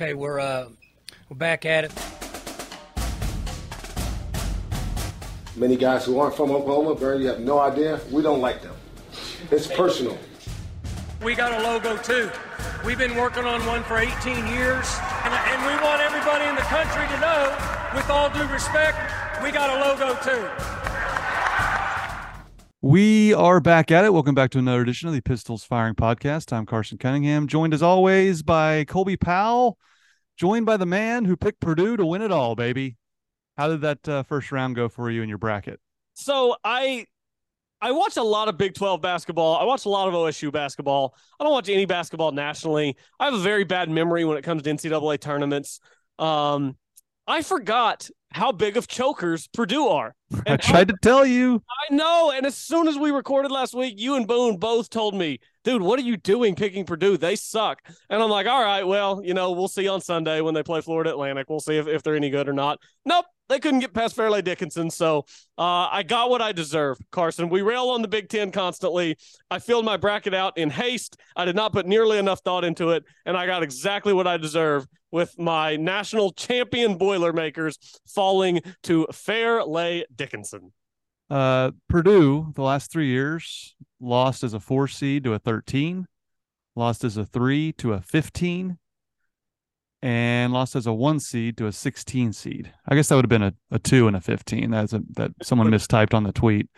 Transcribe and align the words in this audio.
Okay, 0.00 0.14
we're 0.14 0.40
uh, 0.40 0.66
we're 1.28 1.36
back 1.36 1.66
at 1.66 1.84
it. 1.84 1.92
Many 5.56 5.76
guys 5.76 6.06
who 6.06 6.18
aren't 6.18 6.34
from 6.34 6.50
Oklahoma, 6.52 6.94
Barry, 6.94 7.20
you 7.20 7.26
have 7.26 7.40
no 7.40 7.58
idea. 7.58 8.00
We 8.10 8.22
don't 8.22 8.40
like 8.40 8.62
them. 8.62 8.74
It's 9.50 9.66
personal. 9.66 10.16
We 11.22 11.34
got 11.34 11.52
a 11.52 11.62
logo 11.62 11.98
too. 11.98 12.30
We've 12.82 12.96
been 12.96 13.14
working 13.14 13.44
on 13.44 13.60
one 13.66 13.82
for 13.82 13.98
18 13.98 14.46
years, 14.46 14.88
and, 15.24 15.34
and 15.34 15.66
we 15.66 15.84
want 15.84 16.00
everybody 16.00 16.46
in 16.46 16.54
the 16.54 16.62
country 16.62 17.06
to 17.06 17.20
know, 17.20 17.54
with 17.94 18.08
all 18.08 18.30
due 18.30 18.50
respect, 18.50 18.96
we 19.42 19.50
got 19.50 19.68
a 19.68 19.86
logo 19.86 20.18
too. 20.22 20.48
We 22.80 23.34
are 23.34 23.60
back 23.60 23.90
at 23.90 24.06
it. 24.06 24.14
Welcome 24.14 24.34
back 24.34 24.50
to 24.52 24.58
another 24.58 24.80
edition 24.80 25.08
of 25.08 25.14
the 25.14 25.20
Pistols 25.20 25.62
Firing 25.62 25.94
Podcast. 25.94 26.54
I'm 26.54 26.64
Carson 26.64 26.96
Cunningham, 26.96 27.46
joined 27.46 27.74
as 27.74 27.82
always 27.82 28.42
by 28.42 28.86
Colby 28.86 29.18
Powell, 29.18 29.76
joined 30.40 30.64
by 30.64 30.78
the 30.78 30.86
man 30.86 31.26
who 31.26 31.36
picked 31.36 31.60
Purdue 31.60 31.98
to 31.98 32.06
win 32.06 32.22
it 32.22 32.32
all, 32.32 32.56
baby. 32.56 32.96
How 33.58 33.68
did 33.68 33.82
that 33.82 34.08
uh, 34.08 34.22
first 34.22 34.50
round 34.50 34.74
go 34.74 34.88
for 34.88 35.10
you 35.10 35.20
in 35.20 35.28
your 35.28 35.36
bracket? 35.36 35.80
So 36.14 36.56
I 36.64 37.04
I 37.82 37.92
watch 37.92 38.16
a 38.16 38.22
lot 38.22 38.48
of 38.48 38.56
Big 38.56 38.72
12 38.72 39.02
basketball. 39.02 39.56
I 39.56 39.64
watch 39.64 39.84
a 39.84 39.90
lot 39.90 40.08
of 40.08 40.14
OSU 40.14 40.50
basketball. 40.50 41.14
I 41.38 41.44
don't 41.44 41.52
watch 41.52 41.68
any 41.68 41.84
basketball 41.84 42.32
nationally. 42.32 42.96
I 43.18 43.26
have 43.26 43.34
a 43.34 43.38
very 43.38 43.64
bad 43.64 43.90
memory 43.90 44.24
when 44.24 44.38
it 44.38 44.42
comes 44.42 44.62
to 44.62 44.70
NCAA 44.70 45.20
tournaments. 45.20 45.78
Um, 46.18 46.76
I 47.26 47.42
forgot 47.42 48.08
how 48.32 48.52
big 48.52 48.76
of 48.76 48.86
chokers 48.86 49.48
Purdue 49.48 49.88
are. 49.88 50.14
I 50.46 50.56
tried 50.56 50.88
to 50.88 50.94
tell 51.02 51.26
you. 51.26 51.62
I 51.90 51.94
know. 51.94 52.32
And 52.34 52.46
as 52.46 52.56
soon 52.56 52.86
as 52.88 52.96
we 52.96 53.10
recorded 53.10 53.50
last 53.50 53.74
week, 53.74 53.94
you 53.96 54.14
and 54.16 54.26
Boone 54.26 54.56
both 54.56 54.90
told 54.90 55.14
me, 55.14 55.40
dude, 55.64 55.82
what 55.82 55.98
are 55.98 56.02
you 56.02 56.16
doing 56.16 56.54
picking 56.54 56.84
Purdue? 56.84 57.16
They 57.16 57.36
suck. 57.36 57.80
And 58.08 58.22
I'm 58.22 58.30
like, 58.30 58.46
all 58.46 58.62
right, 58.62 58.86
well, 58.86 59.20
you 59.24 59.34
know, 59.34 59.52
we'll 59.52 59.68
see 59.68 59.88
on 59.88 60.00
Sunday 60.00 60.40
when 60.40 60.54
they 60.54 60.62
play 60.62 60.80
Florida 60.80 61.10
Atlantic. 61.10 61.50
We'll 61.50 61.60
see 61.60 61.76
if, 61.76 61.88
if 61.88 62.02
they're 62.02 62.16
any 62.16 62.30
good 62.30 62.48
or 62.48 62.52
not. 62.52 62.78
Nope. 63.04 63.26
They 63.50 63.58
couldn't 63.58 63.80
get 63.80 63.92
past 63.92 64.14
Fairleigh 64.14 64.42
Dickinson. 64.42 64.90
So 64.90 65.26
uh, 65.58 65.88
I 65.90 66.04
got 66.04 66.30
what 66.30 66.40
I 66.40 66.52
deserve, 66.52 66.98
Carson. 67.10 67.48
We 67.48 67.62
rail 67.62 67.88
on 67.88 68.00
the 68.00 68.08
Big 68.08 68.28
Ten 68.28 68.52
constantly. 68.52 69.16
I 69.50 69.58
filled 69.58 69.84
my 69.84 69.96
bracket 69.96 70.32
out 70.32 70.56
in 70.56 70.70
haste. 70.70 71.16
I 71.34 71.44
did 71.44 71.56
not 71.56 71.72
put 71.72 71.84
nearly 71.84 72.18
enough 72.18 72.40
thought 72.40 72.64
into 72.64 72.90
it. 72.90 73.04
And 73.26 73.36
I 73.36 73.46
got 73.46 73.64
exactly 73.64 74.12
what 74.12 74.28
I 74.28 74.36
deserve 74.36 74.86
with 75.10 75.36
my 75.36 75.76
national 75.76 76.32
champion 76.32 76.96
Boilermakers 76.96 77.76
falling 78.06 78.60
to 78.84 79.06
Fairleigh 79.12 80.04
Dickinson. 80.14 80.72
Uh, 81.28 81.72
Purdue, 81.88 82.52
the 82.54 82.62
last 82.62 82.92
three 82.92 83.08
years, 83.08 83.74
lost 84.00 84.44
as 84.44 84.54
a 84.54 84.60
four 84.60 84.86
seed 84.86 85.24
to 85.24 85.34
a 85.34 85.38
13, 85.40 86.06
lost 86.76 87.02
as 87.02 87.16
a 87.16 87.24
three 87.24 87.72
to 87.74 87.92
a 87.92 88.00
15, 88.00 88.78
and 90.02 90.52
lost 90.52 90.76
as 90.76 90.86
a 90.86 90.92
one 90.92 91.20
seed 91.20 91.56
to 91.58 91.66
a 91.66 91.72
16 91.72 92.32
seed. 92.32 92.72
I 92.88 92.94
guess 92.94 93.08
that 93.08 93.16
would 93.16 93.24
have 93.24 93.30
been 93.30 93.42
a, 93.42 93.54
a 93.70 93.78
two 93.78 94.06
and 94.06 94.16
a 94.16 94.20
15. 94.20 94.70
That's 94.70 94.92
a, 94.92 95.02
that 95.16 95.32
someone 95.42 95.68
mistyped 95.68 96.14
on 96.14 96.24
the 96.24 96.32
tweet. 96.32 96.68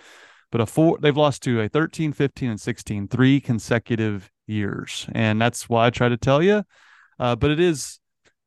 But 0.50 0.60
a 0.60 0.66
four, 0.66 0.98
they've 1.00 1.16
lost 1.16 1.42
to 1.44 1.60
a 1.60 1.68
13, 1.68 2.12
15, 2.12 2.50
and 2.50 2.60
16, 2.60 3.08
three 3.08 3.40
consecutive 3.40 4.30
years. 4.46 5.06
And 5.12 5.40
that's 5.40 5.68
why 5.68 5.86
I 5.86 5.90
try 5.90 6.08
to 6.08 6.16
tell 6.16 6.42
you. 6.42 6.64
Uh, 7.18 7.36
but 7.36 7.50
it 7.50 7.60
is, 7.60 8.00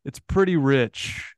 it's 0.03 0.19
pretty 0.19 0.57
rich 0.57 1.33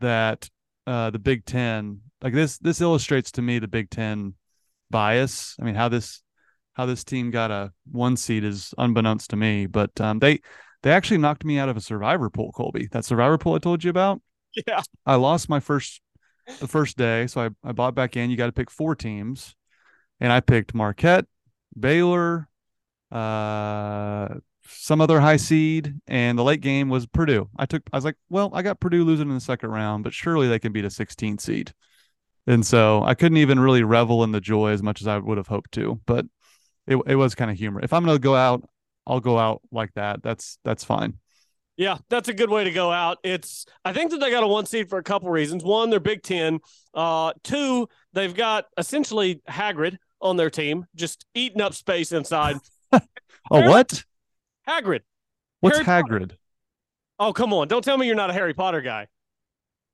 that 0.00 0.48
uh, 0.86 1.10
the 1.10 1.18
Big 1.18 1.44
Ten, 1.44 2.02
like 2.22 2.34
this, 2.34 2.58
this 2.58 2.80
illustrates 2.80 3.32
to 3.32 3.42
me 3.42 3.58
the 3.58 3.66
Big 3.66 3.90
Ten 3.90 4.34
bias. 4.90 5.56
I 5.60 5.64
mean, 5.64 5.74
how 5.74 5.88
this, 5.88 6.22
how 6.74 6.86
this 6.86 7.02
team 7.02 7.30
got 7.30 7.50
a 7.50 7.72
one 7.90 8.16
seed 8.16 8.44
is 8.44 8.74
unbeknownst 8.78 9.30
to 9.30 9.36
me, 9.36 9.66
but 9.66 9.98
um, 10.00 10.20
they, 10.20 10.40
they 10.86 10.92
actually 10.92 11.18
knocked 11.18 11.44
me 11.44 11.58
out 11.58 11.68
of 11.68 11.76
a 11.76 11.80
survivor 11.80 12.30
pool, 12.30 12.52
Colby. 12.52 12.86
That 12.92 13.04
survivor 13.04 13.36
pool 13.38 13.54
I 13.54 13.58
told 13.58 13.82
you 13.82 13.90
about. 13.90 14.22
Yeah. 14.68 14.82
I 15.04 15.16
lost 15.16 15.48
my 15.48 15.58
first 15.58 16.00
the 16.60 16.68
first 16.68 16.96
day, 16.96 17.26
so 17.26 17.40
I, 17.40 17.50
I 17.68 17.72
bought 17.72 17.96
back 17.96 18.16
in. 18.16 18.30
You 18.30 18.36
got 18.36 18.46
to 18.46 18.52
pick 18.52 18.70
four 18.70 18.94
teams. 18.94 19.56
And 20.20 20.32
I 20.32 20.38
picked 20.38 20.74
Marquette, 20.74 21.26
Baylor, 21.78 22.48
uh 23.10 24.28
some 24.68 25.00
other 25.00 25.20
high 25.20 25.36
seed, 25.36 25.96
and 26.06 26.38
the 26.38 26.44
late 26.44 26.60
game 26.60 26.88
was 26.88 27.04
Purdue. 27.04 27.50
I 27.58 27.66
took 27.66 27.82
I 27.92 27.96
was 27.96 28.04
like, 28.04 28.16
well, 28.30 28.50
I 28.54 28.62
got 28.62 28.78
Purdue 28.78 29.04
losing 29.04 29.28
in 29.28 29.34
the 29.34 29.40
second 29.40 29.70
round, 29.70 30.04
but 30.04 30.14
surely 30.14 30.46
they 30.46 30.60
can 30.60 30.72
beat 30.72 30.84
a 30.84 30.90
16 30.90 31.38
seed. 31.38 31.72
And 32.46 32.64
so 32.64 33.02
I 33.02 33.14
couldn't 33.14 33.38
even 33.38 33.58
really 33.58 33.82
revel 33.82 34.22
in 34.22 34.30
the 34.30 34.40
joy 34.40 34.70
as 34.70 34.84
much 34.84 35.00
as 35.00 35.08
I 35.08 35.18
would 35.18 35.36
have 35.36 35.48
hoped 35.48 35.72
to, 35.72 36.00
but 36.06 36.26
it, 36.86 36.96
it 37.06 37.16
was 37.16 37.34
kind 37.34 37.50
of 37.50 37.58
humor. 37.58 37.80
If 37.82 37.92
I'm 37.92 38.04
going 38.04 38.16
to 38.16 38.22
go 38.22 38.36
out 38.36 38.62
I'll 39.06 39.20
go 39.20 39.38
out 39.38 39.62
like 39.70 39.92
that. 39.94 40.22
That's 40.22 40.58
that's 40.64 40.84
fine. 40.84 41.18
Yeah, 41.76 41.98
that's 42.08 42.28
a 42.28 42.34
good 42.34 42.48
way 42.48 42.64
to 42.64 42.70
go 42.70 42.90
out. 42.90 43.18
It's 43.22 43.66
I 43.84 43.92
think 43.92 44.10
that 44.10 44.18
they 44.18 44.30
got 44.30 44.42
a 44.42 44.46
one 44.46 44.66
seed 44.66 44.88
for 44.88 44.98
a 44.98 45.02
couple 45.02 45.28
reasons. 45.30 45.62
One, 45.62 45.90
they're 45.90 46.00
Big 46.00 46.22
Ten. 46.22 46.60
Uh, 46.94 47.32
two, 47.44 47.88
they've 48.14 48.34
got 48.34 48.64
essentially 48.78 49.42
Hagrid 49.48 49.98
on 50.20 50.36
their 50.36 50.50
team, 50.50 50.86
just 50.94 51.26
eating 51.34 51.60
up 51.60 51.74
space 51.74 52.12
inside. 52.12 52.56
oh, 52.92 53.00
what? 53.50 54.04
Hagrid. 54.66 55.00
What's 55.60 55.78
Harry 55.78 56.02
Hagrid? 56.02 56.32
Oh, 57.18 57.32
come 57.32 57.52
on! 57.52 57.68
Don't 57.68 57.84
tell 57.84 57.98
me 57.98 58.06
you're 58.06 58.16
not 58.16 58.30
a 58.30 58.32
Harry 58.32 58.54
Potter 58.54 58.80
guy. 58.80 59.08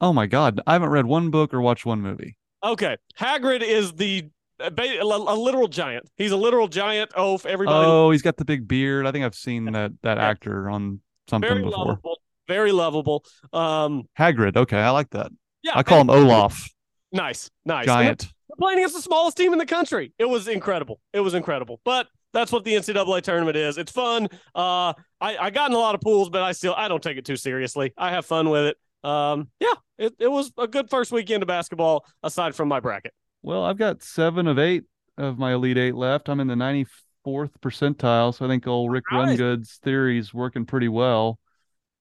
Oh 0.00 0.12
my 0.12 0.26
God, 0.26 0.60
I 0.66 0.72
haven't 0.72 0.90
read 0.90 1.06
one 1.06 1.30
book 1.30 1.52
or 1.52 1.60
watched 1.60 1.86
one 1.86 2.00
movie. 2.00 2.36
Okay, 2.64 2.96
Hagrid 3.18 3.62
is 3.62 3.92
the 3.92 4.28
a, 4.62 5.02
a, 5.04 5.36
literal 5.36 5.68
giant. 5.68 6.08
He's 6.16 6.32
a 6.32 6.36
literal 6.36 6.68
giant 6.68 7.10
oaf. 7.16 7.46
Everybody. 7.46 7.86
Oh, 7.86 8.10
he's 8.10 8.22
got 8.22 8.36
the 8.36 8.44
big 8.44 8.68
beard. 8.68 9.06
I 9.06 9.12
think 9.12 9.24
I've 9.24 9.34
seen 9.34 9.66
that 9.72 9.92
that 10.02 10.18
actor 10.18 10.70
on 10.70 11.00
something 11.28 11.48
very 11.48 11.62
before. 11.62 11.78
lovable. 11.78 12.18
Very 12.48 12.72
lovable. 12.72 13.24
Um, 13.52 14.08
Hagrid. 14.18 14.56
Okay, 14.56 14.78
I 14.78 14.90
like 14.90 15.10
that. 15.10 15.30
yeah, 15.62 15.72
I 15.74 15.82
call 15.82 16.00
him 16.00 16.10
Olaf. 16.10 16.68
nice, 17.12 17.50
nice. 17.64 17.86
Giant. 17.86 18.20
They're 18.20 18.56
playing 18.58 18.78
against 18.78 18.96
the 18.96 19.02
smallest 19.02 19.36
team 19.36 19.52
in 19.52 19.58
the 19.58 19.66
country. 19.66 20.12
It 20.18 20.26
was 20.26 20.48
incredible. 20.48 21.00
It 21.12 21.20
was 21.20 21.34
incredible. 21.34 21.80
But 21.84 22.08
that's 22.32 22.52
what 22.52 22.64
the 22.64 22.74
NCAA 22.74 23.22
tournament 23.22 23.56
is. 23.56 23.78
It's 23.78 23.92
fun. 23.92 24.28
Uh, 24.54 24.92
I 25.20 25.36
I 25.38 25.50
got 25.50 25.70
in 25.70 25.76
a 25.76 25.78
lot 25.78 25.94
of 25.94 26.00
pools, 26.00 26.30
but 26.30 26.42
I 26.42 26.52
still 26.52 26.74
I 26.74 26.88
don't 26.88 27.02
take 27.02 27.16
it 27.16 27.24
too 27.24 27.36
seriously. 27.36 27.92
I 27.96 28.10
have 28.10 28.26
fun 28.26 28.50
with 28.50 28.66
it. 28.66 28.76
Um, 29.08 29.48
yeah, 29.60 29.74
it, 29.98 30.14
it 30.18 30.28
was 30.30 30.52
a 30.58 30.68
good 30.68 30.88
first 30.88 31.12
weekend 31.12 31.42
of 31.42 31.46
basketball 31.46 32.04
aside 32.22 32.54
from 32.54 32.68
my 32.68 32.80
bracket. 32.80 33.12
Well, 33.42 33.64
I've 33.64 33.78
got 33.78 34.02
seven 34.02 34.46
of 34.46 34.58
eight 34.58 34.84
of 35.18 35.38
my 35.38 35.54
Elite 35.54 35.78
Eight 35.78 35.94
left. 35.94 36.28
I'm 36.28 36.40
in 36.40 36.46
the 36.46 36.54
94th 36.54 37.52
percentile, 37.60 38.34
so 38.34 38.44
I 38.44 38.48
think 38.48 38.66
old 38.66 38.90
Rick 38.90 39.04
Nice. 39.10 39.38
Rungood's 39.38 39.78
theory 39.82 40.18
is 40.18 40.32
working 40.32 40.64
pretty 40.64 40.88
well. 40.88 41.38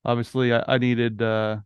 Obviously, 0.04 0.52
I, 0.52 0.64
I 0.66 0.78
needed 0.78 1.20
uh, 1.20 1.58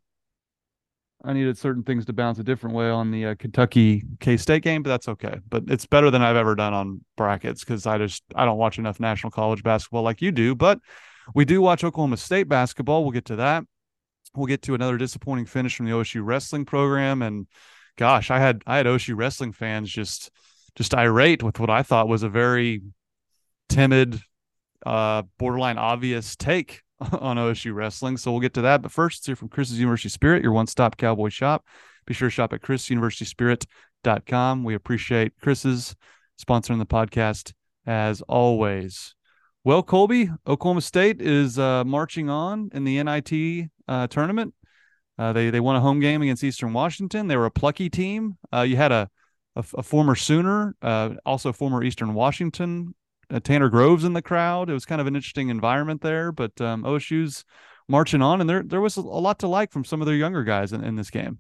I 1.24 1.32
needed 1.32 1.58
certain 1.58 1.82
things 1.82 2.04
to 2.06 2.12
bounce 2.12 2.38
a 2.38 2.44
different 2.44 2.76
way 2.76 2.88
on 2.88 3.10
the 3.10 3.26
uh, 3.26 3.34
Kentucky 3.34 4.04
K 4.20 4.36
State 4.36 4.62
game, 4.62 4.82
but 4.82 4.90
that's 4.90 5.08
okay. 5.08 5.40
But 5.48 5.64
it's 5.68 5.86
better 5.86 6.10
than 6.10 6.22
I've 6.22 6.36
ever 6.36 6.54
done 6.54 6.74
on 6.74 7.04
brackets 7.16 7.64
because 7.64 7.86
I 7.86 7.98
just 7.98 8.22
I 8.34 8.44
don't 8.44 8.58
watch 8.58 8.78
enough 8.78 9.00
national 9.00 9.30
college 9.30 9.62
basketball 9.62 10.02
like 10.02 10.22
you 10.22 10.32
do. 10.32 10.54
But 10.54 10.78
we 11.34 11.44
do 11.44 11.60
watch 11.60 11.84
Oklahoma 11.84 12.18
State 12.18 12.48
basketball. 12.48 13.02
We'll 13.02 13.12
get 13.12 13.24
to 13.26 13.36
that. 13.36 13.64
We'll 14.34 14.46
get 14.46 14.62
to 14.62 14.74
another 14.74 14.98
disappointing 14.98 15.46
finish 15.46 15.76
from 15.76 15.86
the 15.86 15.92
OSU 15.92 16.20
wrestling 16.24 16.64
program, 16.66 17.22
and 17.22 17.46
gosh, 17.96 18.30
I 18.30 18.38
had 18.38 18.62
I 18.66 18.76
had 18.76 18.86
OSU 18.86 19.16
wrestling 19.16 19.52
fans 19.52 19.90
just 19.90 20.30
just 20.76 20.94
irate 20.94 21.42
with 21.42 21.58
what 21.58 21.70
I 21.70 21.82
thought 21.82 22.08
was 22.08 22.22
a 22.22 22.28
very 22.28 22.82
timid, 23.68 24.20
uh, 24.84 25.22
borderline 25.38 25.78
obvious 25.78 26.36
take 26.36 26.82
on 27.00 27.36
OSU 27.36 27.74
wrestling. 27.74 28.16
So 28.16 28.30
we'll 28.30 28.40
get 28.40 28.54
to 28.54 28.62
that. 28.62 28.82
But 28.82 28.92
first, 28.92 29.20
let's 29.20 29.26
hear 29.26 29.36
from 29.36 29.48
Chris's 29.48 29.80
University 29.80 30.10
Spirit, 30.10 30.42
your 30.42 30.52
one 30.52 30.66
stop 30.66 30.96
cowboy 30.96 31.30
shop. 31.30 31.64
Be 32.06 32.14
sure 32.14 32.28
to 32.28 32.34
shop 32.34 32.52
at 32.52 32.60
chrisuniversityspirit.com. 32.60 34.64
We 34.64 34.74
appreciate 34.74 35.32
Chris's 35.40 35.96
sponsoring 36.40 36.78
the 36.78 36.86
podcast 36.86 37.52
as 37.86 38.20
always. 38.22 39.14
Well, 39.64 39.82
Colby, 39.82 40.30
Oklahoma 40.46 40.82
State 40.82 41.20
is 41.20 41.58
uh, 41.58 41.82
marching 41.84 42.30
on 42.30 42.70
in 42.72 42.84
the 42.84 43.02
NIT 43.02 43.68
uh, 43.88 44.06
tournament. 44.06 44.54
Uh, 45.18 45.32
they 45.32 45.50
they 45.50 45.60
won 45.60 45.76
a 45.76 45.80
home 45.80 46.00
game 46.00 46.22
against 46.22 46.44
Eastern 46.44 46.72
Washington. 46.72 47.26
They 47.26 47.36
were 47.36 47.46
a 47.46 47.50
plucky 47.50 47.88
team. 47.88 48.36
Uh, 48.52 48.62
you 48.62 48.76
had 48.76 48.92
a 48.92 49.08
a, 49.56 49.64
a 49.78 49.82
former 49.82 50.14
Sooner, 50.14 50.76
uh, 50.82 51.14
also 51.24 51.52
former 51.52 51.82
Eastern 51.82 52.14
Washington, 52.14 52.94
uh, 53.30 53.40
Tanner 53.40 53.68
Groves 53.68 54.04
in 54.04 54.12
the 54.12 54.22
crowd. 54.22 54.70
It 54.70 54.74
was 54.74 54.84
kind 54.84 55.00
of 55.00 55.06
an 55.06 55.16
interesting 55.16 55.48
environment 55.48 56.02
there. 56.02 56.30
But 56.30 56.60
um, 56.60 56.84
OSU's 56.84 57.44
marching 57.88 58.22
on, 58.22 58.40
and 58.40 58.48
there 58.48 58.62
there 58.62 58.80
was 58.80 58.96
a, 58.96 59.00
lot 59.00 59.38
to 59.40 59.48
like 59.48 59.72
from 59.72 59.84
some 59.84 60.00
of 60.00 60.06
their 60.06 60.16
younger 60.16 60.44
guys 60.44 60.72
in, 60.72 60.84
in 60.84 60.96
this 60.96 61.10
game. 61.10 61.38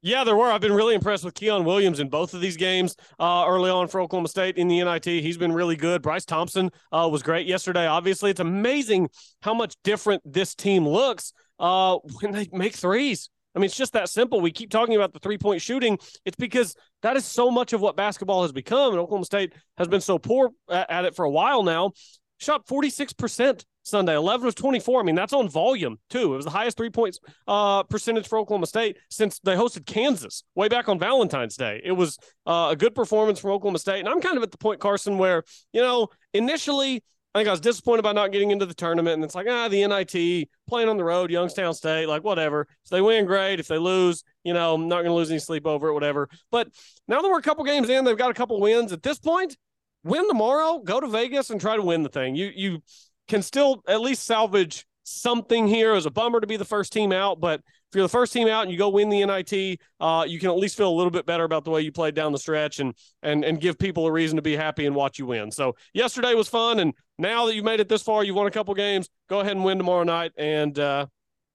Yeah, 0.00 0.22
there 0.22 0.36
were. 0.36 0.50
I've 0.50 0.60
been 0.60 0.72
really 0.72 0.94
impressed 0.94 1.24
with 1.24 1.34
Quion 1.34 1.64
Williams 1.64 1.98
in 1.98 2.08
both 2.08 2.32
of 2.32 2.40
these 2.40 2.56
games 2.56 2.94
uh, 3.18 3.44
early 3.48 3.68
on 3.68 3.88
for 3.88 4.00
Oklahoma 4.00 4.28
State 4.28 4.56
in 4.56 4.68
the 4.68 4.82
NIT. 4.82 5.04
He's 5.04 5.36
been 5.36 5.52
really 5.52 5.74
good. 5.74 6.02
Bryce 6.02 6.24
Thompson 6.24 6.70
uh, 6.92 7.08
was 7.10 7.24
great 7.24 7.48
yesterday. 7.48 7.84
Obviously, 7.84 8.30
it's 8.30 8.38
amazing 8.38 9.08
how 9.42 9.54
much 9.54 9.74
different 9.82 10.22
this 10.24 10.54
team 10.54 10.86
looks 10.86 11.32
uh, 11.58 11.98
when 12.20 12.32
they 12.32 12.48
make 12.52 12.74
threes. 12.74 13.30
I 13.54 13.58
mean, 13.58 13.66
it's 13.66 13.76
just 13.76 13.94
that 13.94 14.08
simple. 14.08 14.40
We 14.40 14.52
keep 14.52 14.70
talking 14.70 14.94
about 14.94 15.12
the 15.12 15.18
three 15.18 15.38
point 15.38 15.60
shooting. 15.60 15.98
It's 16.24 16.36
because 16.36 16.76
that 17.02 17.16
is 17.16 17.24
so 17.24 17.50
much 17.50 17.72
of 17.72 17.80
what 17.80 17.96
basketball 17.96 18.42
has 18.42 18.52
become. 18.52 18.92
And 18.92 19.00
Oklahoma 19.00 19.24
State 19.24 19.52
has 19.78 19.88
been 19.88 20.00
so 20.00 20.18
poor 20.18 20.50
at, 20.70 21.04
it 21.04 21.16
for 21.16 21.24
a 21.24 21.30
while 21.30 21.62
now. 21.62 21.92
Shot 22.38 22.68
46% 22.68 23.64
Sunday. 23.82 24.14
11 24.14 24.46
of 24.46 24.54
24. 24.54 25.00
I 25.00 25.02
mean, 25.02 25.16
that's 25.16 25.32
on 25.32 25.48
volume 25.48 25.98
too. 26.08 26.34
It 26.34 26.36
was 26.36 26.44
the 26.44 26.52
highest 26.52 26.76
three 26.76 26.90
points 26.90 27.18
uh, 27.48 27.82
percentage 27.82 28.28
for 28.28 28.38
Oklahoma 28.38 28.66
State 28.66 28.96
since 29.10 29.40
they 29.40 29.56
hosted 29.56 29.86
Kansas 29.86 30.44
way 30.54 30.68
back 30.68 30.88
on 30.88 31.00
Valentine's 31.00 31.56
Day. 31.56 31.80
It 31.82 31.92
was 31.92 32.16
uh, 32.46 32.68
a 32.70 32.76
good 32.76 32.94
performance 32.94 33.40
from 33.40 33.50
Oklahoma 33.50 33.80
State. 33.80 34.00
And 34.00 34.08
I'm 34.08 34.20
kind 34.20 34.36
of 34.36 34.44
at 34.44 34.52
the 34.52 34.58
point, 34.58 34.78
Carson, 34.78 35.18
where, 35.18 35.42
you 35.72 35.80
know, 35.80 36.08
initially 36.32 37.02
I 37.34 37.40
think 37.40 37.48
I 37.48 37.52
was 37.52 37.60
disappointed 37.60 38.00
about 38.00 38.14
not 38.14 38.32
getting 38.32 38.50
into 38.50 38.66
the 38.66 38.74
tournament. 38.74 39.14
And 39.14 39.24
it's 39.24 39.34
like, 39.34 39.46
ah, 39.48 39.68
the 39.68 39.86
NIT, 39.86 40.48
playing 40.66 40.88
on 40.88 40.96
the 40.96 41.04
road, 41.04 41.30
Youngstown 41.30 41.74
State, 41.74 42.06
like 42.06 42.24
whatever. 42.24 42.66
If 42.84 42.90
they 42.90 43.02
win, 43.02 43.26
great. 43.26 43.60
If 43.60 43.68
they 43.68 43.78
lose, 43.78 44.24
you 44.44 44.54
know, 44.54 44.74
I'm 44.74 44.88
not 44.88 45.02
going 45.02 45.10
to 45.10 45.14
lose 45.14 45.30
any 45.30 45.38
sleep 45.38 45.66
over 45.66 45.88
it, 45.88 45.94
whatever. 45.94 46.28
But 46.50 46.68
now 47.06 47.20
that 47.20 47.28
we're 47.28 47.38
a 47.38 47.42
couple 47.42 47.64
games 47.64 47.90
in, 47.90 48.04
they've 48.04 48.16
got 48.16 48.30
a 48.30 48.34
couple 48.34 48.58
wins. 48.60 48.92
At 48.92 49.02
this 49.02 49.18
point, 49.18 49.56
win 50.04 50.26
tomorrow, 50.26 50.78
go 50.78 51.00
to 51.00 51.06
Vegas 51.06 51.50
and 51.50 51.60
try 51.60 51.76
to 51.76 51.82
win 51.82 52.02
the 52.02 52.08
thing. 52.08 52.34
You 52.34 52.50
you 52.54 52.82
can 53.28 53.42
still 53.42 53.82
at 53.86 54.00
least 54.00 54.24
salvage 54.24 54.86
something 55.04 55.66
here. 55.66 55.92
It 55.92 55.96
was 55.96 56.06
a 56.06 56.10
bummer 56.10 56.40
to 56.40 56.46
be 56.46 56.56
the 56.56 56.64
first 56.64 56.92
team 56.92 57.12
out, 57.12 57.40
but 57.40 57.60
if 57.90 57.96
you're 57.96 58.04
the 58.04 58.08
first 58.08 58.34
team 58.34 58.48
out 58.48 58.62
and 58.62 58.70
you 58.70 58.76
go 58.76 58.90
win 58.90 59.08
the 59.08 59.24
NIT, 59.24 59.80
uh, 59.98 60.24
you 60.28 60.38
can 60.38 60.50
at 60.50 60.56
least 60.56 60.76
feel 60.76 60.90
a 60.90 60.94
little 60.94 61.10
bit 61.10 61.24
better 61.24 61.44
about 61.44 61.64
the 61.64 61.70
way 61.70 61.80
you 61.80 61.90
played 61.90 62.14
down 62.14 62.32
the 62.32 62.38
stretch 62.38 62.80
and 62.80 62.94
and 63.22 63.44
and 63.44 63.60
give 63.60 63.78
people 63.78 64.06
a 64.06 64.12
reason 64.12 64.36
to 64.36 64.42
be 64.42 64.54
happy 64.54 64.84
and 64.84 64.94
watch 64.94 65.18
you 65.18 65.24
win. 65.24 65.50
So 65.50 65.74
yesterday 65.94 66.34
was 66.34 66.48
fun, 66.48 66.80
and 66.80 66.92
now 67.18 67.46
that 67.46 67.54
you 67.54 67.62
made 67.62 67.80
it 67.80 67.88
this 67.88 68.02
far, 68.02 68.24
you've 68.24 68.36
won 68.36 68.46
a 68.46 68.50
couple 68.50 68.74
games. 68.74 69.08
Go 69.28 69.40
ahead 69.40 69.52
and 69.52 69.64
win 69.64 69.78
tomorrow 69.78 70.04
night, 70.04 70.32
and 70.36 70.78
uh, 70.78 71.06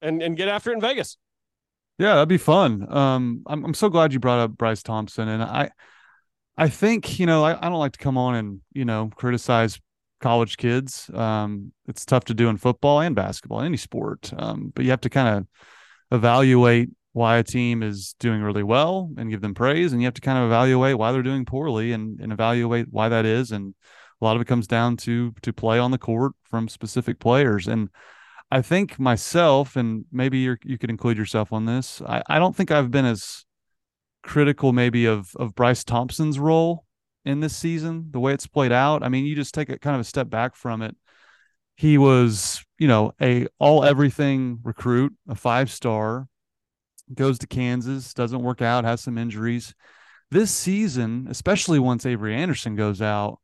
and 0.01 0.23
and 0.23 0.35
get 0.35 0.47
after 0.47 0.71
it 0.71 0.75
in 0.75 0.81
Vegas. 0.81 1.17
Yeah, 1.99 2.15
that'd 2.15 2.29
be 2.29 2.39
fun. 2.39 2.91
Um, 2.91 3.43
I'm 3.45 3.65
I'm 3.65 3.73
so 3.75 3.89
glad 3.89 4.11
you 4.11 4.19
brought 4.19 4.39
up 4.39 4.57
Bryce 4.57 4.81
Thompson, 4.81 5.27
and 5.27 5.43
I 5.43 5.69
I 6.57 6.67
think 6.67 7.19
you 7.19 7.27
know 7.27 7.43
I, 7.43 7.55
I 7.57 7.69
don't 7.69 7.79
like 7.79 7.93
to 7.93 7.99
come 7.99 8.17
on 8.17 8.33
and 8.33 8.61
you 8.73 8.85
know 8.85 9.11
criticize 9.15 9.79
college 10.19 10.57
kids. 10.57 11.11
Um, 11.13 11.73
it's 11.87 12.05
tough 12.05 12.23
to 12.25 12.33
do 12.33 12.49
in 12.49 12.57
football 12.57 13.01
and 13.01 13.15
basketball, 13.15 13.61
any 13.61 13.77
sport. 13.77 14.31
Um, 14.35 14.71
but 14.73 14.83
you 14.83 14.91
have 14.91 15.01
to 15.01 15.09
kind 15.09 15.37
of 15.37 15.47
evaluate 16.13 16.89
why 17.11 17.37
a 17.37 17.43
team 17.43 17.83
is 17.83 18.15
doing 18.19 18.41
really 18.41 18.63
well 18.63 19.09
and 19.17 19.29
give 19.29 19.41
them 19.41 19.53
praise 19.53 19.91
and 19.91 20.01
you 20.01 20.07
have 20.07 20.13
to 20.13 20.21
kind 20.21 20.37
of 20.37 20.45
evaluate 20.45 20.97
why 20.97 21.11
they're 21.11 21.21
doing 21.21 21.45
poorly 21.45 21.91
and, 21.91 22.19
and 22.19 22.31
evaluate 22.31 22.87
why 22.89 23.09
that 23.09 23.25
is 23.25 23.51
and 23.51 23.75
a 24.21 24.25
lot 24.25 24.35
of 24.35 24.41
it 24.41 24.47
comes 24.47 24.67
down 24.67 24.95
to 24.95 25.33
to 25.41 25.51
play 25.51 25.77
on 25.77 25.91
the 25.91 25.97
court 25.97 26.33
from 26.43 26.69
specific 26.69 27.19
players 27.19 27.67
and 27.67 27.89
i 28.51 28.61
think 28.61 28.99
myself 28.99 29.75
and 29.75 30.05
maybe 30.11 30.39
you 30.39 30.55
you 30.63 30.77
could 30.77 30.89
include 30.89 31.17
yourself 31.17 31.51
on 31.51 31.65
this 31.65 32.01
I, 32.07 32.23
I 32.29 32.39
don't 32.39 32.55
think 32.55 32.71
i've 32.71 32.91
been 32.91 33.05
as 33.05 33.45
critical 34.23 34.71
maybe 34.71 35.05
of 35.05 35.35
of 35.35 35.53
bryce 35.53 35.83
thompson's 35.83 36.39
role 36.39 36.85
in 37.25 37.39
this 37.39 37.55
season 37.55 38.07
the 38.11 38.19
way 38.19 38.33
it's 38.33 38.47
played 38.47 38.71
out. 38.71 39.03
I 39.03 39.09
mean 39.09 39.25
you 39.25 39.35
just 39.35 39.53
take 39.53 39.69
a 39.69 39.79
kind 39.79 39.95
of 39.95 40.01
a 40.01 40.05
step 40.05 40.29
back 40.29 40.55
from 40.55 40.81
it 40.81 40.95
he 41.75 41.97
was, 41.97 42.63
you 42.77 42.87
know, 42.87 43.13
a 43.21 43.47
all 43.59 43.83
everything 43.83 44.59
recruit, 44.63 45.13
a 45.27 45.35
five 45.35 45.71
star, 45.71 46.27
goes 47.13 47.39
to 47.39 47.47
Kansas, 47.47 48.13
doesn't 48.13 48.43
work 48.43 48.61
out, 48.61 48.85
has 48.85 49.01
some 49.01 49.17
injuries. 49.17 49.73
This 50.31 50.51
season, 50.51 51.27
especially 51.29 51.79
once 51.79 52.05
Avery 52.05 52.35
Anderson 52.35 52.75
goes 52.75 53.01
out, 53.01 53.39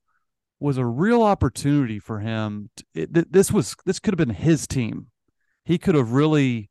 was 0.60 0.78
a 0.78 0.86
real 0.86 1.22
opportunity 1.22 2.00
for 2.00 2.20
him. 2.20 2.70
It, 2.94 3.32
this 3.32 3.52
was 3.52 3.76
this 3.86 4.00
could 4.00 4.14
have 4.14 4.28
been 4.28 4.36
his 4.36 4.68
team. 4.68 5.08
He 5.66 5.78
could 5.78 5.96
have 5.96 6.12
really 6.12 6.70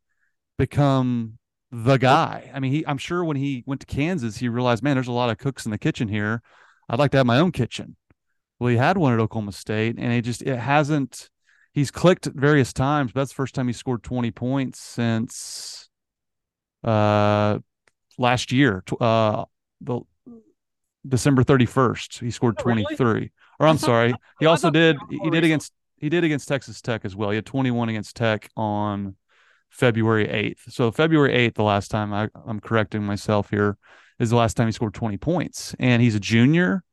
become 0.58 1.38
the 1.70 1.96
guy. 1.96 2.50
I 2.52 2.60
mean, 2.60 2.72
he 2.72 2.86
I'm 2.86 2.98
sure 2.98 3.24
when 3.24 3.36
he 3.36 3.64
went 3.66 3.80
to 3.80 3.86
Kansas, 3.86 4.38
he 4.38 4.48
realized, 4.48 4.82
man, 4.82 4.96
there's 4.96 5.08
a 5.08 5.12
lot 5.12 5.30
of 5.30 5.38
cooks 5.38 5.64
in 5.64 5.70
the 5.70 5.78
kitchen 5.78 6.08
here. 6.08 6.42
I'd 6.88 6.98
like 6.98 7.10
to 7.12 7.18
have 7.18 7.26
my 7.26 7.38
own 7.38 7.52
kitchen. 7.52 7.96
Well, 8.58 8.70
he 8.70 8.76
had 8.76 8.98
one 8.98 9.12
at 9.12 9.20
Oklahoma 9.20 9.52
State, 9.52 9.96
and 9.98 10.12
it 10.12 10.22
just 10.22 10.42
it 10.42 10.58
hasn't 10.58 11.30
he's 11.78 11.90
clicked 11.92 12.26
various 12.26 12.72
times, 12.72 13.12
but 13.12 13.20
that's 13.20 13.30
the 13.30 13.36
first 13.36 13.54
time 13.54 13.68
he 13.68 13.72
scored 13.72 14.02
20 14.02 14.30
points 14.32 14.80
since 14.80 15.88
uh 16.84 17.58
last 18.18 18.52
year. 18.52 18.82
Uh 19.00 19.44
the 19.80 20.00
December 21.06 21.44
31st. 21.44 22.20
He 22.20 22.30
scored 22.30 22.58
23. 22.58 22.96
Really? 22.98 23.32
Or 23.60 23.66
I'm 23.66 23.78
sorry. 23.78 24.12
He 24.40 24.46
also 24.46 24.70
did 24.70 24.96
he 25.08 25.30
did 25.30 25.44
against 25.44 25.72
he 25.96 26.08
did 26.08 26.24
against 26.24 26.48
Texas 26.48 26.82
Tech 26.82 27.04
as 27.04 27.14
well. 27.14 27.30
He 27.30 27.36
had 27.36 27.46
21 27.46 27.88
against 27.88 28.16
Tech 28.16 28.50
on 28.56 29.14
February 29.70 30.26
8th. 30.26 30.72
So 30.72 30.90
February 30.90 31.32
8th, 31.32 31.54
the 31.54 31.62
last 31.62 31.90
time 31.90 32.12
I, 32.12 32.28
I'm 32.46 32.60
correcting 32.60 33.04
myself 33.04 33.50
here, 33.50 33.76
is 34.18 34.30
the 34.30 34.36
last 34.36 34.56
time 34.56 34.66
he 34.66 34.72
scored 34.72 34.94
20 34.94 35.16
points. 35.16 35.74
And 35.78 36.00
he's 36.00 36.14
a 36.14 36.20
junior. 36.20 36.84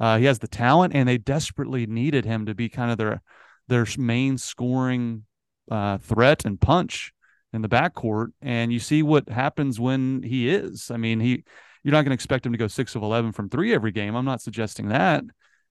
Uh, 0.00 0.18
he 0.18 0.24
has 0.24 0.38
the 0.38 0.48
talent, 0.48 0.94
and 0.94 1.08
they 1.08 1.18
desperately 1.18 1.86
needed 1.86 2.24
him 2.24 2.46
to 2.46 2.54
be 2.54 2.68
kind 2.68 2.90
of 2.90 2.98
their 2.98 3.22
their 3.68 3.86
main 3.98 4.38
scoring 4.38 5.24
uh, 5.70 5.98
threat 5.98 6.44
and 6.44 6.60
punch 6.60 7.12
in 7.52 7.62
the 7.62 7.68
backcourt. 7.68 8.28
And 8.42 8.72
you 8.72 8.78
see 8.78 9.02
what 9.02 9.28
happens 9.28 9.80
when 9.80 10.22
he 10.22 10.48
is. 10.48 10.90
I 10.90 10.96
mean, 10.96 11.20
he 11.20 11.44
you're 11.82 11.92
not 11.92 12.02
going 12.02 12.10
to 12.10 12.14
expect 12.14 12.44
him 12.44 12.52
to 12.52 12.58
go 12.58 12.66
six 12.66 12.94
of 12.94 13.02
eleven 13.02 13.32
from 13.32 13.48
three 13.48 13.72
every 13.72 13.92
game. 13.92 14.14
I'm 14.14 14.24
not 14.24 14.42
suggesting 14.42 14.88
that, 14.88 15.24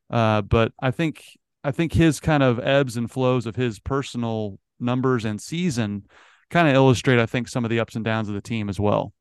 uh, 0.09 0.41
but 0.41 0.71
I 0.81 0.91
think 0.91 1.23
I 1.63 1.71
think 1.71 1.93
his 1.93 2.19
kind 2.19 2.43
of 2.43 2.59
ebbs 2.59 2.95
and 2.95 3.09
flows 3.09 3.45
of 3.45 3.55
his 3.55 3.79
personal 3.79 4.59
numbers 4.79 5.25
and 5.25 5.41
season 5.41 6.05
kind 6.49 6.67
of 6.67 6.75
illustrate, 6.75 7.19
I 7.19 7.25
think, 7.25 7.47
some 7.47 7.63
of 7.65 7.69
the 7.69 7.79
ups 7.79 7.95
and 7.95 8.05
downs 8.05 8.29
of 8.29 8.35
the 8.35 8.41
team 8.41 8.69
as 8.69 8.79
well. 8.79 9.13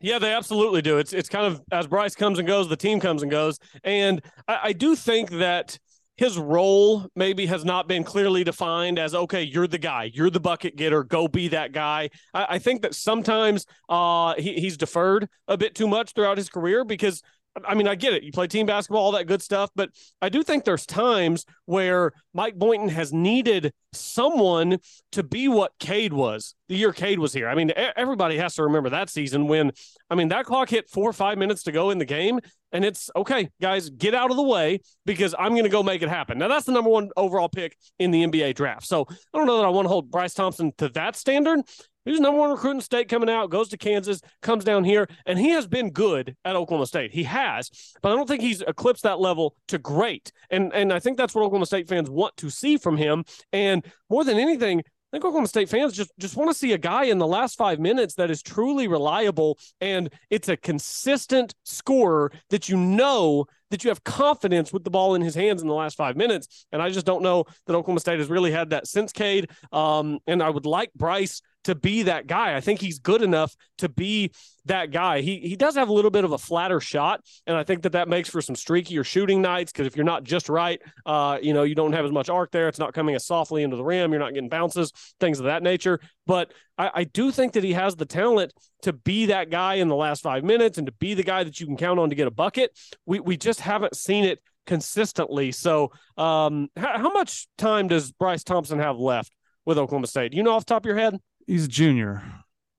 Yeah, 0.00 0.18
they 0.18 0.32
absolutely 0.32 0.82
do. 0.82 0.98
It's 0.98 1.12
it's 1.12 1.28
kind 1.28 1.46
of 1.46 1.62
as 1.70 1.86
Bryce 1.86 2.16
comes 2.16 2.40
and 2.40 2.48
goes, 2.48 2.68
the 2.68 2.76
team 2.76 2.98
comes 2.98 3.22
and 3.22 3.30
goes, 3.30 3.58
and 3.84 4.20
I, 4.48 4.60
I 4.64 4.72
do 4.72 4.96
think 4.96 5.30
that 5.30 5.78
his 6.16 6.38
role 6.38 7.06
maybe 7.16 7.46
has 7.46 7.64
not 7.64 7.88
been 7.88 8.04
clearly 8.04 8.44
defined 8.44 8.98
as 8.98 9.14
okay 9.14 9.42
you're 9.42 9.66
the 9.66 9.78
guy 9.78 10.10
you're 10.12 10.30
the 10.30 10.40
bucket 10.40 10.76
getter 10.76 11.02
go 11.02 11.26
be 11.26 11.48
that 11.48 11.72
guy. 11.72 12.10
I, 12.34 12.46
I 12.50 12.58
think 12.58 12.82
that 12.82 12.94
sometimes 12.94 13.66
uh, 13.88 14.34
he, 14.36 14.54
he's 14.60 14.76
deferred 14.76 15.28
a 15.48 15.56
bit 15.56 15.74
too 15.74 15.88
much 15.88 16.12
throughout 16.12 16.36
his 16.36 16.48
career 16.48 16.84
because 16.84 17.22
I 17.64 17.74
mean, 17.74 17.86
I 17.86 17.94
get 17.94 18.14
it. 18.14 18.22
You 18.22 18.32
play 18.32 18.46
team 18.46 18.66
basketball, 18.66 19.02
all 19.02 19.12
that 19.12 19.26
good 19.26 19.42
stuff, 19.42 19.70
but 19.74 19.90
I 20.20 20.28
do 20.28 20.42
think 20.42 20.64
there's 20.64 20.86
times 20.86 21.44
where 21.66 22.12
Mike 22.32 22.56
Boynton 22.56 22.88
has 22.88 23.12
needed 23.12 23.72
someone 23.92 24.78
to 25.12 25.22
be 25.22 25.48
what 25.48 25.72
Cade 25.78 26.12
was 26.12 26.54
the 26.72 26.78
year 26.78 26.92
Cade 26.94 27.18
was 27.18 27.34
here. 27.34 27.50
I 27.50 27.54
mean, 27.54 27.70
everybody 27.76 28.38
has 28.38 28.54
to 28.54 28.62
remember 28.62 28.88
that 28.88 29.10
season 29.10 29.46
when, 29.46 29.72
I 30.08 30.14
mean, 30.14 30.28
that 30.28 30.46
clock 30.46 30.70
hit 30.70 30.88
four 30.88 31.10
or 31.10 31.12
five 31.12 31.36
minutes 31.36 31.64
to 31.64 31.72
go 31.72 31.90
in 31.90 31.98
the 31.98 32.06
game, 32.06 32.40
and 32.72 32.82
it's 32.82 33.10
okay, 33.14 33.50
guys, 33.60 33.90
get 33.90 34.14
out 34.14 34.30
of 34.30 34.38
the 34.38 34.42
way 34.42 34.80
because 35.04 35.34
I'm 35.38 35.50
going 35.50 35.64
to 35.64 35.68
go 35.68 35.82
make 35.82 36.00
it 36.00 36.08
happen. 36.08 36.38
Now, 36.38 36.48
that's 36.48 36.64
the 36.64 36.72
number 36.72 36.88
one 36.88 37.10
overall 37.14 37.50
pick 37.50 37.76
in 37.98 38.10
the 38.10 38.24
NBA 38.24 38.54
draft. 38.54 38.86
So 38.86 39.04
I 39.10 39.36
don't 39.38 39.46
know 39.46 39.58
that 39.58 39.66
I 39.66 39.68
want 39.68 39.84
to 39.84 39.90
hold 39.90 40.10
Bryce 40.10 40.32
Thompson 40.32 40.72
to 40.78 40.88
that 40.90 41.14
standard, 41.14 41.60
He's 42.04 42.20
number 42.20 42.38
one 42.38 42.50
recruit 42.50 42.62
recruiting 42.62 42.80
state 42.80 43.08
coming 43.08 43.30
out, 43.30 43.50
goes 43.50 43.68
to 43.70 43.76
Kansas, 43.76 44.20
comes 44.40 44.64
down 44.64 44.84
here, 44.84 45.08
and 45.26 45.38
he 45.38 45.50
has 45.50 45.66
been 45.66 45.90
good 45.90 46.36
at 46.44 46.56
Oklahoma 46.56 46.86
State. 46.86 47.12
He 47.12 47.24
has, 47.24 47.70
but 48.02 48.12
I 48.12 48.14
don't 48.14 48.26
think 48.26 48.42
he's 48.42 48.62
eclipsed 48.62 49.02
that 49.02 49.20
level 49.20 49.56
to 49.68 49.78
great. 49.78 50.32
And 50.50 50.72
and 50.72 50.92
I 50.92 50.98
think 50.98 51.16
that's 51.16 51.34
what 51.34 51.42
Oklahoma 51.44 51.66
State 51.66 51.88
fans 51.88 52.10
want 52.10 52.36
to 52.38 52.50
see 52.50 52.76
from 52.76 52.96
him. 52.96 53.24
And 53.52 53.84
more 54.08 54.24
than 54.24 54.38
anything, 54.38 54.80
I 54.80 55.16
think 55.16 55.24
Oklahoma 55.24 55.48
State 55.48 55.68
fans 55.68 55.92
just 55.92 56.10
just 56.18 56.36
want 56.36 56.50
to 56.50 56.54
see 56.54 56.72
a 56.72 56.78
guy 56.78 57.04
in 57.04 57.18
the 57.18 57.26
last 57.26 57.56
five 57.58 57.78
minutes 57.78 58.14
that 58.14 58.30
is 58.30 58.42
truly 58.42 58.88
reliable 58.88 59.58
and 59.80 60.08
it's 60.30 60.48
a 60.48 60.56
consistent 60.56 61.54
scorer 61.64 62.32
that 62.50 62.68
you 62.68 62.76
know 62.76 63.46
that 63.70 63.84
you 63.84 63.90
have 63.90 64.04
confidence 64.04 64.72
with 64.72 64.84
the 64.84 64.90
ball 64.90 65.14
in 65.14 65.22
his 65.22 65.34
hands 65.34 65.62
in 65.62 65.68
the 65.68 65.74
last 65.74 65.96
five 65.96 66.14
minutes. 66.16 66.66
And 66.72 66.80
I 66.80 66.90
just 66.90 67.06
don't 67.06 67.22
know 67.22 67.44
that 67.66 67.74
Oklahoma 67.74 68.00
State 68.00 68.18
has 68.18 68.28
really 68.28 68.52
had 68.52 68.70
that 68.70 68.86
since 68.86 69.12
Cade. 69.12 69.50
Um, 69.72 70.18
and 70.26 70.42
I 70.42 70.50
would 70.50 70.66
like 70.66 70.92
Bryce 70.94 71.40
to 71.64 71.74
be 71.74 72.04
that 72.04 72.26
guy. 72.26 72.56
I 72.56 72.60
think 72.60 72.80
he's 72.80 72.98
good 72.98 73.22
enough 73.22 73.54
to 73.78 73.88
be 73.88 74.32
that 74.64 74.90
guy. 74.90 75.20
He 75.20 75.38
he 75.38 75.56
does 75.56 75.74
have 75.74 75.88
a 75.88 75.92
little 75.92 76.10
bit 76.10 76.24
of 76.24 76.32
a 76.32 76.38
flatter 76.38 76.80
shot, 76.80 77.20
and 77.46 77.56
I 77.56 77.64
think 77.64 77.82
that 77.82 77.92
that 77.92 78.08
makes 78.08 78.28
for 78.28 78.40
some 78.40 78.54
streakier 78.54 79.04
shooting 79.04 79.42
nights 79.42 79.72
because 79.72 79.86
if 79.86 79.96
you're 79.96 80.04
not 80.04 80.24
just 80.24 80.48
right, 80.48 80.80
uh, 81.06 81.38
you 81.42 81.52
know, 81.52 81.62
you 81.62 81.74
don't 81.74 81.92
have 81.92 82.04
as 82.04 82.12
much 82.12 82.28
arc 82.28 82.50
there. 82.50 82.68
It's 82.68 82.78
not 82.78 82.94
coming 82.94 83.14
as 83.14 83.26
softly 83.26 83.62
into 83.62 83.76
the 83.76 83.84
rim. 83.84 84.12
You're 84.12 84.20
not 84.20 84.34
getting 84.34 84.48
bounces, 84.48 84.92
things 85.20 85.38
of 85.38 85.46
that 85.46 85.62
nature. 85.62 86.00
But 86.26 86.52
I, 86.78 86.90
I 86.94 87.04
do 87.04 87.30
think 87.30 87.54
that 87.54 87.64
he 87.64 87.72
has 87.72 87.96
the 87.96 88.06
talent 88.06 88.52
to 88.82 88.92
be 88.92 89.26
that 89.26 89.50
guy 89.50 89.74
in 89.74 89.88
the 89.88 89.96
last 89.96 90.22
five 90.22 90.44
minutes 90.44 90.78
and 90.78 90.86
to 90.86 90.92
be 90.92 91.14
the 91.14 91.22
guy 91.22 91.44
that 91.44 91.58
you 91.60 91.66
can 91.66 91.76
count 91.76 91.98
on 91.98 92.10
to 92.10 92.14
get 92.14 92.26
a 92.26 92.32
bucket. 92.32 92.78
We 93.06 93.20
we 93.20 93.36
just 93.36 93.60
haven't 93.60 93.96
seen 93.96 94.24
it 94.24 94.40
consistently. 94.66 95.52
So, 95.52 95.92
um, 96.16 96.68
how, 96.76 96.98
how 96.98 97.12
much 97.12 97.48
time 97.58 97.88
does 97.88 98.12
Bryce 98.12 98.44
Thompson 98.44 98.78
have 98.78 98.98
left 98.98 99.32
with 99.64 99.78
Oklahoma 99.78 100.06
State? 100.06 100.30
Do 100.30 100.36
you 100.36 100.42
know 100.42 100.52
off 100.52 100.64
the 100.64 100.74
top 100.74 100.84
of 100.84 100.86
your 100.86 100.98
head? 100.98 101.18
He's 101.46 101.64
a 101.64 101.68
junior. 101.68 102.22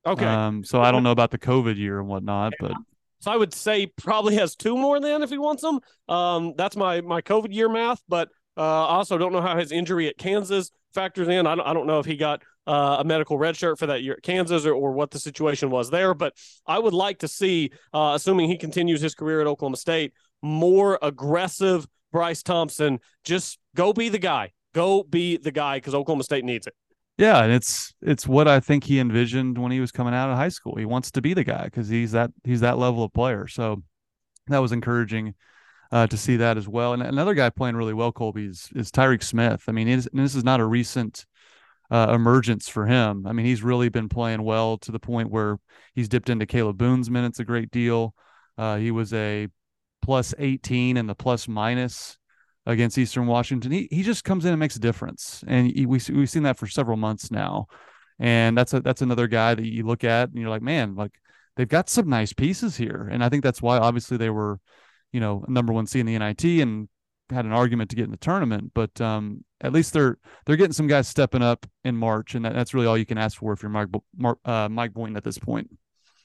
Okay. 0.06 0.26
Um, 0.26 0.64
so 0.64 0.82
I 0.82 0.92
don't 0.92 1.04
know 1.04 1.12
about 1.12 1.32
the 1.32 1.38
COVID 1.38 1.78
year 1.78 2.00
and 2.00 2.08
whatnot, 2.08 2.54
but 2.60 2.74
so 3.20 3.32
I 3.32 3.38
would 3.38 3.54
say 3.54 3.88
probably 3.88 4.36
has 4.36 4.56
two 4.56 4.76
more 4.76 5.00
then 5.00 5.24
if 5.24 5.30
he 5.30 5.38
wants 5.38 5.62
them. 5.62 5.80
Um, 6.10 6.54
that's 6.58 6.76
my 6.76 7.02
my 7.02 7.22
COVID 7.22 7.54
year 7.54 7.70
math, 7.70 8.02
but 8.10 8.30
uh, 8.58 8.62
I 8.62 8.96
also 8.96 9.18
don't 9.18 9.32
know 9.32 9.42
how 9.42 9.58
his 9.58 9.72
injury 9.72 10.08
at 10.08 10.18
Kansas 10.18 10.72
factors 10.94 11.28
in. 11.28 11.48
I 11.48 11.56
don't, 11.56 11.66
I 11.66 11.74
don't 11.74 11.88
know 11.88 12.00
if 12.00 12.06
he 12.06 12.18
got 12.18 12.44
uh, 12.68 12.98
a 13.00 13.04
medical 13.04 13.38
red 13.38 13.56
shirt 13.56 13.80
for 13.80 13.88
that 13.88 14.04
year 14.04 14.14
at 14.14 14.24
Kansas 14.24 14.66
or, 14.66 14.74
or 14.74 14.92
what 14.92 15.12
the 15.12 15.20
situation 15.20 15.70
was 15.70 15.90
there, 15.90 16.14
but 16.14 16.34
I 16.68 16.78
would 16.80 16.94
like 16.94 17.20
to 17.20 17.28
see, 17.28 17.72
uh, 17.94 18.12
assuming 18.16 18.50
he 18.50 18.58
continues 18.58 19.02
his 19.02 19.16
career 19.16 19.42
at 19.42 19.48
Oklahoma 19.48 19.78
State, 19.78 20.14
more 20.42 21.00
aggressive 21.02 21.88
Bryce 22.12 22.44
Thompson. 22.44 23.00
Just 23.24 23.58
go 23.76 23.94
be 23.94 24.10
the 24.10 24.20
guy 24.20 24.52
Go 24.74 25.04
be 25.04 25.38
the 25.38 25.52
guy 25.52 25.78
because 25.78 25.94
Oklahoma 25.94 26.24
State 26.24 26.44
needs 26.44 26.68
it. 26.68 26.74
Yeah, 27.18 27.44
and 27.44 27.52
it's 27.52 27.94
it's 28.02 28.28
what 28.28 28.48
I 28.48 28.60
think 28.60 28.84
he 28.84 29.00
envisioned 29.00 29.58
when 29.58 29.72
he 29.72 29.80
was 29.80 29.92
coming 29.92 30.16
out 30.16 30.32
of 30.32 30.38
high 30.38 30.50
school. 30.50 30.76
He 30.76 30.86
wants 30.86 31.12
to 31.12 31.22
be 31.22 31.34
the 31.34 31.44
guy 31.44 31.66
because 31.66 31.88
he's 31.88 32.12
that 32.14 32.32
he's 32.44 32.62
that 32.62 32.80
level 32.80 33.04
of 33.04 33.14
player. 33.14 33.48
So 33.48 33.84
that 34.48 34.58
was 34.58 34.72
encouraging 34.72 35.36
uh, 35.92 36.08
to 36.08 36.18
see 36.18 36.38
that 36.38 36.58
as 36.58 36.68
well. 36.68 36.94
And 36.94 37.04
another 37.04 37.36
guy 37.36 37.52
playing 37.52 37.76
really 37.76 37.94
well, 37.94 38.12
Colby, 38.12 38.48
is, 38.48 38.68
is 38.76 38.92
Tyreek 38.92 39.22
Smith. 39.24 39.64
I 39.68 39.72
mean, 39.72 39.88
this 39.88 40.36
is 40.36 40.44
not 40.44 40.60
a 40.60 40.66
recent 40.66 41.26
uh, 41.92 42.12
emergence 42.16 42.68
for 42.68 42.88
him. 42.88 43.28
I 43.28 43.32
mean, 43.32 43.46
he's 43.46 43.62
really 43.62 43.90
been 43.90 44.10
playing 44.10 44.42
well 44.42 44.80
to 44.80 44.92
the 44.92 45.00
point 45.00 45.30
where 45.30 45.60
he's 45.94 46.10
dipped 46.10 46.30
into 46.30 46.48
Kalib 46.48 46.78
Boone's 46.78 47.12
minutes 47.12 47.40
a 47.40 47.46
great 47.46 47.70
deal. 47.70 48.16
Uh, 48.58 48.78
he 48.78 48.90
was 48.90 49.14
a 49.14 49.48
plus 50.02 50.34
18 50.40 50.98
and 50.98 51.08
the 51.08 51.16
plus 51.16 51.48
minus 51.48 52.18
against 52.66 52.98
Eastern 52.98 53.28
Washington. 53.28 53.72
He 53.72 53.88
he 53.92 54.04
just 54.04 54.24
comes 54.24 54.46
in 54.46 54.52
and 54.52 54.60
makes 54.60 54.76
a 54.76 54.80
difference, 54.80 55.44
and 55.48 55.68
he, 55.68 55.86
we 55.86 56.00
we've 56.10 56.30
seen 56.30 56.44
that 56.44 56.58
for 56.58 56.68
several 56.68 56.98
months 56.98 57.32
now. 57.32 57.68
And 58.20 58.58
that's 58.58 58.74
a 58.74 58.80
that's 58.80 59.02
another 59.02 59.28
guy 59.28 59.56
that 59.56 59.66
you 59.66 59.84
look 59.86 60.04
at 60.04 60.30
and 60.30 60.38
you're 60.38 60.50
like, 60.50 60.62
man, 60.62 60.96
like 60.96 61.12
they've 61.56 61.68
got 61.68 61.90
some 61.90 62.10
nice 62.10 62.34
pieces 62.34 62.78
here, 62.78 63.08
and 63.12 63.24
I 63.24 63.30
think 63.30 63.44
that's 63.44 63.62
why 63.62 63.78
obviously 63.78 64.18
they 64.18 64.30
were, 64.30 64.60
you 65.12 65.20
know, 65.20 65.44
number 65.48 65.74
one 65.74 65.88
seed 65.88 66.02
in 66.02 66.06
the 66.06 66.18
NIT 66.18 66.44
and 66.62 66.88
had 67.30 67.46
an 67.46 67.52
argument 67.52 67.90
to 67.90 67.96
get 67.96 68.06
in 68.06 68.12
the 68.12 68.18
tournament. 68.18 68.72
But 68.74 69.00
um, 69.02 69.44
at 69.62 69.74
least 69.74 69.94
they're 69.94 70.18
they're 70.46 70.56
getting 70.56 70.74
some 70.74 70.88
guys 70.88 71.08
stepping 71.08 71.42
up 71.42 71.66
in 71.84 71.98
March, 71.98 72.36
and 72.36 72.46
that, 72.46 72.54
that's 72.54 72.74
really 72.74 72.88
all 72.88 72.98
you 72.98 73.06
can 73.06 73.18
ask 73.18 73.38
for 73.38 73.54
if 73.54 73.64
you're 73.64 73.70
Mike 73.70 73.90
uh, 74.46 74.70
Mike 74.70 74.94
Boynton 74.94 75.18
at 75.18 75.24
this 75.24 75.38
point. 75.38 75.70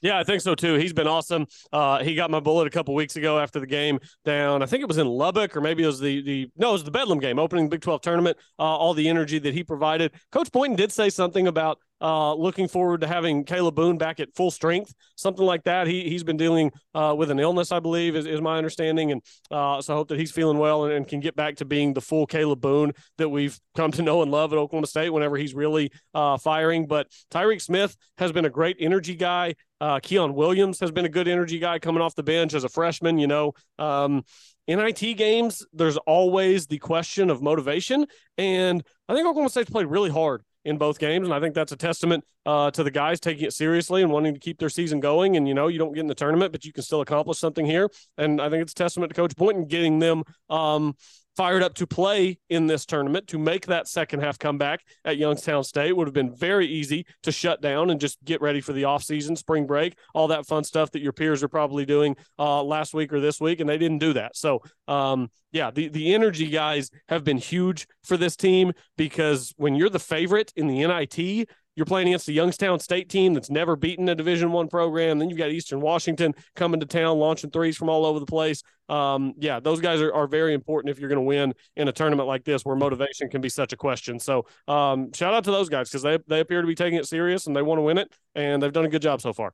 Yeah, 0.01 0.17
I 0.17 0.23
think 0.23 0.41
so 0.41 0.55
too. 0.55 0.75
He's 0.75 0.93
been 0.93 1.07
awesome. 1.07 1.45
Uh, 1.73 2.01
he 2.03 2.15
got 2.15 2.31
my 2.31 2.39
bullet 2.39 2.67
a 2.67 2.69
couple 2.69 2.93
weeks 2.95 3.15
ago 3.15 3.37
after 3.39 3.59
the 3.59 3.67
game 3.67 3.99
down. 4.23 4.63
I 4.63 4.65
think 4.65 4.81
it 4.81 4.87
was 4.87 4.97
in 4.97 5.07
Lubbock, 5.07 5.57
or 5.57 5.61
maybe 5.61 5.83
it 5.83 5.87
was 5.87 5.99
the 5.99 6.21
the 6.21 6.49
no, 6.55 6.69
it 6.69 6.73
was 6.73 6.83
the 6.83 6.91
Bedlam 6.91 7.19
game, 7.19 7.37
opening 7.37 7.67
Big 7.69 7.81
Twelve 7.81 8.01
tournament. 8.01 8.37
Uh, 8.57 8.63
all 8.63 8.93
the 8.93 9.09
energy 9.09 9.39
that 9.39 9.53
he 9.53 9.63
provided. 9.63 10.13
Coach 10.31 10.51
Boynton 10.51 10.75
did 10.77 10.91
say 10.91 11.09
something 11.09 11.47
about 11.47 11.79
uh, 12.01 12.33
looking 12.33 12.67
forward 12.67 13.01
to 13.01 13.07
having 13.07 13.45
Kalib 13.45 13.75
Boone 13.75 13.97
back 13.97 14.19
at 14.19 14.33
full 14.35 14.51
strength, 14.51 14.93
something 15.15 15.45
like 15.45 15.63
that. 15.63 15.87
He 15.87 16.09
he's 16.09 16.23
been 16.23 16.37
dealing 16.37 16.71
uh, 16.93 17.15
with 17.17 17.31
an 17.31 17.39
illness, 17.39 17.71
I 17.71 17.79
believe, 17.79 18.15
is, 18.15 18.25
is 18.25 18.41
my 18.41 18.57
understanding, 18.57 19.11
and 19.11 19.21
uh, 19.51 19.81
so 19.81 19.93
I 19.93 19.97
hope 19.97 20.07
that 20.09 20.19
he's 20.19 20.31
feeling 20.31 20.57
well 20.57 20.85
and, 20.85 20.93
and, 20.93 21.07
can 21.07 21.19
get 21.19 21.35
back 21.35 21.55
to 21.57 21.65
being 21.65 21.93
the 21.93 22.01
full 22.01 22.27
Kalib 22.27 22.61
Boone 22.61 22.93
that 23.17 23.29
we've 23.29 23.59
come 23.75 23.91
to 23.93 24.01
know 24.01 24.21
and 24.21 24.31
love 24.31 24.53
at 24.53 24.59
Oklahoma 24.59 24.87
State. 24.87 25.09
Whenever 25.09 25.37
he's 25.37 25.53
really 25.53 25.91
uh, 26.13 26.37
firing, 26.37 26.87
but 26.87 27.07
Tyreek 27.31 27.61
Smith 27.61 27.95
has 28.17 28.31
been 28.31 28.45
a 28.45 28.49
great 28.49 28.77
energy 28.79 29.15
guy. 29.15 29.55
Uh, 29.81 29.99
Quion 29.99 30.33
Williams 30.33 30.79
has 30.81 30.91
been 30.91 31.05
a 31.05 31.09
good 31.09 31.27
energy 31.27 31.57
guy 31.57 31.79
coming 31.79 32.01
off 32.01 32.15
the 32.15 32.23
bench 32.23 32.53
as 32.53 32.63
a 32.63 32.69
freshman. 32.69 33.17
You 33.17 33.27
know, 33.27 33.53
um, 33.77 34.23
NIT 34.67 35.17
games, 35.17 35.65
there's 35.73 35.97
always 35.97 36.67
the 36.67 36.77
question 36.77 37.29
of 37.29 37.41
motivation. 37.41 38.05
And 38.37 38.83
I 39.07 39.15
think 39.15 39.25
Oklahoma 39.25 39.49
State's 39.49 39.69
played 39.69 39.87
really 39.87 40.11
hard 40.11 40.43
in 40.65 40.77
both 40.77 40.99
games. 40.99 41.25
And 41.25 41.33
I 41.33 41.39
think 41.39 41.55
that's 41.55 41.71
a 41.71 41.77
testament 41.77 42.23
uh, 42.45 42.71
to 42.71 42.83
the 42.83 42.91
guys 42.91 43.19
taking 43.19 43.45
it 43.45 43.53
seriously 43.53 44.01
and 44.01 44.11
wanting 44.11 44.33
to 44.33 44.39
keep 44.39 44.59
their 44.59 44.69
season 44.69 44.99
going. 44.99 45.37
And, 45.37 45.47
you 45.47 45.53
know, 45.53 45.67
you 45.67 45.79
don't 45.79 45.93
get 45.93 46.01
in 46.01 46.07
the 46.07 46.15
tournament, 46.15 46.51
but 46.51 46.65
you 46.65 46.73
can 46.73 46.83
still 46.83 47.01
accomplish 47.01 47.37
something 47.37 47.65
here. 47.65 47.89
And 48.17 48.41
I 48.41 48.49
think 48.49 48.61
it's 48.61 48.73
a 48.73 48.75
testament 48.75 49.09
to 49.11 49.15
Coach 49.15 49.35
Boynton 49.35 49.65
getting 49.65 49.99
them 49.99 50.23
um, 50.49 50.95
fired 51.39 51.63
up 51.63 51.73
to 51.73 51.87
play 51.87 52.37
in 52.49 52.67
this 52.67 52.85
tournament 52.85 53.25
to 53.25 53.39
make 53.39 53.65
that 53.65 53.87
second 53.87 54.19
half 54.19 54.37
comeback 54.37 54.81
at 55.05 55.15
Youngstown 55.15 55.63
State 55.63 55.95
would 55.95 56.05
have 56.05 56.13
been 56.13 56.35
very 56.35 56.67
easy 56.67 57.05
to 57.23 57.31
shut 57.31 57.61
down 57.61 57.91
and 57.91 58.01
just 58.01 58.17
get 58.25 58.41
ready 58.41 58.59
for 58.59 58.73
the 58.73 58.81
offseason, 58.83 59.37
spring 59.37 59.65
break, 59.65 59.97
all 60.13 60.27
that 60.27 60.45
fun 60.45 60.65
stuff 60.65 60.91
that 60.91 61.01
your 61.01 61.13
peers 61.13 61.41
are 61.41 61.47
probably 61.47 61.85
doing 61.85 62.17
uh, 62.37 62.61
last 62.61 62.93
week 62.93 63.13
or 63.13 63.21
this 63.21 63.39
week, 63.39 63.61
and 63.61 63.69
they 63.69 63.77
didn't 63.77 63.99
do 63.99 64.11
that. 64.11 64.35
So, 64.35 64.61
um, 64.89 65.31
yeah, 65.53 65.71
the, 65.71 65.87
the 65.87 66.13
energy 66.13 66.47
guys 66.47 66.91
have 67.07 67.23
been 67.23 67.37
huge 67.37 67.87
for 68.03 68.17
this 68.17 68.35
team 68.35 68.73
because 68.97 69.53
when 69.55 69.75
you're 69.75 69.89
the 69.89 69.97
favorite 69.97 70.51
in 70.57 70.67
the 70.67 70.85
NIT, 70.85 71.47
you're 71.79 71.85
playing 71.85 72.09
against 72.09 72.27
a 72.27 72.33
Youngstown 72.33 72.77
State 72.81 73.07
team 73.07 73.33
that's 73.33 73.49
never 73.49 73.77
beaten 73.77 74.09
a 74.09 74.13
Division 74.13 74.51
One 74.51 74.67
program. 74.67 75.17
Then 75.17 75.29
you've 75.29 75.39
got 75.39 75.49
Eastern 75.49 75.79
Washington 75.79 76.35
coming 76.53 76.81
to 76.81 76.85
town, 76.85 77.17
launching 77.17 77.51
threes 77.51 77.77
from 77.77 77.87
all 77.87 78.05
over 78.05 78.19
the 78.19 78.25
place. 78.25 78.63
Um, 78.89 79.33
yeah, 79.37 79.61
those 79.61 79.79
guys 79.79 80.01
are, 80.01 80.13
are 80.13 80.27
very 80.27 80.53
important 80.53 80.91
if 80.91 80.99
you're 80.99 81.07
going 81.07 81.19
to 81.19 81.21
win 81.21 81.53
in 81.77 81.87
a 81.87 81.93
tournament 81.93 82.27
like 82.27 82.43
this, 82.43 82.65
where 82.65 82.75
motivation 82.75 83.29
can 83.29 83.39
be 83.39 83.47
such 83.47 83.71
a 83.71 83.77
question. 83.77 84.19
So, 84.19 84.45
um, 84.67 85.13
shout 85.13 85.33
out 85.33 85.45
to 85.45 85.51
those 85.51 85.69
guys 85.69 85.89
because 85.89 86.03
they 86.03 86.19
they 86.27 86.41
appear 86.41 86.59
to 86.59 86.67
be 86.67 86.75
taking 86.75 86.99
it 86.99 87.07
serious 87.07 87.47
and 87.47 87.55
they 87.55 87.61
want 87.61 87.77
to 87.77 87.83
win 87.83 87.97
it, 87.97 88.13
and 88.35 88.61
they've 88.61 88.73
done 88.73 88.83
a 88.83 88.89
good 88.89 89.01
job 89.01 89.21
so 89.21 89.31
far. 89.31 89.53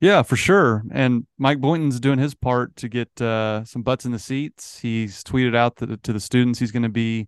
Yeah, 0.00 0.22
for 0.22 0.36
sure. 0.36 0.84
And 0.92 1.26
Mike 1.38 1.60
Boynton's 1.60 1.98
doing 1.98 2.20
his 2.20 2.36
part 2.36 2.76
to 2.76 2.88
get 2.88 3.20
uh, 3.20 3.64
some 3.64 3.82
butts 3.82 4.04
in 4.04 4.12
the 4.12 4.20
seats. 4.20 4.78
He's 4.78 5.24
tweeted 5.24 5.56
out 5.56 5.74
to 5.78 5.86
the, 5.86 5.96
to 5.96 6.12
the 6.12 6.20
students 6.20 6.60
he's 6.60 6.70
going 6.70 6.84
to 6.84 6.88
be 6.88 7.26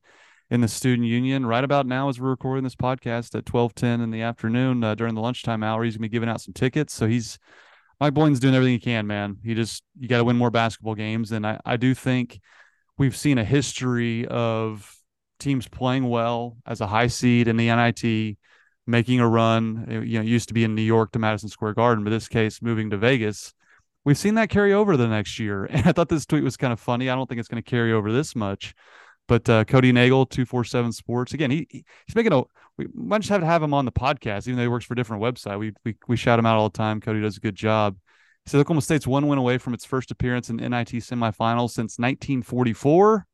in 0.50 0.60
the 0.60 0.68
student 0.68 1.06
union 1.06 1.46
right 1.46 1.62
about 1.62 1.86
now 1.86 2.08
as 2.08 2.20
we're 2.20 2.28
recording 2.28 2.64
this 2.64 2.74
podcast 2.74 3.36
at 3.36 3.44
12:10 3.44 4.00
in 4.02 4.10
the 4.10 4.22
afternoon 4.22 4.82
uh, 4.82 4.94
during 4.94 5.14
the 5.14 5.20
lunchtime 5.20 5.62
hour. 5.62 5.84
He's 5.84 5.96
gonna 5.96 6.02
be 6.02 6.08
giving 6.08 6.28
out 6.28 6.40
some 6.40 6.54
tickets, 6.54 6.92
so 6.92 7.06
he's 7.06 7.38
Mike 8.00 8.14
Boynton's 8.14 8.40
doing 8.40 8.54
everything 8.54 8.74
he 8.74 8.80
can, 8.80 9.06
man. 9.06 9.36
He 9.44 9.54
just 9.54 9.84
you 9.98 10.08
got 10.08 10.18
to 10.18 10.24
win 10.24 10.36
more 10.36 10.50
basketball 10.50 10.94
games, 10.94 11.32
and 11.32 11.46
I 11.46 11.60
I 11.64 11.76
do 11.76 11.94
think 11.94 12.40
we've 12.98 13.16
seen 13.16 13.38
a 13.38 13.44
history 13.44 14.26
of 14.26 14.92
teams 15.38 15.68
playing 15.68 16.08
well 16.08 16.56
as 16.66 16.80
a 16.80 16.86
high 16.86 17.06
seed 17.06 17.46
in 17.48 17.56
the 17.56 17.68
NIT, 17.68 18.36
making 18.86 19.20
a 19.20 19.28
run. 19.28 19.86
You 19.88 20.18
know, 20.18 20.24
used 20.24 20.48
to 20.48 20.54
be 20.54 20.64
in 20.64 20.74
New 20.74 20.82
York 20.82 21.12
to 21.12 21.18
Madison 21.20 21.48
Square 21.48 21.74
Garden, 21.74 22.02
but 22.02 22.10
this 22.10 22.28
case 22.28 22.60
moving 22.60 22.90
to 22.90 22.96
Vegas. 22.96 23.54
We've 24.02 24.18
seen 24.18 24.34
that 24.34 24.48
carry 24.48 24.72
over 24.72 24.96
the 24.96 25.06
next 25.06 25.38
year, 25.38 25.64
and 25.70 25.86
I 25.86 25.92
thought 25.92 26.08
this 26.08 26.26
tweet 26.26 26.42
was 26.42 26.56
kind 26.56 26.72
of 26.72 26.80
funny. 26.80 27.08
I 27.08 27.14
don't 27.14 27.28
think 27.28 27.38
it's 27.38 27.48
going 27.48 27.62
to 27.62 27.70
carry 27.70 27.92
over 27.92 28.10
this 28.10 28.34
much 28.34 28.74
but 29.30 29.48
uh, 29.48 29.64
Cody 29.64 29.92
Nagel, 29.92 30.26
two 30.26 30.44
four 30.44 30.64
seven 30.64 30.90
Sports. 30.90 31.34
Again, 31.34 31.52
he 31.52 31.68
he's 31.70 32.16
making 32.16 32.32
a. 32.32 32.42
We 32.76 32.88
might 32.92 33.20
just 33.20 33.30
have 33.30 33.42
to 33.42 33.46
have 33.46 33.62
him 33.62 33.72
on 33.72 33.84
the 33.84 33.92
podcast, 33.92 34.48
even 34.48 34.56
though 34.56 34.62
he 34.62 34.68
works 34.68 34.84
for 34.84 34.94
a 34.94 34.96
different 34.96 35.22
website. 35.22 35.56
We 35.60 35.72
we 35.84 35.94
we 36.08 36.16
shout 36.16 36.40
him 36.40 36.46
out 36.46 36.56
all 36.56 36.68
the 36.68 36.76
time. 36.76 37.00
Cody 37.00 37.20
does 37.20 37.36
a 37.36 37.40
good 37.40 37.54
job. 37.54 37.96
He 38.44 38.50
said 38.50 38.58
Oklahoma 38.58 38.82
State's 38.82 39.06
one 39.06 39.28
win 39.28 39.38
away 39.38 39.58
from 39.58 39.72
its 39.72 39.84
first 39.84 40.10
appearance 40.10 40.50
in 40.50 40.56
NIT 40.56 40.88
semifinals 40.88 41.70
since 41.70 41.96
1944. 42.00 43.24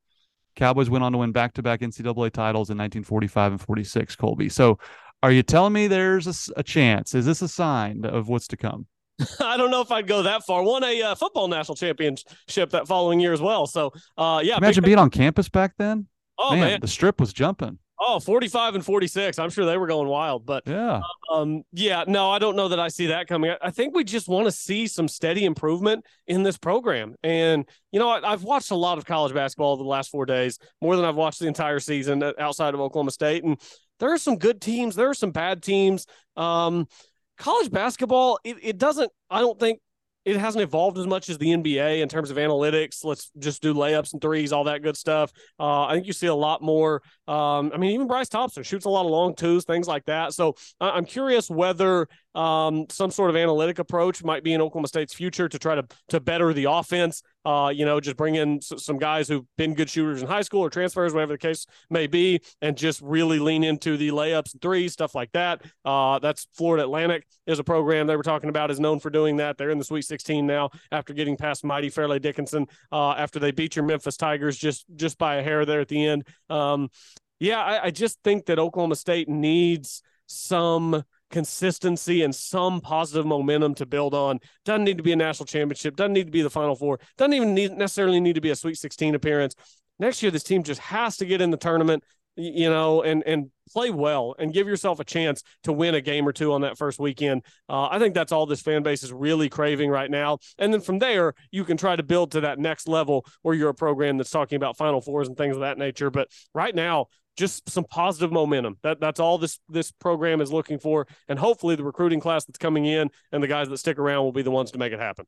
Cowboys 0.55 0.91
went 0.91 1.03
on 1.03 1.13
to 1.13 1.19
win 1.19 1.33
back 1.33 1.55
to 1.55 1.63
back 1.63 1.81
NCAA 1.81 2.31
titles 2.31 2.69
in 2.69 2.77
1945 2.77 3.53
and 3.53 3.61
46. 3.63 4.17
Colby. 4.17 4.51
So, 4.51 4.79
are 5.23 5.33
you 5.33 5.43
telling 5.43 5.73
me 5.73 5.87
there's 5.87 6.27
a, 6.27 6.61
a 6.61 6.63
chance? 6.63 7.15
Is 7.15 7.25
this 7.25 7.41
a 7.41 7.49
sign 7.49 8.05
of 8.05 8.29
what's 8.29 8.49
to 8.49 8.59
come? 8.59 8.87
I 9.41 9.57
don't 9.57 9.71
know 9.71 9.81
if 9.81 9.91
I'd 9.91 10.07
go 10.07 10.23
that 10.23 10.45
far. 10.45 10.63
Won 10.63 10.85
a 10.85 11.03
uh, 11.03 11.15
football 11.15 11.49
national 11.49 11.77
championship 11.77 12.71
that 12.71 12.87
following 12.87 13.21
year 13.21 13.33
as 13.33 13.41
well. 13.41 13.67
So, 13.67 13.93
uh, 14.19 14.41
yeah. 14.45 14.57
Imagine 14.57 14.85
being 14.85 14.99
on 14.99 15.11
campus 15.11 15.49
back 15.49 15.75
then. 15.79 16.07
Oh 16.39 16.51
man, 16.51 16.61
man, 16.61 16.81
the 16.81 16.89
strip 16.89 17.19
was 17.21 17.33
jumping. 17.33 17.79
Oh, 17.99 18.21
45 18.21 18.75
and 18.75 18.85
46. 18.85 19.39
I'm 19.39 19.49
sure 19.49 19.65
they 19.65 19.79
were 19.79 19.87
going 19.87 20.09
wild, 20.09 20.45
but 20.45 20.65
yeah. 20.67 21.01
Um, 21.33 21.63
yeah, 21.73 22.05
no, 22.07 22.31
I 22.31 22.39
don't 22.39 22.55
know 22.55 22.69
that 22.69 22.79
I 22.79 22.89
see 22.89 23.07
that 23.07 23.27
coming. 23.27 23.55
I 23.63 23.71
think 23.71 23.95
we 23.95 24.05
just 24.05 24.29
want 24.29 24.45
to 24.47 24.53
see 24.53 24.87
some 24.87 25.09
steady 25.09 25.47
improvement 25.47 26.05
in 26.27 26.43
this 26.43 26.59
program. 26.59 27.15
And, 27.23 27.67
you 27.93 27.99
know, 27.99 28.11
I, 28.11 28.31
have 28.31 28.45
watched 28.45 28.71
a 28.71 28.77
lot 28.77 28.99
of 28.99 29.07
college 29.07 29.33
basketball 29.33 29.79
the 29.79 29.85
last 29.85 30.11
four 30.11 30.27
days, 30.27 30.59
more 30.83 30.95
than 30.95 31.07
I've 31.07 31.17
watched 31.17 31.41
the 31.41 31.47
entire 31.47 31.81
season 31.81 32.23
outside 32.39 32.75
of 32.75 32.81
Oklahoma 32.81 33.13
State. 33.13 33.45
And 33.45 33.59
there 33.99 34.13
are 34.13 34.19
some 34.19 34.37
good 34.37 34.61
teams, 34.61 34.95
there 34.95 35.09
are 35.09 35.15
some 35.15 35.31
bad 35.31 35.63
teams. 35.63 36.07
Um, 36.37 36.87
college 37.37 37.71
basketball, 37.71 38.39
it, 38.45 38.57
it 38.63 38.79
doesn't, 38.79 39.11
I 39.31 39.41
don't 39.41 39.59
think 39.59 39.81
it 40.27 40.37
hasn't 40.37 40.61
evolved 40.61 40.99
as 40.99 41.07
much 41.07 41.31
as 41.31 41.39
the 41.39 41.47
NBA 41.47 42.01
in 42.01 42.09
terms 42.09 42.33
of 42.33 42.37
analytics. 42.37 43.05
Let's 43.05 43.31
just 43.39 43.63
do 43.63 43.73
layups 43.73 44.13
and 44.13 44.21
threes, 44.21 44.53
all 44.53 44.65
that 44.65 44.83
good 44.83 44.97
stuff. 44.97 45.33
Uh, 45.59 45.85
I 45.85 45.95
think 45.95 46.09
you 46.09 46.13
see 46.13 46.27
a 46.27 46.35
lot 46.35 46.63
more. 46.63 47.01
Um, 47.29 47.71
I 47.73 47.77
mean, 47.77 47.93
even 47.93 48.09
Bryce 48.09 48.29
Thompson 48.29 48.65
shoots 48.65 48.87
a 48.87 48.91
lot 48.91 49.05
of 49.05 49.13
long 49.13 49.37
twos, 49.37 49.65
things 49.65 49.87
like 49.87 50.05
that. 50.07 50.35
So 50.35 50.57
I'm 50.81 51.05
curious 51.05 51.49
whether 51.49 52.09
um, 52.37 52.87
some 52.91 53.11
sort 53.11 53.31
of 53.31 53.37
analytic 53.37 53.79
approach 53.79 54.23
might 54.23 54.45
be 54.45 54.53
in 54.53 54.61
Oklahoma 54.61 54.89
State's 54.89 55.15
future 55.15 55.49
to 55.49 55.59
try 55.59 55.75
to 55.75 55.85
to 56.09 56.21
better 56.21 56.53
the 56.53 56.65
offense. 56.65 57.23
Uh, 57.45 57.73
you 57.75 57.85
know, 57.85 57.99
just 58.01 58.17
bring 58.17 58.35
in 58.35 58.57
s- 58.57 58.85
some 58.85 58.99
guys 58.99 59.29
who've 59.29 59.45
been 59.57 59.75
good 59.75 59.89
shooters 59.89 60.21
in 60.21 60.29
high 60.29 60.43
school 60.43 60.61
or 60.61 60.69
transfers, 60.69 61.15
whatever 61.15 61.33
the 61.33 61.39
case 61.39 61.65
may 61.89 62.07
be, 62.07 62.41
and 62.61 62.77
just 62.77 63.01
really 63.01 63.39
lean 63.39 63.65
into 63.65 63.97
the 63.97 64.11
layups 64.11 64.53
and 64.53 64.61
threes, 64.61 64.93
stuff 64.93 65.15
like 65.15 65.33
that. 65.33 65.63
Uh, 65.85 66.19
that's 66.19 66.47
Florida 66.53 66.85
Atlantic 66.85 67.27
is 67.47 67.59
a 67.59 67.65
program 67.65 68.07
they 68.07 68.17
were 68.17 68.23
talking 68.23 68.51
about 68.51 68.71
is 68.71 68.81
known 68.81 69.01
for 69.01 69.11
doing 69.11 69.37
that. 69.39 69.57
They're 69.57 69.71
in 69.71 69.79
the 69.79 69.85
Sweet 69.85 70.05
16 70.05 70.47
now 70.47 70.71
after 70.93 71.15
getting 71.15 71.37
past 71.37 71.65
mighty 71.65 71.89
Fairleigh 71.89 72.21
Dickinson 72.21 72.67
uh, 72.93 73.13
after 73.13 73.39
they 73.39 73.51
beat 73.51 73.77
your 73.77 73.85
Memphis 73.85 74.17
Tigers 74.17 74.59
just 74.59 74.85
just 74.95 75.17
by 75.17 75.37
a 75.37 75.43
hair 75.43 75.65
there 75.65 75.81
at 75.81 75.89
the 75.89 76.05
end. 76.05 76.27
Um, 76.51 76.91
yeah, 77.39 77.63
I, 77.63 77.85
I 77.85 77.91
just 77.91 78.19
think 78.23 78.47
that 78.47 78.59
Oklahoma 78.59 78.97
State 78.97 79.29
needs 79.29 80.03
some 80.27 81.05
consistency 81.37 82.23
and 82.23 82.35
some 82.35 82.81
positive 82.81 83.27
momentum 83.27 83.75
to 83.75 83.85
build 83.85 84.15
on. 84.15 84.41
Doesn't 84.65 84.85
need 84.85 84.97
to 84.97 85.03
be 85.03 85.13
a 85.13 85.17
national 85.17 85.45
championship, 85.45 85.95
doesn't 85.95 86.15
need 86.15 86.25
to 86.25 86.33
be 86.33 86.41
the 86.41 86.49
final 86.49 86.75
four, 86.75 86.99
doesn't 87.19 87.35
even 87.35 87.53
need, 87.53 87.73
necessarily 87.73 88.21
need 88.21 88.37
to 88.37 88.41
be 88.41 88.49
a 88.49 88.57
Sweet 88.57 88.79
16 88.79 89.15
appearance. 89.15 89.55
Next 89.99 90.23
year, 90.23 90.31
this 90.33 90.43
team 90.43 90.63
just 90.63 90.81
has 90.81 91.19
to 91.19 91.27
get 91.27 91.43
in 91.43 91.51
the 91.51 91.59
tournament, 91.59 92.05
you 92.37 92.71
know, 92.71 93.03
and 93.03 93.23
and 93.27 93.51
play 93.71 93.91
well 93.91 94.35
and 94.39 94.55
give 94.55 94.67
yourself 94.67 94.99
a 94.99 95.05
chance 95.05 95.43
to 95.65 95.75
win 95.75 95.95
a 95.95 96.01
game 96.01 96.27
or 96.27 96.33
two 96.33 96.55
on 96.55 96.63
that 96.63 96.79
first 96.79 96.99
weekend. 96.99 97.43
Uh, 97.69 97.89
I 97.91 97.99
think 97.99 98.15
that's 98.15 98.33
all 98.33 98.47
this 98.47 98.63
fan 98.63 98.83
base 98.83 99.03
is 99.03 99.13
really 99.13 99.51
craving 99.51 99.91
right 99.91 100.11
now. 100.11 100.39
And 100.59 100.73
then 100.73 100.81
from 100.81 101.01
there, 101.01 101.35
you 101.51 101.65
can 101.65 101.77
try 101.77 101.97
to 101.97 102.03
build 102.03 102.33
to 102.33 102.41
that 102.43 102.59
next 102.59 102.89
level 102.89 103.27
where 103.43 103.55
you're 103.55 103.69
a 103.69 103.75
program 103.75 104.17
that's 104.17 104.31
talking 104.31 104.57
about 104.57 104.79
Final 104.79 105.03
Fours 105.03 105.29
and 105.29 105.37
things 105.37 105.55
of 105.55 105.61
that 105.61 105.77
nature. 105.77 106.11
But 106.11 106.29
right 106.55 106.75
now, 106.75 107.09
just 107.37 107.69
some 107.69 107.85
positive 107.85 108.33
momentum. 108.33 108.79
That 108.83 109.01
that's 109.01 109.21
all 109.21 109.39
this 109.39 109.61
this 109.69 109.93
program 109.93 110.41
is 110.41 110.53
looking 110.53 110.79
for, 110.79 111.07
and 111.29 111.39
hopefully 111.39 111.77
the 111.77 111.85
recruiting 111.85 112.21
class 112.21 112.45
that's 112.45 112.59
coming 112.59 112.87
in 112.87 113.11
and 113.33 113.43
the 113.43 113.49
guys 113.49 113.69
that 113.69 113.79
stick 113.79 113.99
around 113.99 114.25
will 114.25 114.33
be 114.33 114.43
the 114.43 114.51
ones 114.51 114.71
to 114.73 114.79
make 114.79 114.93
it 114.93 115.01
happen. 115.01 115.27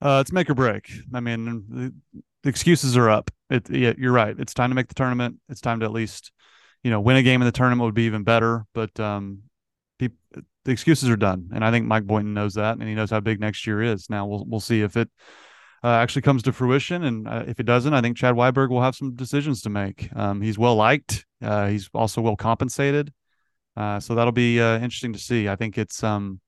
Uh, 0.00 0.18
it's 0.20 0.32
make 0.32 0.48
or 0.48 0.54
break. 0.54 0.90
I 1.12 1.20
mean, 1.20 1.64
the, 1.68 2.22
the 2.42 2.48
excuses 2.48 2.96
are 2.96 3.10
up. 3.10 3.30
It, 3.50 3.68
yeah, 3.68 3.94
you're 3.98 4.12
right. 4.12 4.38
It's 4.38 4.54
time 4.54 4.70
to 4.70 4.74
make 4.76 4.88
the 4.88 4.94
tournament. 4.94 5.36
It's 5.48 5.60
time 5.60 5.80
to 5.80 5.86
at 5.86 5.92
least, 5.92 6.30
you 6.84 6.90
know, 6.90 7.00
win 7.00 7.16
a 7.16 7.22
game 7.22 7.42
in 7.42 7.46
the 7.46 7.52
tournament 7.52 7.86
would 7.86 7.94
be 7.94 8.04
even 8.04 8.22
better. 8.22 8.64
But 8.74 8.98
um, 9.00 9.42
the 10.68 10.72
excuses 10.72 11.08
are 11.08 11.16
done, 11.16 11.48
and 11.54 11.64
I 11.64 11.70
think 11.70 11.86
Mike 11.86 12.04
Boynton 12.04 12.34
knows 12.34 12.54
that, 12.54 12.76
and 12.76 12.86
he 12.86 12.94
knows 12.94 13.10
how 13.10 13.20
big 13.20 13.40
next 13.40 13.66
year 13.66 13.82
is. 13.82 14.10
Now 14.10 14.26
we'll 14.26 14.44
we'll 14.46 14.60
see 14.60 14.82
if 14.82 14.98
it 14.98 15.08
uh, 15.84 15.88
actually 15.88 16.22
comes 16.22 16.42
to 16.42 16.52
fruition, 16.52 17.04
and 17.04 17.28
uh, 17.28 17.44
if 17.46 17.60
it 17.60 17.66
doesn't, 17.66 17.94
I 17.94 18.00
think 18.00 18.16
Chad 18.16 18.34
Weiberg 18.34 18.70
will 18.70 18.82
have 18.82 18.96
some 18.96 19.14
decisions 19.14 19.62
to 19.62 19.70
make. 19.70 20.08
Um, 20.16 20.40
he's 20.40 20.58
well 20.58 20.74
liked. 20.74 21.24
Uh, 21.40 21.68
he's 21.68 21.88
also 21.94 22.20
well 22.20 22.36
compensated. 22.36 23.12
Uh, 23.76 24.00
so 24.00 24.14
that'll 24.14 24.32
be 24.32 24.60
uh, 24.60 24.76
interesting 24.76 25.12
to 25.12 25.18
see. 25.18 25.48
I 25.48 25.54
think 25.54 25.78
it's 25.78 26.02
um, 26.02 26.40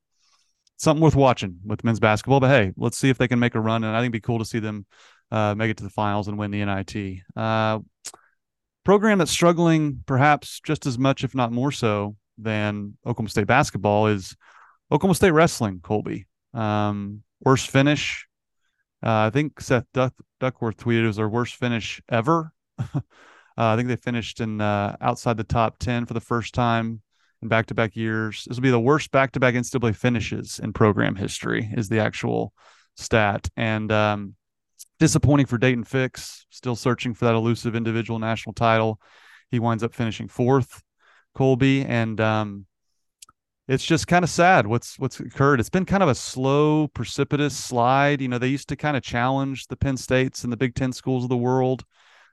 something 0.79 1.03
worth 1.03 1.15
watching 1.15 1.61
with 1.65 1.85
men's 1.85 2.01
basketball. 2.01 2.41
But 2.41 2.49
hey, 2.49 2.73
let's 2.77 2.99
see 2.99 3.09
if 3.09 3.19
they 3.19 3.29
can 3.29 3.39
make 3.39 3.55
a 3.55 3.61
run, 3.61 3.85
and 3.85 3.95
I 3.95 4.01
think 4.01 4.13
it'd 4.13 4.23
be 4.23 4.27
cool 4.27 4.41
to 4.41 4.45
see 4.45 4.59
them 4.59 4.85
uh, 5.31 5.55
make 5.55 5.71
it 5.71 5.77
to 5.77 5.85
the 5.85 5.91
finals 5.91 6.27
and 6.27 6.37
win 6.37 6.51
the 6.51 6.65
NIT. 6.65 7.21
program 8.85 9.19
that's 9.19 9.31
struggling 9.31 10.03
perhaps 10.07 10.61
just 10.61 10.87
as 10.87 10.99
much, 10.99 11.23
if 11.23 11.37
not 11.37 11.53
more 11.53 11.71
so, 11.71 12.17
than 12.37 12.97
Oklahoma 13.07 13.29
State 13.29 13.47
basketball 13.47 14.09
is 14.09 14.35
Oklahoma 14.91 15.15
State 15.15 15.31
wrestling. 15.31 15.81
Colby, 15.81 16.27
um, 16.53 17.23
worst 17.45 17.71
finish. 17.71 18.27
Uh, 19.02 19.26
I 19.26 19.30
think 19.30 19.61
Seth 19.61 19.87
Duck- 19.92 20.14
Duckworth 20.38 20.76
tweeted 20.76 21.04
it 21.04 21.09
was 21.09 21.16
their 21.16 21.28
worst 21.28 21.57
finish 21.57 22.00
ever. 22.09 22.52
uh, 22.78 23.00
I 23.57 23.76
think 23.76 23.88
they 23.88 23.97
finished 23.97 24.40
in 24.40 24.61
uh, 24.61 24.97
outside 25.00 25.37
the 25.37 25.45
top 25.45 25.78
ten 25.78 26.07
for 26.07 26.14
the 26.14 26.21
first 26.21 26.54
time 26.54 27.02
in 27.42 27.49
back-to-back 27.49 27.97
years. 27.97 28.45
This 28.47 28.57
will 28.57 28.62
be 28.62 28.71
the 28.71 28.80
worst 28.80 29.11
back-to-back 29.11 29.54
NCAA 29.54 29.97
finishes 29.97 30.61
in 30.62 30.73
program 30.73 31.16
history. 31.16 31.71
Is 31.76 31.88
the 31.88 32.00
actual 32.00 32.52
stat 32.97 33.49
and 33.57 33.90
um, 33.90 34.35
disappointing 34.99 35.47
for 35.47 35.59
Daton 35.59 35.87
Fix. 35.87 36.47
Still 36.50 36.76
searching 36.76 37.14
for 37.14 37.25
that 37.25 37.35
elusive 37.35 37.75
individual 37.75 38.19
national 38.19 38.52
title. 38.52 39.00
He 39.50 39.59
winds 39.59 39.83
up 39.83 39.95
finishing 39.95 40.28
fourth. 40.28 40.83
Colby, 41.35 41.85
and 41.85 42.21
um, 42.21 42.66
it's 43.71 43.85
just 43.85 44.09
kind 44.09 44.25
of 44.25 44.31
sad 44.31 44.67
what's 44.67 44.99
what's 44.99 45.21
occurred. 45.21 45.61
It's 45.61 45.71
been 45.71 45.85
kind 45.85 46.03
of 46.03 46.09
a 46.09 46.15
slow, 46.15 46.89
precipitous 46.89 47.57
slide. 47.57 48.21
You 48.21 48.27
know, 48.27 48.39
they 48.39 48.49
used 48.49 48.69
to 48.71 48.77
kind 48.77 48.97
of 48.97 49.03
challenge 49.05 49.69
the 49.69 49.77
Penn 49.77 49.97
States 49.97 50.43
and 50.43 50.53
the 50.53 50.57
Big 50.57 50.75
Ten 50.75 50.93
schools 50.93 51.23
of 51.23 51.31
the 51.31 51.37
world, 51.37 51.85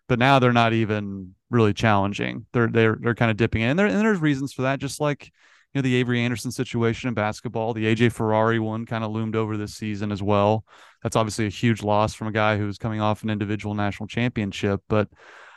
but 0.07 0.17
now 0.17 0.39
they're 0.39 0.51
not 0.51 0.73
even 0.73 1.35
really 1.51 1.75
challenging. 1.75 2.47
They're 2.53 2.67
they're 2.67 2.97
they're 2.99 3.13
kind 3.13 3.29
of 3.29 3.37
dipping 3.37 3.61
in, 3.61 3.69
and, 3.69 3.79
there, 3.79 3.85
and 3.85 3.99
there's 3.99 4.19
reasons 4.19 4.51
for 4.51 4.63
that. 4.63 4.79
Just 4.79 4.99
like 4.99 5.25
you 5.25 5.79
know 5.79 5.83
the 5.83 5.95
Avery 5.97 6.21
Anderson 6.21 6.49
situation 6.49 7.07
in 7.07 7.13
basketball, 7.13 7.75
the 7.75 7.85
AJ 7.85 8.13
Ferrari 8.13 8.57
one 8.59 8.87
kind 8.87 9.03
of 9.03 9.11
loomed 9.11 9.35
over 9.35 9.57
this 9.57 9.75
season 9.75 10.11
as 10.11 10.23
well. 10.23 10.65
That's 11.03 11.15
obviously 11.15 11.45
a 11.45 11.49
huge 11.49 11.83
loss 11.83 12.15
from 12.15 12.29
a 12.29 12.31
guy 12.31 12.57
who's 12.57 12.79
coming 12.79 12.99
off 12.99 13.21
an 13.21 13.29
individual 13.29 13.75
national 13.75 14.07
championship, 14.07 14.81
but 14.89 15.07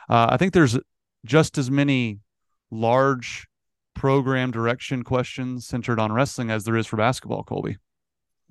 uh, 0.09 0.27
I 0.29 0.37
think 0.37 0.53
there's 0.53 0.77
just 1.25 1.57
as 1.57 1.71
many 1.71 2.19
large 2.69 3.47
program 3.93 4.51
direction 4.51 5.03
questions 5.03 5.65
centered 5.67 5.99
on 5.99 6.11
wrestling 6.11 6.49
as 6.49 6.63
there 6.63 6.77
is 6.77 6.87
for 6.87 6.97
basketball, 6.97 7.43
Colby. 7.43 7.77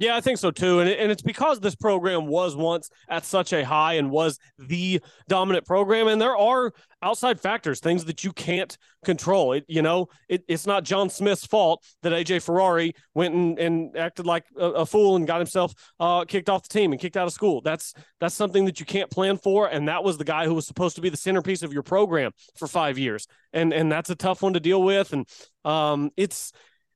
Yeah, 0.00 0.16
I 0.16 0.23
think 0.23 0.38
so 0.38 0.50
too. 0.50 0.80
And, 0.80 0.88
and 0.88 1.12
it's 1.12 1.21
because 1.21 1.61
this 1.61 1.75
program 1.75 2.26
was 2.26 2.57
once 2.57 2.88
at 3.11 3.26
such 3.26 3.52
a 3.52 3.62
high 3.62 3.95
and 3.95 4.11
was 4.11 4.38
the 4.59 5.02
dominant 5.28 5.66
program. 5.66 6.09
And 6.09 6.19
there 6.19 6.35
are 6.35 6.73
outside 7.02 7.38
factors, 7.38 7.80
things 7.80 8.07
that 8.07 8.25
you 8.25 8.33
can't 8.33 8.78
control. 9.04 9.52
It, 9.52 9.66
you 9.69 9.83
know, 9.83 10.09
it, 10.26 10.42
it's 10.49 10.66
not 10.66 10.85
John 10.85 11.11
Smith's 11.11 11.45
fault 11.45 11.85
that 12.00 12.12
AJ 12.12 12.42
Ferrari 12.42 12.95
went 13.14 13.35
and, 13.35 13.59
and 13.59 13.95
acted 13.95 14.25
like 14.25 14.47
a, 14.59 14.71
a, 14.71 14.87
fool 14.87 15.16
and 15.16 15.26
got 15.26 15.38
himself 15.38 15.75
uh, 16.00 16.25
kicked 16.25 16.49
off 16.49 16.63
the 16.63 16.73
team 16.73 16.93
and 16.93 17.00
kicked 17.00 17.19
out 17.19 17.26
of 17.26 17.34
school. 17.34 17.60
That's 17.60 17.93
that's 18.21 18.34
something 18.34 18.65
that 18.65 18.80
you 18.80 18.86
can't 18.86 19.10
plan 19.10 19.36
for. 19.36 19.69
And 19.69 19.86
that 19.89 20.02
was 20.02 20.17
the 20.17 20.25
guy 20.25 20.47
who 20.47 20.54
was 20.54 20.67
supposed 20.67 20.97
to 20.97 21.02
be 21.02 21.10
the 21.10 21.17
centerpiece 21.19 21.63
of 21.63 21.75
your 21.75 21.82
program 21.82 22.32
for 22.56 22.67
five 22.67 22.99
years. 22.99 23.26
And 23.52 23.75
and 23.75 23.93
that's 23.93 24.08
a 24.08 24.17
tough 24.17 24.41
one 24.41 24.54
to 24.54 24.60
deal 24.60 24.82
with. 24.82 25.13
And 25.13 25.26
um, 25.67 26.10
it's 26.17 26.52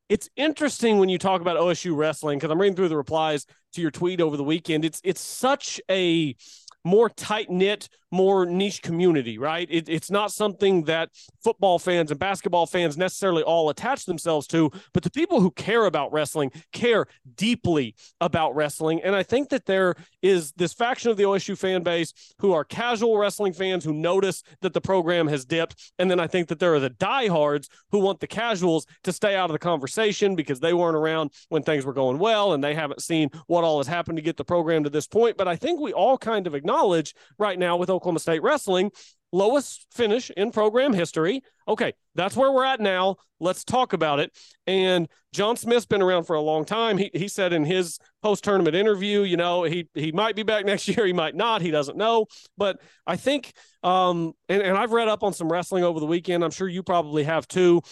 it's 0.09 0.29
interesting 0.37 0.99
when 0.99 1.09
you 1.09 1.19
talk 1.19 1.41
about 1.41 1.57
OSU 1.57 1.97
wrestling 1.97 2.39
because 2.39 2.51
I'm 2.51 2.61
reading 2.61 2.77
through 2.77 2.89
the 2.89 2.97
replies 2.97 3.47
to 3.73 3.81
your 3.81 3.91
tweet 3.91 4.21
over 4.21 4.37
the 4.37 4.45
weekend. 4.45 4.85
It's 4.85 5.01
it's 5.05 5.21
such 5.21 5.81
a 5.91 6.37
more 6.85 7.09
tight 7.09 7.51
knit, 7.51 7.89
more 8.15 8.47
niche 8.47 8.81
community, 8.81 9.37
right? 9.39 9.69
It, 9.71 9.89
it's 9.89 10.11
not 10.11 10.31
something 10.33 10.85
that 10.85 11.11
football 11.43 11.79
fans 11.79 12.11
and 12.11 12.21
basketball 12.21 12.65
fans 12.67 12.97
necessarily 12.97 13.43
all 13.43 13.69
attach 13.69 14.07
themselves 14.07 14.47
to, 14.49 14.71
but 14.93 15.03
the 15.03 15.11
people 15.11 15.41
who 15.41 15.51
care 15.51 15.85
about 15.85 16.13
wrestling 16.13 16.53
care 16.73 17.07
deeply 17.35 17.97
about 18.21 18.55
wrestling. 18.55 19.03
And 19.03 19.17
I 19.17 19.25
think 19.25 19.49
that 19.49 19.67
there 19.67 19.97
is 20.23 20.53
this 20.53 20.73
faction 20.73 21.11
of 21.11 21.17
the 21.17 21.25
OSU 21.25 21.59
fan 21.59 21.83
base 21.83 22.15
who 22.39 22.53
are 22.53 22.65
casual 22.65 23.19
wrestling 23.19 23.53
fans 23.53 23.85
who 23.85 23.93
notice 23.93 24.45
that 24.61 24.73
the 24.73 24.81
program 24.81 25.27
has 25.27 25.45
dipped. 25.45 25.93
And 25.99 26.09
then 26.09 26.21
I 26.21 26.29
think 26.29 26.49
that 26.49 26.61
there 26.61 26.75
are 26.75 26.81
the 26.81 26.91
diehards 26.91 27.69
who 27.91 27.99
want 27.99 28.21
the 28.21 28.29
casuals 28.29 28.87
to 29.03 29.13
stay 29.13 29.35
out 29.35 29.51
of 29.51 29.55
the 29.55 29.59
conversation 29.59 30.37
because 30.37 30.61
they 30.61 30.73
weren't 30.73 30.97
around 30.97 31.33
when 31.49 31.65
things 31.65 31.85
were 31.85 31.93
going 31.93 32.19
well 32.19 32.53
and 32.53 32.63
they 32.63 32.75
haven't 32.75 33.03
seen 33.03 33.31
what 33.49 33.65
all 33.65 33.79
has 33.79 33.89
happened 33.89 34.17
to 34.17 34.23
get 34.23 34.37
the 34.37 34.45
program 34.45 34.85
to 34.85 34.91
this 34.91 35.09
point. 35.09 35.37
But 35.37 35.49
I 35.49 35.57
think 35.57 35.81
we 35.81 35.93
all 35.93 36.17
kind 36.17 36.47
of 36.47 36.55
acknowledge 36.55 37.15
right 37.39 37.59
now 37.59 37.77
with 37.77 37.91
Oklahoma 37.91 38.04
State 38.19 38.43
wrestling 38.43 38.91
lowest 39.35 39.87
finish 39.93 40.31
in 40.31 40.53
program 40.53 40.93
history. 40.93 41.43
Okay, 41.67 41.93
that's 42.15 42.37
where 42.37 42.53
we're 42.53 42.65
at 42.65 42.81
now. 42.81 43.17
Let's 43.41 43.65
talk 43.65 43.93
about 43.93 44.21
it. 44.21 44.33
And 44.67 45.09
John 45.33 45.57
Smith's 45.57 45.87
been 45.87 46.01
around 46.01 46.25
for 46.25 46.37
a 46.37 46.41
long 46.41 46.65
time. 46.65 46.97
He, 46.97 47.11
he 47.13 47.27
said 47.27 47.53
in 47.53 47.65
his 47.65 47.99
post 48.23 48.45
tournament 48.45 48.77
interview, 48.77 49.23
you 49.23 49.37
know, 49.37 49.65
he 49.65 49.89
he 49.95 50.13
might 50.13 50.37
be 50.37 50.45
back 50.45 50.65
next 50.67 50.87
year, 50.87 51.05
he 51.05 51.13
might 51.13 51.35
not, 51.35 51.63
he 51.63 51.73
doesn't 51.73 51.99
know. 51.99 52.27
But 52.57 52.81
I 53.07 53.17
think, 53.17 53.53
um, 53.83 54.35
and, 54.49 54.63
and 54.63 54.79
I've 54.79 54.93
read 54.93 55.09
up 55.09 55.25
on 55.25 55.33
some 55.33 55.51
wrestling 55.51 55.83
over 55.83 55.99
the 55.99 56.07
weekend. 56.07 56.45
I'm 56.45 56.53
sure 56.53 56.69
you 56.69 56.85
probably 56.85 57.25
have 57.25 57.49
too. 57.49 57.83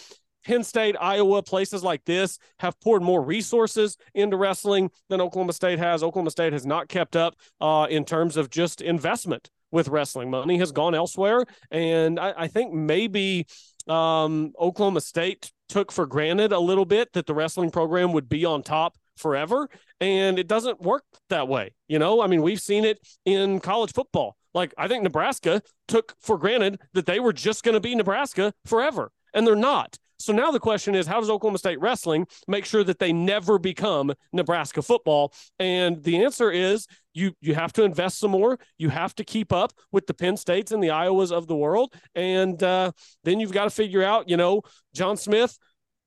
Penn 0.45 0.63
State, 0.63 0.95
Iowa, 0.99 1.41
places 1.41 1.83
like 1.83 2.03
this 2.03 2.37
have 2.59 2.79
poured 2.81 3.01
more 3.01 3.21
resources 3.21 3.97
into 4.13 4.35
wrestling 4.35 4.91
than 5.09 5.21
Oklahoma 5.21 5.53
State 5.53 5.79
has. 5.79 6.03
Oklahoma 6.03 6.31
State 6.31 6.51
has 6.51 6.65
not 6.65 6.89
kept 6.89 7.15
up 7.15 7.35
uh, 7.61 7.87
in 7.89 8.03
terms 8.03 8.35
of 8.35 8.49
just 8.49 8.81
investment 8.81 9.49
with 9.73 9.89
wrestling. 9.89 10.29
Money 10.29 10.57
has 10.59 10.71
gone 10.71 10.95
elsewhere. 10.95 11.43
And 11.71 12.19
I, 12.19 12.33
I 12.37 12.47
think 12.47 12.73
maybe 12.73 13.47
um, 13.87 14.53
Oklahoma 14.57 15.01
State 15.01 15.51
took 15.67 15.91
for 15.91 16.05
granted 16.05 16.53
a 16.53 16.59
little 16.59 16.85
bit 16.85 17.11
that 17.13 17.25
the 17.25 17.33
wrestling 17.33 17.71
program 17.71 18.13
would 18.13 18.29
be 18.29 18.45
on 18.45 18.61
top 18.61 18.95
forever. 19.17 19.67
And 19.99 20.37
it 20.37 20.47
doesn't 20.47 20.79
work 20.79 21.03
that 21.29 21.47
way. 21.47 21.71
You 21.87 21.97
know, 21.99 22.21
I 22.21 22.27
mean, 22.27 22.43
we've 22.43 22.61
seen 22.61 22.85
it 22.85 22.99
in 23.25 23.59
college 23.59 23.91
football. 23.93 24.37
Like, 24.53 24.73
I 24.77 24.87
think 24.87 25.01
Nebraska 25.01 25.63
took 25.87 26.13
for 26.21 26.37
granted 26.37 26.79
that 26.93 27.07
they 27.07 27.19
were 27.19 27.33
just 27.33 27.63
going 27.63 27.73
to 27.73 27.81
be 27.81 27.95
Nebraska 27.95 28.53
forever, 28.65 29.11
and 29.33 29.47
they're 29.47 29.55
not. 29.55 29.97
So 30.23 30.31
now 30.31 30.51
the 30.51 30.59
question 30.59 30.95
is, 30.95 31.05
how 31.05 31.19
does 31.19 31.29
Oklahoma 31.29 31.57
State 31.57 31.81
wrestling 31.81 32.27
make 32.47 32.63
sure 32.63 32.83
that 32.85 32.97
they 32.97 33.11
never 33.11 33.59
become 33.59 34.13
Nebraska 34.31 34.81
football? 34.81 35.33
And 35.59 36.01
the 36.01 36.23
answer 36.23 36.49
is 36.49 36.87
you 37.13 37.33
you 37.41 37.55
have 37.55 37.73
to 37.73 37.83
invest 37.83 38.19
some 38.19 38.31
more. 38.31 38.57
You 38.77 38.87
have 38.87 39.13
to 39.15 39.25
keep 39.25 39.51
up 39.51 39.73
with 39.91 40.07
the 40.07 40.13
Penn 40.13 40.37
States 40.37 40.71
and 40.71 40.81
the 40.81 40.87
Iowas 40.87 41.33
of 41.33 41.47
the 41.47 41.57
world, 41.57 41.93
and 42.15 42.61
uh, 42.63 42.91
then 43.25 43.41
you've 43.41 43.51
got 43.51 43.65
to 43.65 43.69
figure 43.69 44.01
out, 44.01 44.29
you 44.29 44.37
know, 44.37 44.61
John 44.93 45.17
Smith 45.17 45.59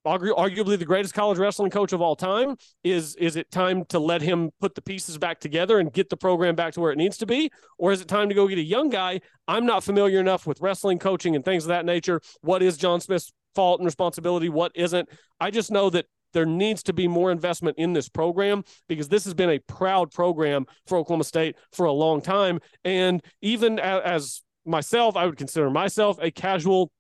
arguably 0.07 0.79
the 0.79 0.85
greatest 0.85 1.15
college 1.15 1.37
wrestling 1.37 1.69
coach 1.69 1.93
of 1.93 2.01
all 2.01 2.15
time 2.15 2.57
is 2.85 3.17
is 3.17 3.35
it 3.35 3.51
time 3.51 3.85
to 3.87 3.99
let 3.99 4.23
him 4.23 4.51
put 4.61 4.77
the 4.77 4.81
pieces 4.81 5.19
back 5.19 5.41
together 5.41 5.81
and 5.81 5.93
get 5.93 6.09
the 6.09 6.17
program 6.17 6.55
back 6.55 6.73
to 6.73 6.81
where 6.81 6.93
it 6.93 6.97
needs 6.97 7.17
to 7.17 7.27
be 7.27 7.51
or 7.77 7.91
is 7.91 8.01
it 8.01 8.07
time 8.07 8.29
to 8.29 8.35
go 8.35 8.47
get 8.47 8.57
a 8.57 8.63
young 8.63 8.89
guy 8.89 9.21
i'm 9.49 9.67
not 9.67 9.83
familiar 9.83 10.21
enough 10.21 10.47
with 10.47 10.61
wrestling 10.61 10.97
coaching 10.97 11.35
and 11.35 11.45
things 11.45 11.65
of 11.65 11.69
that 11.69 11.85
nature 11.85 12.21
what 12.43 12.63
is 12.63 12.77
john 12.77 13.01
smith's 13.01 13.33
fault 13.57 13.81
and 13.81 13.87
responsibility, 13.87 14.49
what 14.49 14.71
isn't. 14.77 15.09
I 15.41 15.51
just 15.51 15.73
know 15.73 15.91
that 15.91 16.07
there 16.33 16.47
needs 16.47 16.83
to 16.85 16.93
be 16.93 17.09
more 17.09 17.33
investment 17.33 17.79
in 17.79 17.95
this 17.95 18.09
program 18.09 18.63
because 18.89 19.09
this 19.09 19.25
has 19.25 19.35
been 19.35 19.51
a 19.51 19.59
proud 19.61 20.13
program 20.13 20.67
for 20.87 20.99
Oklahoma 20.99 21.25
State 21.25 21.57
for 21.73 21.87
a 21.87 21.93
long 21.93 22.21
time. 22.21 22.61
And 22.85 23.23
even 23.41 23.79
as 23.79 24.43
myself, 24.65 25.17
I 25.17 25.25
would 25.25 25.39
consider 25.39 25.71
myself 25.71 26.19
a 26.21 26.31
casual 26.31 26.93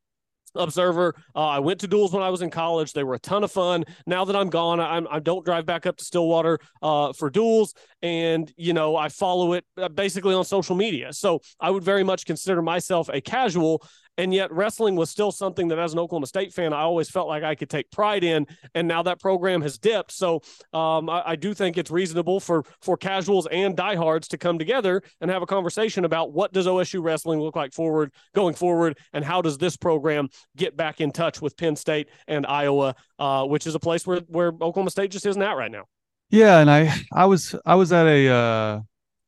observer. 0.54 1.14
Uh, 1.34 1.48
I 1.48 1.58
went 1.58 1.80
to 1.80 1.86
duels 1.86 2.12
when 2.12 2.22
I 2.22 2.30
was 2.30 2.40
in 2.40 2.50
college. 2.50 2.94
They 2.94 3.04
were 3.04 3.14
a 3.14 3.18
ton 3.18 3.44
of 3.44 3.52
fun. 3.52 3.84
Now 4.06 4.24
that 4.24 4.34
I'm 4.34 4.48
gone, 4.48 4.80
I'm, 4.80 5.06
I 5.10 5.18
do 5.18 5.34
not 5.34 5.44
drive 5.44 5.66
back 5.66 5.84
up 5.84 5.98
to 5.98 6.04
Stillwater 6.04 6.58
uh, 6.80 7.12
for 7.12 7.28
duels. 7.28 7.74
And, 8.00 8.50
you 8.56 8.72
know, 8.72 8.96
I 8.96 9.10
follow 9.10 9.52
it 9.52 9.64
uh, 9.76 9.88
basically 9.88 10.34
on 10.34 10.46
social 10.46 10.76
media. 10.76 11.12
So 11.12 11.40
I 11.60 11.68
would 11.70 11.84
very 11.84 12.04
much 12.04 12.24
consider 12.24 12.62
myself 12.62 13.10
a 13.12 13.20
casual. 13.20 13.86
And 14.18 14.32
yet 14.32 14.52
wrestling 14.52 14.96
was 14.96 15.10
still 15.10 15.30
something 15.30 15.68
that 15.68 15.78
as 15.78 15.92
an 15.92 15.98
Oklahoma 15.98 16.26
State 16.26 16.52
fan, 16.52 16.72
I 16.72 16.80
always 16.80 17.10
felt 17.10 17.28
like 17.28 17.42
I 17.42 17.54
could 17.54 17.70
take 17.70 17.90
pride 17.90 18.24
in. 18.24 18.46
And 18.74 18.88
now 18.88 19.02
that 19.02 19.20
program 19.20 19.62
has 19.62 19.78
dipped. 19.78 20.12
So 20.12 20.42
um, 20.72 21.08
I, 21.10 21.22
I 21.26 21.36
do 21.36 21.54
think 21.54 21.76
it's 21.78 21.90
reasonable 21.90 22.40
for 22.40 22.64
for 22.80 22.96
casuals 22.96 23.46
and 23.50 23.76
diehards 23.76 24.28
to 24.28 24.38
come 24.38 24.58
together 24.58 25.02
and 25.20 25.30
have 25.30 25.42
a 25.42 25.46
conversation 25.46 26.04
about 26.04 26.32
what 26.32 26.52
does 26.52 26.66
OSU 26.66 27.02
wrestling 27.02 27.40
look 27.40 27.56
like 27.56 27.72
forward 27.72 28.12
going 28.34 28.54
forward, 28.54 28.98
and 29.12 29.24
how 29.24 29.42
does 29.42 29.58
this 29.58 29.76
program 29.76 30.28
get 30.56 30.76
back 30.76 31.00
in 31.00 31.10
touch 31.10 31.42
with 31.42 31.56
Penn 31.56 31.76
State 31.76 32.08
and 32.26 32.46
Iowa, 32.46 32.94
uh, 33.18 33.44
which 33.44 33.66
is 33.66 33.74
a 33.74 33.80
place 33.80 34.06
where 34.06 34.20
where 34.28 34.48
Oklahoma 34.48 34.90
State 34.90 35.10
just 35.10 35.26
isn't 35.26 35.42
at 35.42 35.56
right 35.56 35.70
now. 35.70 35.84
Yeah, 36.30 36.58
and 36.58 36.70
I 36.70 36.94
I 37.12 37.26
was 37.26 37.54
I 37.64 37.74
was 37.74 37.92
at 37.92 38.06
a 38.06 38.28
uh, 38.28 38.80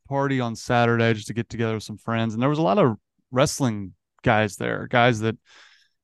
party 0.08 0.40
on 0.40 0.56
Saturday 0.56 1.12
just 1.14 1.28
to 1.28 1.34
get 1.34 1.48
together 1.48 1.74
with 1.74 1.84
some 1.84 1.98
friends, 1.98 2.34
and 2.34 2.42
there 2.42 2.50
was 2.50 2.58
a 2.58 2.62
lot 2.62 2.78
of 2.78 2.96
wrestling 3.30 3.94
guys 4.22 4.56
there, 4.56 4.86
guys 4.90 5.20
that 5.20 5.36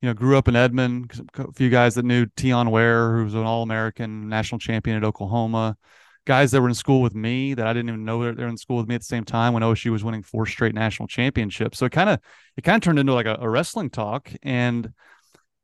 you 0.01 0.09
know 0.09 0.13
grew 0.13 0.37
up 0.37 0.47
in 0.47 0.55
Edmond, 0.55 1.29
a 1.37 1.51
few 1.53 1.69
guys 1.69 1.95
that 1.95 2.05
knew 2.05 2.25
Teyon 2.25 2.71
Ware, 2.71 3.17
who 3.17 3.23
was 3.23 3.33
an 3.33 3.43
All 3.43 3.63
American 3.63 4.29
national 4.29 4.59
champion 4.59 4.97
at 4.97 5.03
Oklahoma, 5.03 5.77
guys 6.25 6.51
that 6.51 6.61
were 6.61 6.67
in 6.67 6.75
school 6.75 7.01
with 7.01 7.15
me 7.15 7.53
that 7.53 7.67
I 7.67 7.73
didn't 7.73 7.89
even 7.89 8.05
know 8.05 8.23
they 8.33 8.43
were 8.43 8.49
in 8.49 8.57
school 8.57 8.77
with 8.77 8.87
me 8.87 8.95
at 8.95 9.01
the 9.01 9.05
same 9.05 9.23
time 9.23 9.53
when 9.53 9.63
OSU 9.63 9.91
was 9.91 10.03
winning 10.03 10.23
four 10.23 10.45
straight 10.45 10.73
national 10.73 11.07
championships. 11.07 11.77
So 11.77 11.85
it 11.85 11.91
kind 11.91 12.09
of 12.09 12.19
it 12.57 12.63
kind 12.63 12.75
of 12.75 12.81
turned 12.81 12.99
into 12.99 13.13
like 13.13 13.27
a, 13.27 13.37
a 13.39 13.49
wrestling 13.49 13.89
talk, 13.89 14.31
and 14.43 14.91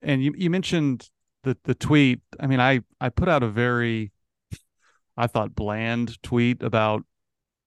and 0.02 0.24
you 0.24 0.34
you 0.36 0.50
mentioned 0.50 1.10
the 1.44 1.58
the 1.64 1.76
tweet. 1.76 2.22
I 2.40 2.48
mean, 2.48 2.60
I 2.60 2.82
I 3.00 3.10
put 3.10 3.28
out 3.28 3.44
a 3.44 3.48
very 3.48 4.12
I 5.18 5.28
thought 5.28 5.56
bland 5.56 6.22
tweet 6.24 6.64
about 6.64 7.04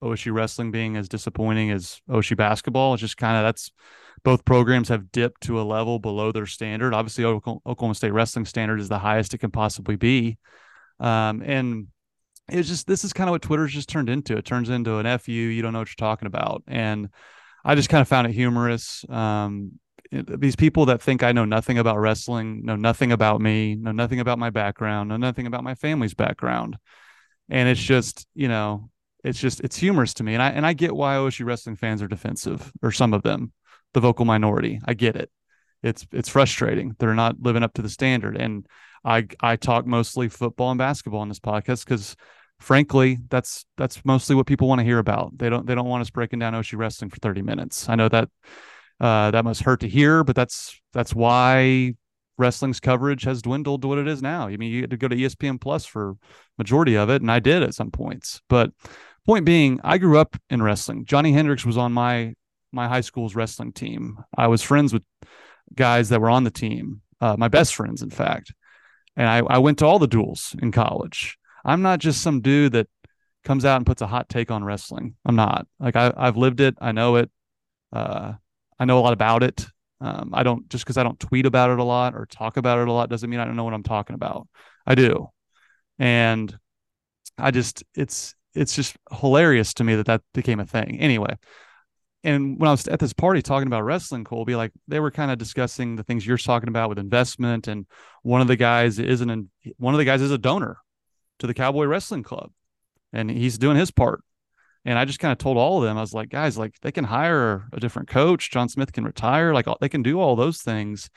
OSU 0.02 0.32
wrestling 0.32 0.70
being 0.70 0.96
as 0.96 1.08
disappointing 1.08 1.70
as 1.70 2.00
OSU 2.08 2.36
basketball. 2.36 2.94
It's 2.94 3.00
just 3.00 3.16
kind 3.16 3.36
of 3.36 3.44
that's 3.44 3.72
both 4.24 4.44
programs 4.44 4.88
have 4.88 5.12
dipped 5.12 5.42
to 5.42 5.60
a 5.60 5.62
level 5.62 5.98
below 5.98 6.32
their 6.32 6.46
standard. 6.46 6.94
Obviously, 6.94 7.24
Oklahoma 7.24 7.94
State 7.94 8.12
wrestling 8.12 8.46
standard 8.46 8.80
is 8.80 8.88
the 8.88 8.98
highest 8.98 9.34
it 9.34 9.38
can 9.38 9.50
possibly 9.50 9.96
be. 9.96 10.38
Um, 10.98 11.42
and 11.44 11.88
it's 12.48 12.68
just 12.68 12.86
this 12.86 13.04
is 13.04 13.12
kind 13.12 13.28
of 13.28 13.32
what 13.32 13.42
Twitter's 13.42 13.72
just 13.72 13.88
turned 13.88 14.08
into. 14.08 14.36
It 14.36 14.44
turns 14.44 14.70
into 14.70 14.96
an 14.96 15.18
FU, 15.18 15.32
you 15.32 15.62
don't 15.62 15.72
know 15.72 15.80
what 15.80 15.88
you're 15.88 16.08
talking 16.08 16.26
about. 16.26 16.62
And 16.66 17.10
I 17.64 17.74
just 17.74 17.90
kind 17.90 18.00
of 18.00 18.08
found 18.08 18.26
it 18.26 18.32
humorous. 18.32 19.04
Um, 19.08 19.78
it, 20.10 20.40
these 20.40 20.56
people 20.56 20.86
that 20.86 21.02
think 21.02 21.22
I 21.22 21.32
know 21.32 21.44
nothing 21.44 21.78
about 21.78 21.98
wrestling, 21.98 22.64
know 22.64 22.76
nothing 22.76 23.12
about 23.12 23.40
me, 23.40 23.74
know 23.74 23.92
nothing 23.92 24.20
about 24.20 24.38
my 24.38 24.50
background, 24.50 25.10
know 25.10 25.16
nothing 25.18 25.46
about 25.46 25.64
my 25.64 25.74
family's 25.74 26.14
background. 26.14 26.76
And 27.50 27.68
it's 27.68 27.82
just, 27.82 28.26
you 28.34 28.48
know, 28.48 28.88
it's 29.22 29.38
just 29.38 29.60
it's 29.60 29.76
humorous 29.76 30.14
to 30.14 30.22
me, 30.22 30.34
and 30.34 30.42
I 30.42 30.50
and 30.50 30.66
I 30.66 30.74
get 30.74 30.94
why 30.94 31.16
OSU 31.16 31.46
wrestling 31.46 31.76
fans 31.76 32.02
are 32.02 32.08
defensive, 32.08 32.70
or 32.82 32.92
some 32.92 33.14
of 33.14 33.22
them, 33.22 33.52
the 33.94 34.00
vocal 34.00 34.24
minority. 34.24 34.80
I 34.84 34.94
get 34.94 35.16
it. 35.16 35.30
It's 35.82 36.06
it's 36.12 36.28
frustrating. 36.28 36.94
They're 36.98 37.14
not 37.14 37.40
living 37.40 37.62
up 37.62 37.74
to 37.74 37.82
the 37.82 37.88
standard, 37.88 38.36
and 38.36 38.66
I 39.04 39.26
I 39.40 39.56
talk 39.56 39.86
mostly 39.86 40.28
football 40.28 40.70
and 40.70 40.78
basketball 40.78 41.20
on 41.20 41.28
this 41.28 41.40
podcast 41.40 41.84
because 41.84 42.16
frankly 42.60 43.18
that's 43.28 43.66
that's 43.76 44.04
mostly 44.04 44.36
what 44.36 44.46
people 44.46 44.68
want 44.68 44.78
to 44.78 44.84
hear 44.84 45.00
about 45.00 45.36
they 45.36 45.50
don't 45.50 45.66
they 45.66 45.74
don't 45.74 45.88
want 45.88 46.00
us 46.00 46.08
breaking 46.08 46.38
down 46.38 46.52
OSU 46.54 46.78
wrestling 46.78 47.10
for 47.10 47.16
30 47.16 47.42
minutes 47.42 47.88
i 47.88 47.96
know 47.96 48.08
that 48.08 48.28
uh, 49.00 49.32
that 49.32 49.44
must 49.44 49.64
hurt 49.64 49.80
to 49.80 49.88
hear 49.88 50.22
but 50.22 50.36
that's 50.36 50.80
that's 50.92 51.12
why 51.12 51.92
wrestling's 52.38 52.78
coverage 52.78 53.24
has 53.24 53.42
dwindled 53.42 53.82
to 53.82 53.88
what 53.88 53.98
it 53.98 54.06
is 54.06 54.22
now 54.22 54.46
i 54.46 54.56
mean 54.56 54.70
you 54.70 54.82
had 54.82 54.90
to 54.90 54.96
go 54.96 55.08
to 55.08 55.16
espn 55.16 55.60
plus 55.60 55.84
for 55.84 56.14
majority 56.56 56.96
of 56.96 57.10
it 57.10 57.20
and 57.20 57.30
i 57.30 57.40
did 57.40 57.60
at 57.60 57.74
some 57.74 57.90
points 57.90 58.40
but 58.48 58.70
point 59.24 59.44
being, 59.44 59.80
I 59.82 59.98
grew 59.98 60.18
up 60.18 60.36
in 60.50 60.62
wrestling. 60.62 61.04
Johny 61.04 61.32
Hendricks 61.32 61.64
was 61.64 61.76
on 61.76 61.92
my 61.92 62.34
my 62.74 62.88
high 62.88 63.00
school's 63.00 63.34
wrestling 63.34 63.72
team. 63.72 64.18
I 64.36 64.48
was 64.48 64.62
friends 64.62 64.92
with 64.92 65.04
guys 65.74 66.08
that 66.10 66.20
were 66.20 66.30
on 66.30 66.44
the 66.44 66.50
team, 66.50 67.00
uh, 67.20 67.36
my 67.38 67.48
best 67.48 67.74
friends, 67.74 68.02
in 68.02 68.10
fact. 68.10 68.52
And 69.16 69.28
I, 69.28 69.38
I 69.38 69.58
went 69.58 69.78
to 69.78 69.86
all 69.86 69.98
the 69.98 70.06
duels 70.06 70.54
in 70.60 70.72
college. 70.72 71.38
I'm 71.64 71.82
not 71.82 72.00
just 72.00 72.20
some 72.20 72.40
dude 72.40 72.72
that 72.72 72.88
comes 73.44 73.64
out 73.64 73.76
and 73.76 73.86
puts 73.86 74.02
a 74.02 74.06
hot 74.06 74.28
take 74.28 74.50
on 74.50 74.64
wrestling. 74.64 75.14
I'm 75.24 75.36
not. 75.36 75.66
Like 75.78 75.96
I, 75.96 76.12
I've 76.16 76.36
lived 76.36 76.60
it. 76.60 76.74
I 76.80 76.92
know 76.92 77.16
it. 77.16 77.30
Uh, 77.92 78.32
I 78.78 78.84
know 78.84 78.98
a 78.98 79.02
lot 79.02 79.12
about 79.12 79.42
it. 79.42 79.66
Um, 80.00 80.30
I 80.34 80.42
don't 80.42 80.68
just 80.68 80.84
because 80.84 80.98
I 80.98 81.02
don't 81.02 81.20
tweet 81.20 81.46
about 81.46 81.70
it 81.70 81.78
a 81.78 81.84
lot 81.84 82.14
or 82.14 82.26
talk 82.26 82.56
about 82.56 82.78
it 82.78 82.88
a 82.88 82.92
lot 82.92 83.08
doesn't 83.08 83.30
mean 83.30 83.40
I 83.40 83.44
don't 83.44 83.56
know 83.56 83.64
what 83.64 83.74
I'm 83.74 83.82
talking 83.82 84.14
about. 84.14 84.48
I 84.86 84.94
do, 84.94 85.28
and 85.98 86.54
I 87.38 87.50
just 87.52 87.84
it's 87.94 88.34
it's 88.54 88.74
just 88.74 88.96
hilarious 89.10 89.72
to 89.74 89.84
me 89.84 89.94
that 89.94 90.06
that 90.06 90.22
became 90.34 90.60
a 90.60 90.66
thing. 90.66 90.98
Anyway, 91.00 91.36
and 92.24 92.58
when 92.58 92.68
I 92.68 92.70
was 92.70 92.88
at 92.88 92.98
this 92.98 93.12
party 93.12 93.42
talking 93.42 93.66
about 93.66 93.82
wrestling, 93.82 94.24
Colby, 94.24 94.56
like 94.56 94.72
they 94.88 94.98
were 94.98 95.10
kind 95.10 95.30
of 95.30 95.38
discussing 95.38 95.94
the 95.94 96.02
things 96.02 96.26
you're 96.26 96.38
talking 96.38 96.68
about 96.70 96.88
with 96.88 96.98
investment, 96.98 97.68
and 97.68 97.86
one 98.22 98.40
of 98.40 98.48
the 98.48 98.56
guys 98.56 98.98
is 98.98 99.20
an 99.20 99.50
one 99.76 99.94
of 99.94 99.98
the 99.98 100.04
guys 100.04 100.22
is 100.22 100.30
a 100.30 100.38
donor 100.38 100.78
to 101.38 101.46
the 101.46 101.54
Cowboy 101.54 101.84
Wrestling 101.84 102.22
Club, 102.22 102.50
and 103.12 103.30
he's 103.30 103.58
doing 103.58 103.76
his 103.76 103.90
part. 103.90 104.22
And 104.86 104.98
I 104.98 105.04
just 105.04 105.18
kind 105.18 105.32
of 105.32 105.38
told 105.38 105.56
all 105.56 105.78
of 105.78 105.84
them, 105.84 105.96
I 105.96 106.00
was 106.00 106.12
like, 106.12 106.30
guys, 106.30 106.58
like 106.58 106.74
they 106.80 106.92
can 106.92 107.04
hire 107.04 107.68
a 107.72 107.80
different 107.80 108.08
coach. 108.08 108.50
John 108.50 108.68
Smith 108.68 108.92
can 108.92 109.04
retire. 109.04 109.54
Like 109.54 109.66
they 109.80 109.88
can 109.88 110.02
do 110.02 110.20
all 110.20 110.36
those 110.36 110.62
things. 110.62 111.10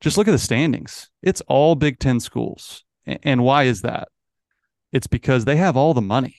Just 0.00 0.16
look 0.16 0.28
at 0.28 0.32
the 0.32 0.38
standings. 0.38 1.10
It's 1.22 1.40
all 1.42 1.74
Big 1.74 1.98
Ten 1.98 2.20
schools. 2.20 2.84
And 3.06 3.42
why 3.42 3.64
is 3.64 3.82
that? 3.82 4.08
It's 4.92 5.06
because 5.06 5.44
they 5.44 5.56
have 5.56 5.76
all 5.76 5.94
the 5.94 6.00
money 6.00 6.36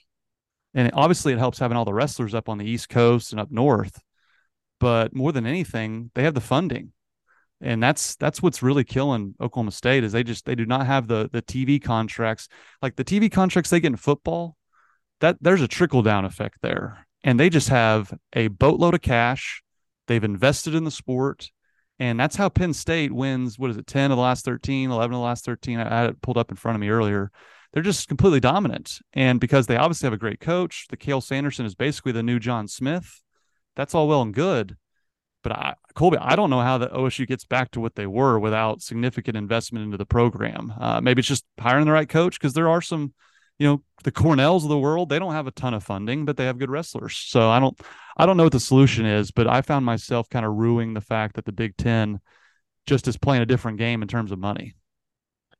and 0.74 0.92
obviously 0.94 1.34
it 1.34 1.40
helps 1.40 1.60
having 1.60 1.78
all 1.78 1.86
the 1.86 1.94
wrestlers 1.94 2.36
up 2.36 2.50
on 2.50 2.58
the 2.58 2.70
east 2.70 2.90
coast 2.90 3.32
and 3.32 3.40
up 3.40 3.52
north 3.52 4.02
but 4.80 5.14
more 5.14 5.32
than 5.32 5.46
anything 5.46 6.12
they 6.16 6.24
have 6.24 6.34
the 6.34 6.42
funding. 6.42 6.92
And 7.62 7.84
that's 7.84 8.16
that's 8.16 8.42
what's 8.42 8.64
really 8.64 8.86
killing 8.86 9.36
oklahoma 9.42 9.72
state 9.72 10.06
is 10.06 10.14
they 10.14 10.24
just 10.24 10.46
they 10.46 10.56
do 10.56 10.66
not 10.66 10.86
have 10.86 11.08
the 11.08 11.30
the 11.32 11.42
tv 11.42 11.82
contracts. 11.82 12.48
Like 12.82 12.96
the 12.96 13.04
tv 13.04 13.32
contracts 13.32 13.70
they 13.70 13.82
get 13.82 13.88
in 13.88 13.98
football 13.98 14.56
that 15.20 15.38
there's 15.42 15.62
a 15.62 15.68
trickle 15.68 16.02
down 16.02 16.26
effect 16.26 16.60
there. 16.62 17.06
And 17.24 17.38
they 17.38 17.50
just 17.50 17.68
have 17.68 18.14
a 18.32 18.48
boatload 18.48 18.94
of 18.94 19.02
cash. 19.02 19.62
They've 20.08 20.24
invested 20.24 20.74
in 20.74 20.86
the 20.86 20.92
sport. 20.92 21.52
And 22.00 22.18
that's 22.18 22.38
how 22.38 22.48
penn 22.48 22.74
state 22.74 23.12
wins 23.12 23.60
what 23.60 23.72
is 23.72 23.78
it 23.78 23.88
10 23.88 24.12
of 24.12 24.18
the 24.18 24.24
last 24.24 24.46
13 24.46 24.90
11 24.90 25.14
of 25.14 25.20
the 25.20 25.24
last 25.24 25.44
13 25.44 25.80
i 25.80 25.84
had 25.84 26.12
it 26.12 26.22
pulled 26.22 26.38
up 26.38 26.50
in 26.50 26.56
front 26.56 26.76
of 26.76 26.80
me 26.80 26.90
earlier. 26.90 27.30
They're 27.74 27.84
just 27.84 28.08
completely 28.08 28.40
dominant. 28.40 29.00
And 29.14 29.40
because 29.40 29.68
they 29.68 29.78
obviously 29.78 30.08
have 30.08 30.14
a 30.14 30.18
great 30.18 30.40
coach, 30.40 30.88
the 30.90 30.98
Cael 30.98 31.22
Sanderson 31.22 31.66
is 31.66 31.76
basically 31.76 32.14
the 32.14 32.24
new 32.24 32.40
John 32.40 32.68
Smith. 32.68 33.22
That's 33.80 33.96
all 33.96 34.10
well 34.10 34.22
and 34.22 34.34
good. 34.34 34.76
But 35.42 35.54
I, 35.54 35.76
Colby, 35.96 36.18
I 36.18 36.36
don't 36.36 36.50
know 36.50 36.60
how 36.60 36.78
the 36.78 36.90
OSU 36.90 37.26
gets 37.26 37.46
back 37.46 37.72
to 37.72 37.80
what 37.80 37.96
they 37.96 38.06
were 38.06 38.38
without 38.38 38.82
significant 38.82 39.38
investment 39.38 39.86
into 39.86 39.96
the 39.96 40.06
program. 40.06 40.74
Uh, 40.78 41.00
maybe 41.00 41.20
it's 41.20 41.30
just 41.30 41.46
hiring 41.58 41.86
the 41.86 41.94
right 41.94 42.10
coach 42.10 42.38
because 42.38 42.52
there 42.52 42.68
are 42.68 42.82
some, 42.82 43.14
you 43.58 43.66
know, 43.66 43.82
the 44.04 44.12
Cornells 44.12 44.64
of 44.64 44.70
the 44.70 44.78
world. 44.78 45.08
They 45.08 45.18
don't 45.18 45.32
have 45.32 45.48
a 45.48 45.52
ton 45.52 45.74
of 45.74 45.82
funding, 45.82 46.26
but 46.26 46.36
they 46.36 46.44
have 46.44 46.58
good 46.58 46.70
wrestlers. 46.70 47.16
So 47.16 47.50
I 47.50 47.62
don't, 47.62 47.80
I 48.18 48.26
don't 48.26 48.36
know 48.36 48.44
what 48.44 48.52
the 48.52 48.60
solution 48.60 49.06
is. 49.06 49.32
But 49.32 49.48
I 49.48 49.62
found 49.62 49.86
myself 49.86 50.28
kind 50.30 50.46
of 50.46 50.56
ruining 50.56 50.94
the 50.94 51.00
fact 51.00 51.38
that 51.38 51.46
the 51.46 51.54
Big 51.54 51.78
Ten 51.78 52.20
just 52.86 53.08
is 53.08 53.16
playing 53.16 53.44
a 53.44 53.46
different 53.46 53.78
game 53.78 54.02
in 54.02 54.10
terms 54.10 54.34
of 54.34 54.40
money. 54.40 54.76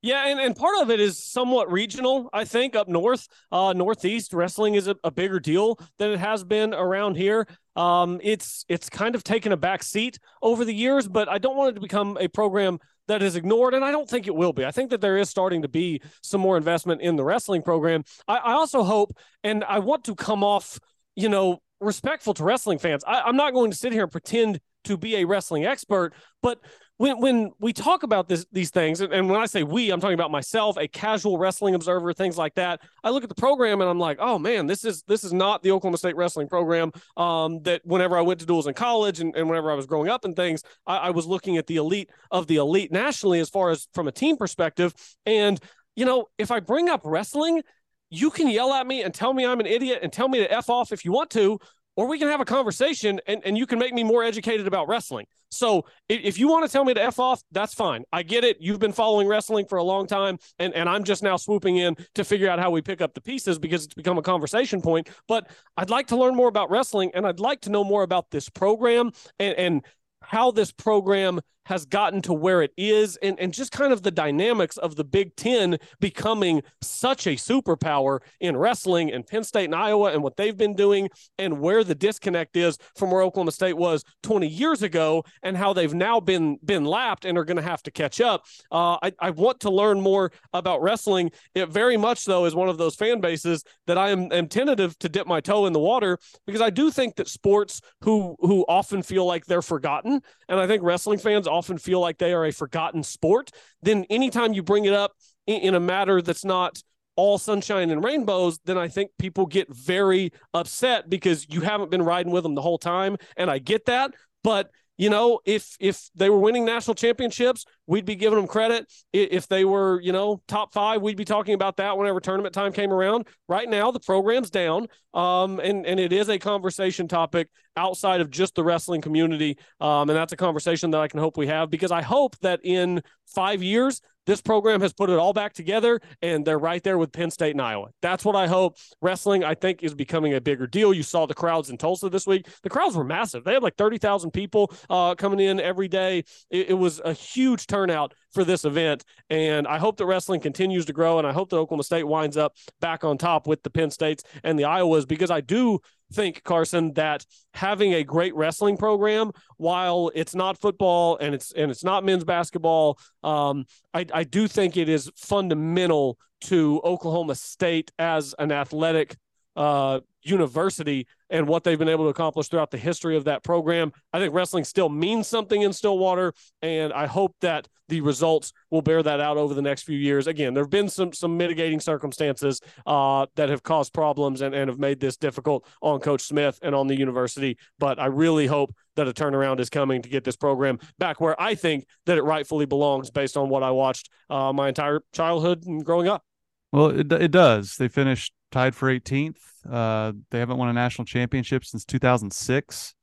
Yeah, 0.02 0.28
and, 0.28 0.40
and 0.40 0.56
part 0.56 0.82
of 0.82 0.90
it 0.90 1.02
is 1.02 1.22
somewhat 1.22 1.70
regional, 1.70 2.30
I 2.32 2.46
think, 2.46 2.74
up 2.74 2.88
north. 2.88 3.28
Uh, 3.52 3.74
Northeast 3.74 4.34
wrestling 4.34 4.76
is 4.76 4.88
a, 4.88 4.96
a 5.04 5.12
bigger 5.12 5.42
deal 5.42 5.78
than 5.98 6.12
it 6.12 6.20
has 6.20 6.46
been 6.46 6.74
around 6.74 7.16
here. 7.16 7.48
Um, 7.80 8.20
it's 8.22 8.66
it's 8.68 8.90
kind 8.90 9.16
of 9.16 9.24
taken 9.24 9.54
a 9.54 9.58
back 9.58 9.84
seat 9.84 10.20
over 10.42 10.66
the 10.66 10.74
years, 10.74 11.08
but 11.08 11.30
I 11.30 11.38
don't 11.38 11.56
want 11.56 11.70
it 11.72 11.74
to 11.76 11.82
become 11.82 12.18
a 12.20 12.28
program 12.28 12.80
that 13.08 13.24
is 13.24 13.38
ignored, 13.38 13.74
and 13.74 13.86
I 13.86 13.92
don't 13.92 14.08
think 14.08 14.28
it 14.28 14.36
will 14.36 14.52
be. 14.52 14.66
I 14.66 14.72
think 14.72 14.90
that 14.90 15.00
there 15.00 15.16
is 15.16 15.30
starting 15.30 15.62
to 15.62 15.70
be 15.70 16.02
some 16.22 16.42
more 16.42 16.58
investment 16.58 17.02
in 17.02 17.16
the 17.16 17.24
wrestling 17.24 17.62
program. 17.62 18.04
I, 18.28 18.36
I 18.36 18.52
also 18.52 18.84
hope, 18.84 19.14
and 19.46 19.64
I 19.64 19.80
want 19.80 20.04
to 20.04 20.16
come 20.16 20.44
off, 20.44 20.78
you 21.16 21.30
know, 21.30 21.62
respectful 21.80 22.34
to 22.34 22.44
wrestling 22.44 22.80
fans. 22.80 23.02
I, 23.08 23.22
I'm 23.22 23.38
not 23.38 23.54
going 23.54 23.72
to 23.72 23.78
sit 23.78 23.94
here 23.94 24.04
and 24.04 24.12
pretend 24.12 24.60
to 24.84 24.98
be 24.98 25.16
a 25.16 25.24
wrestling 25.24 25.66
expert, 25.66 26.14
but 26.44 26.60
when 27.00 27.22
when 27.22 27.52
we 27.60 27.72
talk 27.72 28.04
about 28.04 28.28
this 28.28 28.46
these 28.52 28.72
things, 28.72 29.00
and 29.00 29.30
when 29.30 29.40
I 29.40 29.46
say 29.46 29.64
we, 29.64 29.90
I'm 29.90 30.02
talking 30.02 30.16
about 30.16 30.32
myself, 30.32 30.76
a 30.76 30.86
casual 30.86 31.38
wrestling 31.38 31.74
observer, 31.74 32.12
things 32.12 32.38
like 32.38 32.56
that. 32.56 32.82
I 33.06 33.10
look 33.10 33.24
at 33.24 33.30
the 33.30 33.36
program 33.36 33.80
and 33.80 33.90
I'm 33.90 33.98
like, 33.98 34.18
oh 34.20 34.38
man, 34.38 34.68
this 34.68 34.84
is 34.84 35.04
this 35.04 35.24
is 35.24 35.32
not 35.32 35.64
the 35.64 35.72
Oklahoma 35.72 35.98
State 35.98 36.18
wrestling 36.18 36.50
program 36.50 36.92
um, 37.16 37.64
that 37.64 37.86
whenever 37.86 38.18
I 38.18 38.22
went 38.22 38.42
to 38.42 38.46
duels 38.46 38.68
in 38.68 38.74
college 38.74 39.22
and, 39.22 39.34
and 39.34 39.48
whenever 39.48 39.72
I 39.72 39.76
was 39.76 39.86
growing 39.86 40.10
up 40.10 40.26
and 40.26 40.36
things, 40.36 40.62
I, 40.86 40.98
I 40.98 41.10
was 41.12 41.26
looking 41.26 41.56
at 41.56 41.68
the 41.68 41.78
elite 41.78 42.10
of 42.32 42.48
the 42.48 42.58
elite 42.58 42.92
nationally 42.92 43.40
as 43.40 43.48
far 43.48 43.70
as 43.70 43.88
from 43.94 44.10
a 44.10 44.12
team 44.12 44.36
perspective. 44.36 44.94
And 45.26 45.58
you 45.96 46.04
know, 46.04 46.26
if 46.38 46.52
I 46.52 46.60
bring 46.60 46.90
up 46.90 47.04
wrestling, 47.06 47.62
you 48.10 48.30
can 48.30 48.50
yell 48.50 48.74
at 48.74 48.86
me 48.86 49.04
and 49.04 49.14
tell 49.14 49.34
me 49.34 49.46
I'm 49.46 49.62
an 49.62 49.68
idiot 49.68 50.00
and 50.02 50.12
tell 50.12 50.28
me 50.28 50.40
to 50.40 50.52
F 50.52 50.70
off 50.70 50.92
if 50.92 51.06
you 51.06 51.14
want 51.14 51.30
to, 51.32 51.60
or 52.00 52.08
we 52.08 52.18
can 52.18 52.30
have 52.30 52.40
a 52.40 52.46
conversation 52.46 53.20
and, 53.28 53.42
and 53.44 53.58
you 53.58 53.66
can 53.66 53.78
make 53.78 53.94
me 53.94 54.06
more 54.06 54.24
educated 54.24 54.66
about 54.66 54.88
wrestling. 54.88 55.26
So 55.52 55.84
if 56.08 56.40
you 56.40 56.48
want 56.48 56.66
to 56.66 56.72
tell 56.72 56.86
me 56.86 56.94
to 56.94 57.04
F 57.04 57.20
off, 57.20 57.44
that's 57.52 57.74
fine. 57.74 58.06
I 58.14 58.24
get 58.24 58.46
it. 58.46 58.56
You've 58.62 58.80
been 58.80 58.94
following 58.94 59.28
wrestling 59.28 59.66
for 59.66 59.80
a 59.80 59.84
long 59.84 60.08
time, 60.08 60.38
and, 60.60 60.74
and 60.74 60.88
I'm 60.88 61.04
just 61.04 61.24
now 61.24 61.36
swooping 61.36 61.76
in 61.76 61.98
to 62.16 62.24
figure 62.24 62.50
out 62.50 62.58
how 62.58 62.72
we 62.72 62.82
pick 62.82 63.02
up 63.02 63.16
the 63.16 63.20
pieces 63.20 63.60
because 63.60 63.84
it's 63.84 63.94
become 63.94 64.18
a 64.18 64.22
conversation 64.22 64.82
point. 64.82 65.10
But 65.28 65.52
I'd 65.76 65.90
like 65.90 66.08
to 66.08 66.16
learn 66.16 66.36
more 66.36 66.48
about 66.48 66.70
wrestling 66.70 67.12
and 67.16 67.28
I'd 67.28 67.42
like 67.42 67.60
to 67.62 67.70
know 67.70 67.84
more 67.84 68.04
about 68.04 68.32
this 68.32 68.48
program 68.48 69.12
and, 69.38 69.58
and 69.58 69.86
how 70.22 70.52
this 70.52 70.72
program 70.72 71.42
has 71.70 71.86
gotten 71.86 72.20
to 72.20 72.34
where 72.34 72.64
it 72.64 72.74
is 72.78 73.16
and, 73.18 73.40
and 73.40 73.54
just 73.54 73.72
kind 73.72 73.94
of 73.94 74.02
the 74.02 74.10
dynamics 74.10 74.76
of 74.78 74.96
the 74.96 75.04
Big 75.04 75.36
Ten 75.36 75.78
becoming 76.00 76.64
such 76.82 77.28
a 77.28 77.36
superpower 77.36 78.22
in 78.40 78.58
wrestling 78.58 79.12
and 79.12 79.26
Penn 79.26 79.44
State 79.44 79.66
and 79.66 79.76
Iowa 79.76 80.12
and 80.12 80.24
what 80.24 80.36
they've 80.36 80.58
been 80.58 80.76
doing 80.76 81.10
and 81.38 81.60
where 81.60 81.84
the 81.84 81.94
disconnect 81.94 82.58
is 82.58 82.80
from 82.96 83.12
where 83.12 83.22
Oklahoma 83.22 83.52
State 83.52 83.78
was 83.78 84.04
20 84.24 84.48
years 84.48 84.82
ago 84.82 85.24
and 85.44 85.56
how 85.56 85.72
they've 85.72 85.94
now 85.94 86.20
been 86.20 86.58
been 86.66 86.86
lapped 86.86 87.24
and 87.24 87.38
are 87.38 87.46
going 87.46 87.58
to 87.58 87.64
have 87.64 87.84
to 87.84 87.92
catch 87.92 88.20
up. 88.20 88.46
Uh, 88.72 88.98
I, 89.04 89.14
I 89.20 89.30
want 89.30 89.60
to 89.60 89.70
learn 89.70 90.02
more 90.02 90.32
about 90.54 90.82
wrestling. 90.82 91.30
It 91.54 91.70
very 91.70 91.98
much 91.98 92.26
though 92.26 92.46
is 92.46 92.56
one 92.56 92.70
of 92.70 92.80
those 92.80 92.96
fan 92.96 93.22
bases 93.22 93.64
that 93.86 93.98
I 93.98 94.10
am, 94.10 94.32
am 94.32 94.48
tentative 94.48 94.98
to 95.00 95.10
dip 95.10 95.28
my 95.28 95.40
toe 95.40 95.68
in 95.68 95.74
the 95.74 95.80
water 95.80 96.18
because 96.48 96.62
I 96.62 96.72
do 96.72 96.90
think 96.90 97.16
that 97.18 97.28
sports 97.28 97.80
who 98.02 98.36
who 98.40 98.66
often 98.68 99.04
feel 99.04 99.28
like 99.28 99.46
they're 99.46 99.62
forgotten, 99.62 100.22
and 100.48 100.60
I 100.60 100.66
think 100.66 100.82
wrestling 100.82 101.20
fans 101.20 101.46
feel 101.62 102.00
like 102.00 102.18
they 102.18 102.34
are 102.34 102.46
a 102.46 102.52
forgotten 102.52 103.04
sport. 103.04 103.52
Then 103.82 104.06
anytime 104.10 104.54
you 104.54 104.64
bring 104.64 104.86
it 104.86 104.94
up 104.94 105.14
in, 105.48 105.62
in 105.62 105.76
a 105.76 105.80
matter 105.80 106.22
that's 106.22 106.46
not 106.46 106.82
all 107.16 107.38
sunshine 107.38 107.90
and 107.90 108.04
rainbows, 108.04 108.60
then 108.66 108.78
I 108.78 108.88
think 108.88 109.12
people 109.20 109.46
get 109.46 109.68
very 109.74 110.32
upset 110.54 111.10
because 111.10 111.46
you 111.50 111.62
haven't 111.62 111.92
been 111.92 112.04
riding 112.04 112.32
with 112.32 112.44
them 112.44 112.56
the 112.56 112.62
whole 112.62 112.78
time. 112.78 113.18
And 113.36 113.52
I 113.52 113.60
get 113.60 113.86
that. 113.86 114.14
But 114.44 114.72
you 115.00 115.10
know, 115.10 115.40
if 115.46 115.78
if 115.80 116.10
they 116.14 116.30
were 116.30 116.40
winning 116.40 116.66
national 116.66 116.94
championships, 116.94 117.64
we'd 117.88 118.04
be 118.04 118.16
giving 118.16 118.38
them 118.38 118.48
credit. 118.48 118.86
If 119.14 119.48
they 119.48 119.64
were, 119.64 120.02
you 120.02 120.12
know, 120.12 120.42
top 120.50 120.74
five, 120.74 121.02
we'd 121.02 121.16
be 121.16 121.24
talking 121.24 121.54
about 121.54 121.78
that 121.78 121.98
whenever 121.98 122.20
tournament 122.20 122.54
time 122.54 122.74
came 122.74 122.92
around. 122.92 123.26
Right 123.48 123.70
now, 123.70 123.92
the 123.92 124.02
program's 124.02 124.50
down, 124.50 124.88
um, 125.14 125.62
and 125.62 125.86
and 125.86 126.02
it 126.02 126.12
is 126.12 126.28
a 126.28 126.38
conversation 126.38 127.08
topic 127.08 127.48
outside 127.78 128.20
of 128.20 128.30
just 128.30 128.56
the 128.56 128.64
wrestling 128.64 129.00
community, 129.00 129.58
um, 129.80 130.10
and 130.10 130.18
that's 130.18 130.34
a 130.34 130.38
conversation 130.38 130.92
that 130.92 131.00
I 131.00 131.08
can 131.08 131.22
hope 131.22 131.38
we 131.38 131.48
have 131.48 131.70
because 131.70 131.94
I 131.94 132.02
hope 132.02 132.38
that 132.40 132.60
in 132.66 133.02
five 133.26 133.64
years 133.64 134.02
this 134.30 134.42
program 134.42 134.80
has 134.80 134.94
put 134.94 135.10
it 135.10 135.18
all 135.18 135.34
back 135.34 135.54
together 135.54 136.00
and 136.22 136.46
they're 136.46 136.60
right 136.60 136.84
there 136.84 137.00
with 137.00 137.12
Penn 137.12 137.32
State 137.32 137.56
and 137.56 137.62
Iowa. 137.62 137.90
That's 138.04 138.24
what 138.24 138.36
I 138.36 138.46
hope. 138.46 138.78
Wrestling, 139.02 139.44
I 139.44 139.56
think, 139.56 139.82
is 139.82 139.96
becoming 139.96 140.36
a 140.36 140.42
bigger 140.42 140.68
deal. 140.68 140.94
You 140.94 141.02
saw 141.02 141.26
the 141.26 141.34
crowds 141.34 141.72
in 141.72 141.78
Tulsa 141.80 142.10
this 142.10 142.28
week. 142.28 142.48
The 142.62 142.70
crowds 142.70 142.96
were 142.96 143.04
massive. 143.04 143.44
They 143.44 143.54
had 143.54 143.64
like 143.64 143.76
30,000 143.76 144.30
people 144.30 144.72
uh, 144.88 145.16
coming 145.16 145.40
in 145.40 145.60
every 145.60 145.88
day. 145.88 146.26
It, 146.52 146.70
it 146.70 146.74
was 146.76 147.02
a 147.04 147.12
huge 147.12 147.66
turnout 147.66 148.14
for 148.32 148.44
this 148.44 148.66
event. 148.66 149.04
And 149.32 149.68
I 149.68 149.80
hope 149.80 149.98
that 149.98 150.06
wrestling 150.06 150.42
continues 150.42 150.86
to 150.86 150.94
grow. 150.94 151.18
And 151.18 151.26
I 151.26 151.32
hope 151.32 151.50
that 151.50 151.58
Oklahoma 151.58 151.84
State 151.84 152.04
winds 152.04 152.38
up 152.38 152.56
back 152.80 153.04
on 153.04 153.18
top 153.18 153.48
with 153.48 153.64
the 153.64 153.72
Penn 153.72 153.90
States 153.90 154.24
and 154.44 154.60
the 154.60 154.64
Iowas 154.64 155.08
because 155.08 155.32
I 155.32 155.42
do 155.42 155.80
think 156.14 156.44
Carson 156.44 156.94
that 156.94 157.26
having 157.54 157.94
a 157.94 158.04
great 158.04 158.36
wrestling 158.36 158.78
program 158.78 159.32
while 159.58 160.12
it's 160.16 160.36
not 160.36 160.60
football 160.60 161.18
and 161.18 161.36
it's 161.36 161.52
and 161.52 161.72
it's 161.72 161.84
not 161.84 162.04
men's 162.04 162.24
basketball 162.24 162.98
um, 163.24 163.66
I, 163.94 164.06
I 164.14 164.24
do 164.24 164.48
think 164.48 164.78
it 164.78 164.90
is 164.90 165.12
fundamental 165.16 166.18
to 166.42 166.82
Oklahoma 166.84 167.36
State 167.36 167.92
as 168.00 168.34
an 168.40 168.52
athletic 168.52 169.18
uh, 169.56 170.00
university 170.22 171.08
and 171.30 171.48
what 171.48 171.64
they've 171.64 171.80
been 171.80 171.90
able 171.90 172.06
to 172.06 172.10
accomplish 172.10 172.48
throughout 172.48 172.72
the 172.72 172.78
history 172.78 173.16
of 173.16 173.26
that 173.26 173.44
program. 173.44 173.92
I 174.14 174.20
think 174.20 174.34
wrestling 174.34 174.64
still 174.64 174.90
means 174.90 175.28
something 175.28 175.62
in 175.62 175.74
Stillwater, 175.74 176.34
and 176.62 176.92
I 176.94 177.06
hope 177.06 177.36
that 177.42 177.68
the 177.88 178.02
results 178.02 178.54
will 178.70 178.82
bear 178.82 179.02
that 179.02 179.20
out 179.20 179.38
over 179.38 179.54
the 179.54 179.62
next 179.62 179.84
few 179.84 179.98
years. 179.98 180.28
Again, 180.28 180.54
there 180.54 180.64
have 180.64 180.70
been 180.70 180.90
some 180.90 181.12
some 181.14 181.38
mitigating 181.38 181.80
circumstances 181.80 182.62
uh, 182.86 183.26
that 183.36 183.50
have 183.50 183.64
caused 183.64 183.94
problems 183.94 184.42
and, 184.42 184.54
and 184.54 184.70
have 184.70 184.80
made 184.80 185.00
this 185.00 185.18
difficult 185.18 185.66
on 185.82 186.00
Coach 186.00 186.22
Smith 186.22 186.60
and 186.62 186.76
on 186.76 186.88
the 186.88 186.98
university, 186.98 187.58
but 187.80 188.00
I 188.00 188.06
really 188.06 188.48
hope 188.48 188.74
that 188.96 189.08
a 189.08 189.14
turnaround 189.14 189.60
is 189.60 189.70
coming 189.70 190.02
to 190.02 190.10
get 190.10 190.24
this 190.24 190.36
program 190.36 190.80
back 191.00 191.22
where 191.22 191.40
I 191.42 191.56
think 191.56 191.86
that 192.06 192.18
it 192.18 192.24
rightfully 192.24 192.66
belongs 192.66 193.10
based 193.10 193.38
on 193.38 193.50
what 193.50 193.64
I 193.64 193.72
watched 193.72 194.10
uh, 194.30 194.54
my 194.54 194.68
entire 194.68 195.02
childhood 195.14 195.66
and 195.66 195.84
growing 195.84 196.08
up. 196.08 196.24
Well, 196.72 196.88
it, 196.88 197.12
it 197.12 197.32
does. 197.32 197.78
They 197.78 197.88
finished 197.88 198.34
tied 198.52 198.76
for 198.76 198.90
18th. 198.90 199.40
Uh, 199.70 200.14
they 200.32 200.40
haven't 200.40 200.58
won 200.58 200.70
a 200.70 200.74
national 200.74 201.06
championship 201.06 201.66
since 201.66 201.86
2006. 201.86 202.96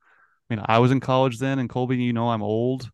I 0.49 0.55
mean, 0.55 0.63
I 0.67 0.79
was 0.79 0.91
in 0.91 0.99
college 0.99 1.39
then, 1.39 1.59
and 1.59 1.69
Colby, 1.69 1.97
you 1.97 2.13
know, 2.13 2.29
I'm 2.29 2.41
old. 2.41 2.89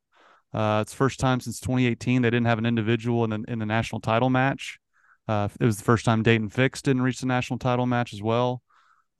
Uh, 0.54 0.80
it's 0.82 0.94
first 0.94 1.20
time 1.20 1.40
since 1.40 1.60
2018 1.60 2.22
they 2.22 2.30
didn't 2.30 2.46
have 2.46 2.60
an 2.60 2.66
individual 2.66 3.24
in 3.24 3.32
the 3.32 3.44
in 3.48 3.60
the 3.60 3.66
national 3.66 4.02
title 4.02 4.30
match. 4.30 4.80
Uh, 5.28 5.48
it 5.60 5.66
was 5.66 5.78
the 5.78 5.84
first 5.84 6.06
time 6.06 6.24
Daton 6.24 6.52
Fix 6.52 6.82
didn't 6.82 7.02
reach 7.02 7.22
the 7.22 7.26
national 7.26 7.58
title 7.58 7.86
match 7.86 8.14
as 8.14 8.22
well. 8.22 8.62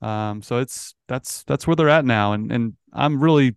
Um, 0.00 0.42
so 0.42 0.58
it's 0.58 0.94
that's 1.08 1.42
that's 1.44 1.66
where 1.66 1.74
they're 1.74 1.88
at 1.88 2.04
now, 2.04 2.34
and 2.34 2.52
and 2.52 2.74
I'm 2.92 3.20
really 3.20 3.56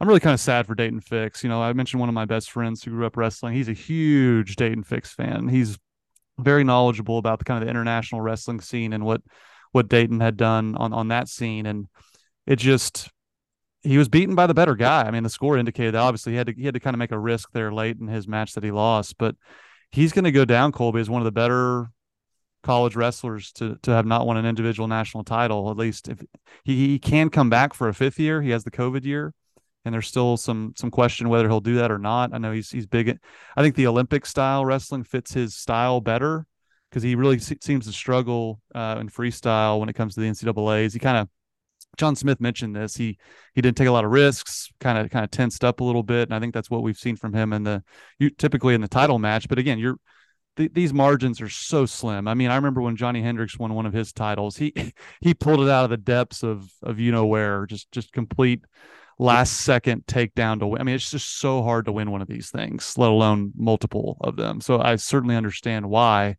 I'm 0.00 0.08
really 0.08 0.20
kind 0.20 0.34
of 0.34 0.40
sad 0.40 0.66
for 0.66 0.74
Daton 0.74 1.02
Fix. 1.02 1.42
You 1.42 1.48
know, 1.48 1.62
I 1.62 1.72
mentioned 1.72 2.00
one 2.00 2.08
of 2.08 2.14
my 2.14 2.24
best 2.24 2.50
friends 2.50 2.82
who 2.82 2.92
grew 2.92 3.06
up 3.06 3.16
wrestling. 3.16 3.54
He's 3.54 3.68
a 3.68 3.74
huge 3.74 4.56
Daton 4.56 4.86
Fix 4.86 5.12
fan. 5.12 5.48
He's 5.48 5.78
very 6.38 6.64
knowledgeable 6.64 7.18
about 7.18 7.38
the 7.38 7.44
kind 7.44 7.62
of 7.62 7.66
the 7.66 7.70
international 7.70 8.20
wrestling 8.20 8.60
scene 8.60 8.92
and 8.92 9.04
what 9.04 9.22
what 9.72 9.88
Daton 9.88 10.20
had 10.22 10.36
done 10.36 10.74
on 10.76 10.92
on 10.92 11.08
that 11.08 11.28
scene, 11.28 11.66
and 11.66 11.86
it 12.46 12.56
just 12.56 13.10
he 13.82 13.98
was 13.98 14.08
beaten 14.08 14.34
by 14.34 14.46
the 14.46 14.54
better 14.54 14.74
guy. 14.74 15.04
I 15.04 15.10
mean, 15.10 15.22
the 15.22 15.30
score 15.30 15.56
indicated 15.56 15.94
that 15.94 16.00
obviously 16.00 16.32
he 16.32 16.38
had 16.38 16.48
to 16.48 16.54
he 16.54 16.64
had 16.64 16.74
to 16.74 16.80
kind 16.80 16.94
of 16.94 16.98
make 16.98 17.12
a 17.12 17.18
risk 17.18 17.50
there 17.52 17.72
late 17.72 17.98
in 17.98 18.08
his 18.08 18.26
match 18.26 18.54
that 18.54 18.64
he 18.64 18.70
lost, 18.70 19.16
but 19.18 19.36
he's 19.90 20.12
going 20.12 20.24
to 20.24 20.32
go 20.32 20.44
down 20.44 20.72
Colby 20.72 21.00
as 21.00 21.10
one 21.10 21.20
of 21.20 21.24
the 21.26 21.32
better 21.32 21.90
college 22.62 22.96
wrestlers 22.96 23.52
to 23.52 23.78
to 23.82 23.92
have 23.92 24.06
not 24.06 24.26
won 24.26 24.36
an 24.36 24.46
individual 24.46 24.88
national 24.88 25.24
title. 25.24 25.70
At 25.70 25.76
least 25.76 26.08
if 26.08 26.22
he, 26.64 26.88
he 26.88 26.98
can 26.98 27.30
come 27.30 27.48
back 27.48 27.74
for 27.74 27.88
a 27.88 27.94
fifth 27.94 28.18
year, 28.18 28.42
he 28.42 28.50
has 28.50 28.64
the 28.64 28.70
COVID 28.70 29.04
year, 29.04 29.32
and 29.86 29.94
there's 29.94 30.08
still 30.08 30.36
some 30.36 30.74
some 30.76 30.90
question 30.90 31.28
whether 31.28 31.48
he'll 31.48 31.60
do 31.60 31.76
that 31.76 31.92
or 31.92 31.98
not. 31.98 32.34
I 32.34 32.38
know 32.38 32.50
he's 32.50 32.70
he's 32.70 32.86
big. 32.86 33.16
I 33.56 33.62
think 33.62 33.76
the 33.76 33.86
Olympic 33.86 34.26
style 34.26 34.64
wrestling 34.64 35.04
fits 35.04 35.32
his 35.32 35.54
style 35.54 36.00
better 36.00 36.44
because 36.90 37.04
he 37.04 37.14
really 37.14 37.38
se- 37.38 37.58
seems 37.60 37.86
to 37.86 37.92
struggle 37.92 38.60
uh, 38.74 38.96
in 39.00 39.08
freestyle 39.08 39.78
when 39.78 39.88
it 39.88 39.94
comes 39.94 40.14
to 40.14 40.20
the 40.20 40.26
NCAA's. 40.26 40.92
He 40.92 40.98
kind 40.98 41.18
of 41.18 41.28
John 41.96 42.16
Smith 42.16 42.40
mentioned 42.40 42.74
this. 42.74 42.96
He 42.96 43.16
he 43.54 43.62
didn't 43.62 43.76
take 43.76 43.86
a 43.86 43.92
lot 43.92 44.04
of 44.04 44.10
risks, 44.10 44.68
kind 44.80 44.98
of 44.98 45.08
kind 45.08 45.24
of 45.24 45.30
tensed 45.30 45.64
up 45.64 45.78
a 45.78 45.84
little 45.84 46.02
bit, 46.02 46.28
and 46.28 46.34
I 46.34 46.40
think 46.40 46.52
that's 46.52 46.68
what 46.68 46.82
we've 46.82 46.98
seen 46.98 47.14
from 47.14 47.32
him 47.32 47.52
in 47.52 47.62
the 47.62 47.84
you, 48.18 48.30
typically 48.30 48.74
in 48.74 48.80
the 48.80 48.88
title 48.88 49.20
match. 49.20 49.48
But 49.48 49.60
again, 49.60 49.78
you're 49.78 49.98
th- 50.56 50.72
these 50.74 50.92
margins 50.92 51.40
are 51.40 51.48
so 51.48 51.86
slim. 51.86 52.26
I 52.26 52.34
mean, 52.34 52.50
I 52.50 52.56
remember 52.56 52.82
when 52.82 52.96
Johny 52.96 53.22
Hendricks 53.22 53.56
won 53.56 53.72
one 53.74 53.86
of 53.86 53.92
his 53.92 54.12
titles, 54.12 54.56
he 54.56 54.92
he 55.20 55.32
pulled 55.32 55.60
it 55.60 55.68
out 55.68 55.84
of 55.84 55.90
the 55.90 55.96
depths 55.96 56.42
of 56.42 56.68
of 56.82 56.98
you 56.98 57.12
know 57.12 57.26
where, 57.26 57.66
just 57.66 57.92
just 57.92 58.12
complete 58.12 58.64
last 59.18 59.60
second 59.60 60.04
takedown 60.06 60.58
to 60.60 60.66
win. 60.66 60.80
I 60.80 60.84
mean, 60.84 60.94
it's 60.94 61.10
just 61.10 61.38
so 61.38 61.62
hard 61.62 61.86
to 61.86 61.92
win 61.92 62.10
one 62.10 62.22
of 62.22 62.28
these 62.28 62.50
things, 62.50 62.96
let 62.98 63.10
alone 63.10 63.52
multiple 63.56 64.18
of 64.20 64.36
them. 64.36 64.60
So 64.60 64.80
I 64.80 64.96
certainly 64.96 65.36
understand 65.36 65.88
why. 65.88 66.36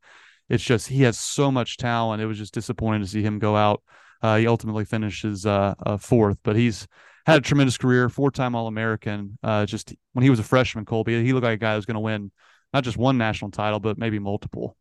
It's 0.50 0.64
just 0.64 0.88
he 0.88 1.04
has 1.04 1.20
so 1.20 1.52
much 1.52 1.78
talent. 1.78 2.22
It 2.22 2.28
was 2.28 2.38
just 2.38 2.54
disappointing 2.54 3.02
to 3.02 3.08
see 3.08 3.22
him 3.22 3.40
go 3.40 3.56
out. 3.56 3.82
Uh, 4.22 4.38
he 4.38 4.48
ultimately 4.48 4.86
finishes 4.86 5.46
uh, 5.46 5.76
uh, 5.86 5.98
fourth, 5.98 6.38
but 6.44 6.56
he's 6.56 6.88
had 7.26 7.40
a 7.40 7.42
tremendous 7.42 7.78
career, 7.78 8.10
four-time 8.10 8.56
All-American. 8.56 9.38
Uh, 9.44 9.66
just 9.66 9.94
when 10.14 10.24
he 10.24 10.30
was 10.30 10.40
a 10.40 10.44
freshman, 10.44 10.86
Colby, 10.86 11.24
he 11.24 11.34
looked 11.34 11.44
like 11.44 11.56
a 11.56 11.58
guy 11.58 11.76
who's 11.76 11.86
going 11.86 11.96
to 11.96 12.00
win 12.00 12.32
not 12.74 12.84
just 12.84 12.98
one 12.98 13.18
national 13.18 13.52
title, 13.52 13.80
but 13.80 13.98
maybe 13.98 14.20
multiple. 14.20 14.78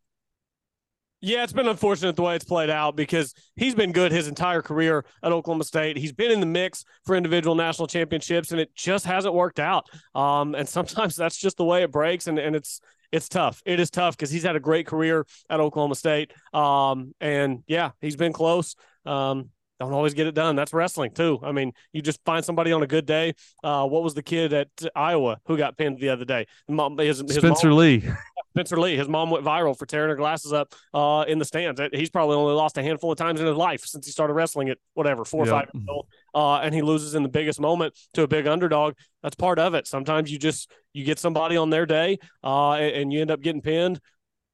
Yeah, 1.23 1.45
it's 1.45 1.53
been 1.53 1.67
unfortunate 1.67 2.15
the 2.15 2.23
way 2.23 2.37
it's 2.37 2.45
played 2.45 2.69
out 2.69 2.95
because 2.95 3.35
he's 3.57 3.75
been 3.75 3.93
good 3.93 4.13
his 4.13 4.29
entire 4.29 4.61
career 4.61 5.05
at 5.23 5.33
Oklahoma 5.33 5.65
State. 5.65 5.97
He's 5.97 6.13
been 6.13 6.31
in 6.31 6.41
the 6.41 6.47
mix 6.47 6.85
for 7.05 7.17
individual 7.17 7.55
national 7.55 7.89
championships, 7.89 8.53
and 8.53 8.61
it 8.61 8.75
just 8.75 9.07
hasn't 9.07 9.35
worked 9.35 9.59
out. 9.59 9.87
Um, 10.15 10.55
and 10.55 10.69
sometimes 10.77 11.17
that's 11.17 11.37
just 11.37 11.57
the 11.57 11.65
way 11.65 11.83
it 11.83 11.91
breaks, 11.91 12.27
and, 12.27 12.39
and 12.39 12.55
it's 12.55 12.81
it's 13.13 13.29
tough. 13.29 13.63
It 13.65 13.81
is 13.81 13.91
tough 13.91 14.17
because 14.17 14.31
he's 14.31 14.43
had 14.43 14.57
a 14.57 14.61
great 14.61 14.87
career 14.87 15.27
at 15.49 15.61
Oklahoma 15.61 15.95
State. 15.95 16.33
Um, 16.53 17.15
and 17.21 17.63
yeah, 17.67 17.93
he's 18.01 18.17
been 18.17 18.33
close. 18.33 18.75
Um, 19.07 19.51
don't 19.79 19.93
always 19.93 20.15
get 20.15 20.27
it 20.27 20.35
done. 20.35 20.57
That's 20.57 20.73
wrestling 20.73 21.13
too. 21.13 21.39
I 21.43 21.53
mean, 21.53 21.73
you 21.93 22.03
just 22.03 22.21
find 22.25 22.45
somebody 22.45 22.73
on 22.73 22.83
a 22.83 22.87
good 22.87 23.07
day. 23.07 23.35
Uh, 23.63 23.87
what 23.87 24.03
was 24.03 24.15
the 24.15 24.23
kid 24.23 24.53
at 24.53 24.69
Iowa 24.95 25.39
who 25.47 25.57
got 25.57 25.77
pinned 25.77 26.01
the 26.01 26.09
other 26.09 26.25
day? 26.25 26.47
His, 26.69 27.21
his 27.21 27.37
Spencer 27.37 27.69
mom, 27.69 27.79
Lee. 27.79 28.03
Spencer 28.57 28.81
Lee. 28.81 28.97
His 28.97 29.07
mom 29.07 29.29
went 29.29 29.45
viral 29.45 29.77
for 29.77 29.85
tearing 29.85 30.09
her 30.09 30.16
glasses 30.16 30.51
up 30.51 30.75
uh, 30.95 31.27
in 31.29 31.38
the 31.38 31.45
stands. 31.45 31.79
He's 31.92 32.09
probably 32.09 32.37
only 32.37 32.55
lost 32.55 32.79
a 32.79 32.83
handful 32.83 33.12
of 33.12 33.19
times 33.19 33.38
in 33.38 33.47
his 33.47 33.55
life 33.57 33.85
since 33.85 34.07
he 34.07 34.12
started 34.12 34.33
wrestling 34.33 34.71
at 34.71 34.79
whatever 34.95 35.27
four 35.27 35.42
or 35.42 35.47
five 35.47 35.69
years 35.75 35.85
old. 35.90 36.07
Uh, 36.35 36.61
and 36.61 36.75
he 36.75 36.81
loses 36.81 37.14
in 37.14 37.23
the 37.23 37.29
biggest 37.29 37.61
moment 37.61 37.95
to 38.14 38.23
a 38.23 38.27
big 38.27 38.47
underdog. 38.47 38.95
That's 39.23 39.37
part 39.37 39.59
of 39.59 39.75
it. 39.75 39.87
Sometimes 39.87 40.33
you 40.33 40.38
just 40.38 40.71
you 40.95 41.05
get 41.05 41.19
somebody 41.19 41.59
on 41.59 41.69
their 41.69 41.85
day, 41.85 42.19
uh, 42.42 42.73
and, 42.73 42.97
and 42.97 43.12
you 43.12 43.21
end 43.21 43.31
up 43.31 43.42
getting 43.42 43.61
pinned 43.61 44.01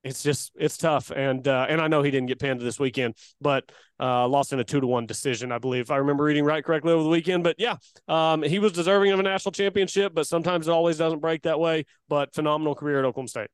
it's 0.04 0.20
just 0.20 0.50
it's 0.56 0.76
tough 0.76 1.12
and 1.14 1.46
uh, 1.46 1.64
and 1.68 1.80
I 1.80 1.86
know 1.86 2.02
he 2.02 2.10
didn't 2.10 2.26
get 2.26 2.40
pinned 2.40 2.60
this 2.60 2.80
weekend 2.80 3.14
but 3.40 3.70
uh, 4.00 4.26
lost 4.26 4.52
in 4.52 4.58
a 4.58 4.64
two 4.64 4.80
to 4.80 4.86
one 4.88 5.06
decision 5.06 5.52
I 5.52 5.58
believe 5.58 5.82
if 5.82 5.92
I 5.92 5.98
remember 5.98 6.24
reading 6.24 6.44
right 6.44 6.64
correctly 6.64 6.92
over 6.92 7.04
the 7.04 7.08
weekend 7.08 7.44
but 7.44 7.54
yeah 7.56 7.76
um, 8.08 8.42
he 8.42 8.58
was 8.58 8.72
deserving 8.72 9.12
of 9.12 9.20
a 9.20 9.22
national 9.22 9.52
championship 9.52 10.12
but 10.12 10.26
sometimes 10.26 10.66
it 10.66 10.72
always 10.72 10.98
doesn't 10.98 11.20
break 11.20 11.42
that 11.42 11.60
way 11.60 11.84
but 12.08 12.34
phenomenal 12.34 12.74
career 12.74 12.98
at 12.98 13.04
Oklahoma 13.04 13.28
State 13.28 13.50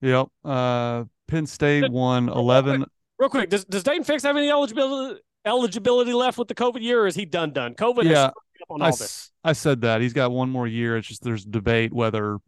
yep 0.00 0.28
uh, 0.44 1.04
Penn 1.28 1.46
State 1.46 1.90
won 1.90 2.28
11 2.28 2.84
real 3.18 3.28
quick 3.28 3.50
does, 3.50 3.64
does 3.64 3.84
Daton 3.84 4.04
Fix 4.04 4.22
have 4.22 4.36
any 4.36 4.50
eligibility 4.50 5.20
eligibility 5.46 6.12
left 6.12 6.38
with 6.38 6.48
the 6.48 6.54
COVID 6.54 6.80
year 6.80 7.02
or 7.02 7.06
is 7.06 7.14
he 7.14 7.24
done 7.24 7.52
done 7.52 7.74
COVID 7.74 8.04
yeah 8.04 8.30
on 8.68 8.82
I, 8.82 8.86
all 8.86 8.96
this. 8.96 9.30
I 9.42 9.52
said 9.52 9.82
that 9.82 10.00
he's 10.00 10.12
got 10.12 10.32
one 10.32 10.50
more 10.50 10.66
year. 10.66 10.96
It's 10.96 11.08
just 11.08 11.22
there's 11.22 11.44
debate 11.44 11.92
whether 11.92 12.38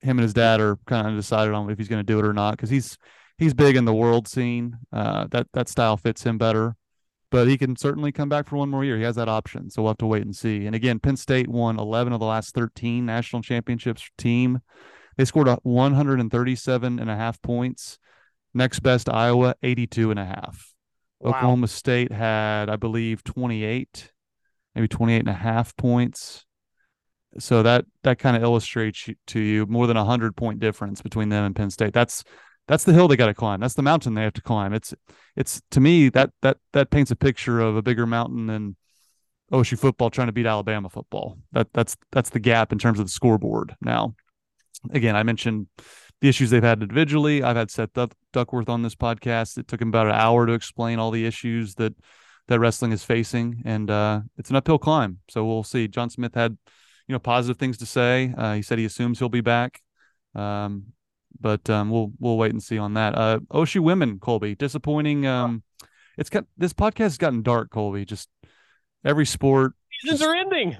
him 0.00 0.18
and 0.18 0.20
his 0.20 0.34
dad 0.34 0.60
are 0.60 0.78
kind 0.86 1.06
of 1.06 1.16
decided 1.16 1.54
on 1.54 1.70
if 1.70 1.78
he's 1.78 1.88
going 1.88 2.00
to 2.00 2.12
do 2.12 2.18
it 2.18 2.24
or 2.24 2.32
not 2.32 2.52
because 2.52 2.70
he's 2.70 2.96
he's 3.38 3.54
big 3.54 3.76
in 3.76 3.84
the 3.84 3.94
world 3.94 4.28
scene. 4.28 4.76
Uh, 4.92 5.26
that 5.30 5.46
that 5.52 5.68
style 5.68 5.96
fits 5.96 6.22
him 6.22 6.38
better, 6.38 6.76
but 7.30 7.48
he 7.48 7.58
can 7.58 7.76
certainly 7.76 8.12
come 8.12 8.28
back 8.28 8.48
for 8.48 8.56
one 8.56 8.70
more 8.70 8.84
year. 8.84 8.96
He 8.96 9.02
has 9.02 9.16
that 9.16 9.28
option, 9.28 9.70
so 9.70 9.82
we'll 9.82 9.90
have 9.90 9.98
to 9.98 10.06
wait 10.06 10.22
and 10.22 10.34
see. 10.34 10.66
And 10.66 10.74
again, 10.74 10.98
Penn 10.98 11.16
State 11.16 11.48
won 11.48 11.78
11 11.78 12.12
of 12.12 12.20
the 12.20 12.26
last 12.26 12.54
13 12.54 13.04
national 13.04 13.42
championships 13.42 14.08
team. 14.16 14.60
They 15.16 15.24
scored 15.24 15.48
a 15.48 15.58
137 15.62 16.98
and 16.98 17.10
a 17.10 17.16
half 17.16 17.40
points. 17.42 17.98
Next 18.54 18.80
best 18.80 19.08
Iowa 19.08 19.54
82 19.62 20.10
and 20.10 20.20
a 20.20 20.24
half. 20.24 20.74
Wow. 21.20 21.30
Oklahoma 21.30 21.68
State 21.68 22.12
had, 22.12 22.68
I 22.68 22.76
believe, 22.76 23.24
28, 23.24 24.12
maybe 24.74 24.88
28 24.88 25.18
and 25.18 25.28
a 25.28 25.32
half 25.32 25.76
points. 25.76 26.44
So 27.38 27.62
that 27.62 27.84
that 28.02 28.18
kind 28.18 28.36
of 28.36 28.42
illustrates 28.42 29.10
to 29.26 29.40
you 29.40 29.66
more 29.66 29.86
than 29.86 29.96
a 29.96 30.04
hundred 30.04 30.36
point 30.36 30.58
difference 30.58 31.02
between 31.02 31.28
them 31.28 31.44
and 31.44 31.54
Penn 31.54 31.70
State. 31.70 31.92
That's 31.92 32.24
that's 32.66 32.84
the 32.84 32.92
hill 32.92 33.08
they 33.08 33.16
got 33.16 33.26
to 33.26 33.34
climb. 33.34 33.60
That's 33.60 33.74
the 33.74 33.82
mountain 33.82 34.14
they 34.14 34.22
have 34.22 34.32
to 34.34 34.42
climb. 34.42 34.72
It's 34.72 34.94
it's 35.36 35.60
to 35.72 35.80
me 35.80 36.08
that 36.10 36.30
that 36.42 36.58
that 36.72 36.90
paints 36.90 37.10
a 37.10 37.16
picture 37.16 37.60
of 37.60 37.76
a 37.76 37.82
bigger 37.82 38.06
mountain 38.06 38.46
than 38.46 38.76
OSU 39.52 39.78
football 39.78 40.10
trying 40.10 40.26
to 40.26 40.32
beat 40.32 40.46
Alabama 40.46 40.88
football. 40.88 41.38
That 41.52 41.68
that's 41.72 41.96
that's 42.10 42.30
the 42.30 42.40
gap 42.40 42.72
in 42.72 42.78
terms 42.78 42.98
of 42.98 43.06
the 43.06 43.12
scoreboard. 43.12 43.74
Now, 43.80 44.14
again, 44.90 45.16
I 45.16 45.22
mentioned 45.22 45.66
the 46.20 46.28
issues 46.28 46.50
they've 46.50 46.62
had 46.62 46.80
individually. 46.82 47.42
I've 47.42 47.56
had 47.56 47.70
Seth 47.70 47.90
Duckworth 48.32 48.68
on 48.68 48.82
this 48.82 48.94
podcast. 48.94 49.58
It 49.58 49.68
took 49.68 49.80
him 49.80 49.88
about 49.88 50.06
an 50.06 50.12
hour 50.14 50.46
to 50.46 50.52
explain 50.52 50.98
all 50.98 51.10
the 51.10 51.26
issues 51.26 51.74
that 51.76 51.94
that 52.48 52.60
wrestling 52.60 52.92
is 52.92 53.02
facing, 53.04 53.62
and 53.64 53.90
uh, 53.90 54.20
it's 54.38 54.50
an 54.50 54.56
uphill 54.56 54.78
climb. 54.78 55.18
So 55.28 55.44
we'll 55.44 55.64
see. 55.64 55.88
John 55.88 56.10
Smith 56.10 56.34
had 56.34 56.56
you 57.08 57.12
know 57.12 57.18
positive 57.18 57.58
things 57.58 57.78
to 57.78 57.86
say. 57.86 58.32
Uh, 58.36 58.54
he 58.54 58.62
said 58.62 58.78
he 58.78 58.84
assumes 58.84 59.18
he'll 59.18 59.28
be 59.28 59.40
back, 59.40 59.82
um, 60.34 60.84
but 61.40 61.68
um, 61.68 61.90
we'll 61.90 62.12
we'll 62.18 62.38
wait 62.38 62.52
and 62.52 62.62
see 62.62 62.78
on 62.78 62.94
that. 62.94 63.16
Uh, 63.16 63.40
OSU 63.50 63.80
women, 63.80 64.18
Colby, 64.20 64.54
disappointing. 64.54 65.26
Um, 65.26 65.62
it's 66.16 66.30
got 66.30 66.44
this 66.56 66.72
podcast 66.72 66.98
has 66.98 67.18
gotten 67.18 67.42
dark, 67.42 67.70
Colby. 67.70 68.04
Just 68.04 68.28
every 69.04 69.26
sport, 69.26 69.72
Seasons 70.00 70.22
are 70.22 70.34
ending. 70.34 70.76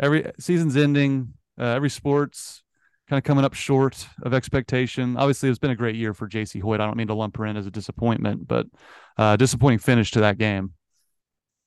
every 0.00 0.30
season's 0.38 0.76
ending. 0.76 1.34
Uh, 1.60 1.64
every 1.64 1.90
sport's 1.90 2.62
kind 3.08 3.18
of 3.18 3.24
coming 3.24 3.44
up 3.44 3.54
short 3.54 4.06
of 4.22 4.34
expectation. 4.34 5.16
Obviously, 5.16 5.48
it's 5.48 5.58
been 5.58 5.70
a 5.70 5.76
great 5.76 5.96
year 5.96 6.12
for 6.12 6.28
Jacie 6.28 6.60
Hoyt. 6.60 6.80
I 6.80 6.86
don't 6.86 6.96
mean 6.96 7.06
to 7.08 7.14
lump 7.14 7.36
her 7.38 7.46
in 7.46 7.56
as 7.56 7.66
a 7.66 7.70
disappointment, 7.70 8.46
but 8.46 8.66
uh, 9.16 9.36
disappointing 9.36 9.78
finish 9.78 10.10
to 10.12 10.20
that 10.20 10.38
game. 10.38 10.74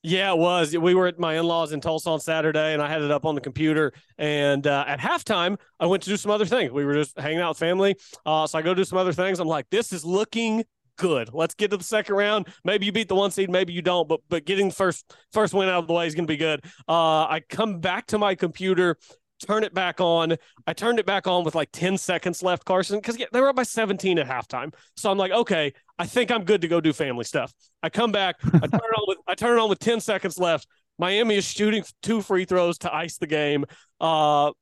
Yeah, 0.04 0.32
it 0.32 0.38
was. 0.38 0.76
We 0.76 0.94
were 0.94 1.06
at 1.06 1.18
my 1.20 1.38
in-laws 1.38 1.72
in 1.72 1.80
Tulsa 1.80 2.10
on 2.10 2.18
Saturday, 2.18 2.72
and 2.72 2.82
I 2.82 2.88
had 2.88 3.02
it 3.02 3.10
up 3.12 3.24
on 3.24 3.36
the 3.36 3.40
computer. 3.40 3.92
And 4.18 4.66
uh, 4.66 4.84
at 4.86 4.98
halftime, 4.98 5.58
I 5.78 5.86
went 5.86 6.02
to 6.04 6.08
do 6.08 6.16
some 6.16 6.32
other 6.32 6.44
things. 6.44 6.72
We 6.72 6.84
were 6.84 6.94
just 6.94 7.18
hanging 7.18 7.38
out 7.38 7.50
with 7.50 7.58
family, 7.58 7.96
uh, 8.26 8.46
so 8.48 8.58
I 8.58 8.62
go 8.62 8.74
do 8.74 8.84
some 8.84 8.98
other 8.98 9.12
things. 9.12 9.38
I'm 9.38 9.46
like, 9.46 9.66
this 9.70 9.92
is 9.92 10.04
looking 10.04 10.64
good. 10.96 11.30
Let's 11.32 11.54
get 11.54 11.70
to 11.70 11.76
the 11.76 11.84
second 11.84 12.16
round. 12.16 12.48
Maybe 12.64 12.86
you 12.86 12.92
beat 12.92 13.08
the 13.08 13.14
one 13.14 13.30
seed, 13.30 13.50
maybe 13.50 13.72
you 13.72 13.82
don't, 13.82 14.08
but 14.08 14.20
but 14.28 14.44
getting 14.44 14.68
the 14.68 14.74
first 14.74 15.14
first 15.32 15.54
win 15.54 15.68
out 15.68 15.78
of 15.78 15.86
the 15.86 15.94
way 15.94 16.06
is 16.06 16.14
going 16.14 16.26
to 16.26 16.32
be 16.32 16.36
good. 16.36 16.64
Uh, 16.88 17.24
I 17.24 17.42
come 17.48 17.78
back 17.78 18.06
to 18.08 18.18
my 18.18 18.34
computer. 18.34 18.96
Turn 19.46 19.64
it 19.64 19.74
back 19.74 20.00
on. 20.00 20.36
I 20.66 20.72
turned 20.72 20.98
it 20.98 21.06
back 21.06 21.26
on 21.26 21.44
with 21.44 21.54
like 21.54 21.70
10 21.72 21.98
seconds 21.98 22.42
left, 22.42 22.64
Carson, 22.64 22.98
because 22.98 23.16
they 23.16 23.40
were 23.40 23.48
up 23.48 23.56
by 23.56 23.62
17 23.62 24.18
at 24.18 24.26
halftime. 24.26 24.72
So 24.96 25.10
I'm 25.10 25.18
like, 25.18 25.32
okay, 25.32 25.72
I 25.98 26.06
think 26.06 26.30
I'm 26.30 26.44
good 26.44 26.60
to 26.62 26.68
go 26.68 26.80
do 26.80 26.92
family 26.92 27.24
stuff. 27.24 27.52
I 27.82 27.90
come 27.90 28.12
back, 28.12 28.36
I 28.44 28.48
turn 28.58 28.62
it 28.62 28.96
on 28.96 29.04
with 29.08 29.18
I 29.26 29.34
turn 29.34 29.58
on 29.58 29.68
with 29.68 29.78
10 29.78 30.00
seconds 30.00 30.38
left. 30.38 30.66
Miami 30.98 31.36
is 31.36 31.44
shooting 31.44 31.84
two 32.02 32.22
free 32.22 32.44
throws 32.44 32.78
to 32.78 32.94
ice 32.94 33.18
the 33.18 33.26
game. 33.26 33.64
Uh, 34.00 34.52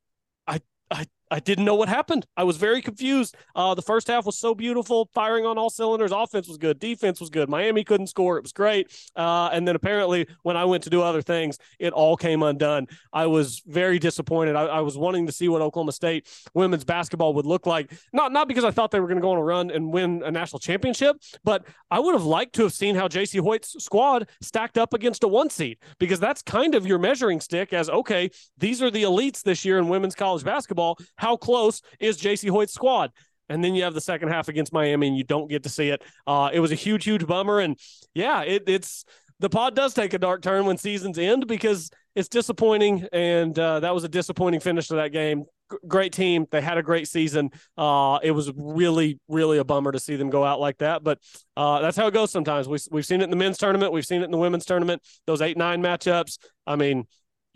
I 1.30 1.40
didn't 1.40 1.64
know 1.64 1.76
what 1.76 1.88
happened. 1.88 2.26
I 2.36 2.44
was 2.44 2.56
very 2.56 2.82
confused. 2.82 3.36
Uh, 3.54 3.74
the 3.74 3.82
first 3.82 4.08
half 4.08 4.26
was 4.26 4.36
so 4.36 4.54
beautiful, 4.54 5.08
firing 5.14 5.46
on 5.46 5.58
all 5.58 5.70
cylinders. 5.70 6.12
Offense 6.12 6.48
was 6.48 6.58
good, 6.58 6.78
defense 6.78 7.20
was 7.20 7.30
good. 7.30 7.48
Miami 7.48 7.84
couldn't 7.84 8.08
score. 8.08 8.36
It 8.36 8.42
was 8.42 8.52
great. 8.52 8.90
Uh, 9.14 9.48
and 9.52 9.66
then 9.66 9.76
apparently, 9.76 10.26
when 10.42 10.56
I 10.56 10.64
went 10.64 10.82
to 10.84 10.90
do 10.90 11.02
other 11.02 11.22
things, 11.22 11.58
it 11.78 11.92
all 11.92 12.16
came 12.16 12.42
undone. 12.42 12.88
I 13.12 13.26
was 13.26 13.62
very 13.66 13.98
disappointed. 13.98 14.56
I, 14.56 14.64
I 14.64 14.80
was 14.80 14.98
wanting 14.98 15.26
to 15.26 15.32
see 15.32 15.48
what 15.48 15.62
Oklahoma 15.62 15.92
State 15.92 16.26
women's 16.54 16.84
basketball 16.84 17.34
would 17.34 17.46
look 17.46 17.66
like. 17.66 17.92
Not 18.12 18.32
not 18.32 18.48
because 18.48 18.64
I 18.64 18.70
thought 18.70 18.90
they 18.90 19.00
were 19.00 19.06
going 19.06 19.18
to 19.18 19.22
go 19.22 19.30
on 19.30 19.38
a 19.38 19.42
run 19.42 19.70
and 19.70 19.92
win 19.92 20.22
a 20.24 20.30
national 20.30 20.58
championship, 20.58 21.16
but 21.44 21.64
I 21.90 22.00
would 22.00 22.14
have 22.14 22.24
liked 22.24 22.54
to 22.56 22.62
have 22.62 22.72
seen 22.72 22.94
how 22.94 23.08
Jacie 23.08 23.40
Hoyt's 23.40 23.82
squad 23.82 24.28
stacked 24.40 24.78
up 24.78 24.94
against 24.94 25.22
a 25.22 25.28
one 25.28 25.50
seed 25.50 25.78
because 25.98 26.18
that's 26.18 26.42
kind 26.42 26.74
of 26.74 26.86
your 26.86 26.98
measuring 26.98 27.40
stick. 27.40 27.72
As 27.72 27.88
okay, 27.88 28.30
these 28.58 28.82
are 28.82 28.90
the 28.90 29.04
elites 29.04 29.42
this 29.42 29.64
year 29.64 29.78
in 29.78 29.88
women's 29.88 30.14
college 30.14 30.44
basketball. 30.44 30.98
How 31.20 31.37
close 31.37 31.83
is 32.00 32.18
Jacie 32.18 32.48
Hoyt's 32.48 32.72
squad? 32.72 33.12
And 33.50 33.62
then 33.62 33.74
you 33.74 33.83
have 33.83 33.94
the 33.94 34.00
second 34.00 34.28
half 34.28 34.48
against 34.48 34.72
Miami, 34.72 35.09
and 35.09 35.16
you 35.16 35.24
don't 35.24 35.48
get 35.48 35.64
to 35.64 35.68
see 35.68 35.88
it. 35.88 36.02
Uh, 36.26 36.48
it 36.50 36.61
was 36.61 36.72
a 36.72 36.76
huge, 36.76 37.04
huge 37.04 37.26
bummer. 37.26 37.61
And 37.61 37.76
yeah, 38.14 38.40
it, 38.42 38.62
it's 38.68 39.04
the 39.38 39.50
pod 39.50 39.76
does 39.76 39.92
take 39.92 40.14
a 40.14 40.18
dark 40.18 40.40
turn 40.40 40.64
when 40.64 40.78
seasons 40.78 41.18
end 41.18 41.46
because 41.46 41.90
it's 42.14 42.28
disappointing, 42.28 43.06
and 43.12 43.59
uh, 43.59 43.80
that 43.80 43.92
was 43.94 44.04
a 44.04 44.09
disappointing 44.09 44.61
finish 44.61 44.88
to 44.88 44.94
that 44.94 45.12
game. 45.12 45.44
G- 45.70 45.78
great 45.87 46.12
team, 46.12 46.46
they 46.50 46.61
had 46.61 46.78
a 46.78 46.83
great 46.83 47.06
season. 47.06 47.50
Uh, 47.76 48.18
it 48.22 48.30
was 48.30 48.50
really, 48.56 49.18
really 49.28 49.59
a 49.59 49.64
bummer 49.64 49.92
to 49.92 49.98
see 50.00 50.16
them 50.16 50.30
go 50.30 50.44
out 50.44 50.59
like 50.59 50.78
that, 50.78 51.02
but 51.02 51.18
uh, 51.56 51.80
that's 51.80 51.96
how 51.96 52.06
it 52.06 52.14
goes 52.14 52.30
sometimes. 52.30 52.66
We, 52.66 52.78
we've 52.90 53.06
seen 53.06 53.20
it 53.20 53.24
in 53.24 53.30
the 53.30 53.37
men's 53.37 53.59
tournament, 53.59 53.92
we've 53.92 54.06
seen 54.06 54.22
it 54.22 54.24
in 54.24 54.30
the 54.30 54.38
women's 54.38 54.64
tournament. 54.64 55.02
Those 55.26 55.42
eight 55.42 55.56
nine 55.56 55.83
matchups. 55.83 56.38
I 56.66 56.76
mean, 56.76 57.06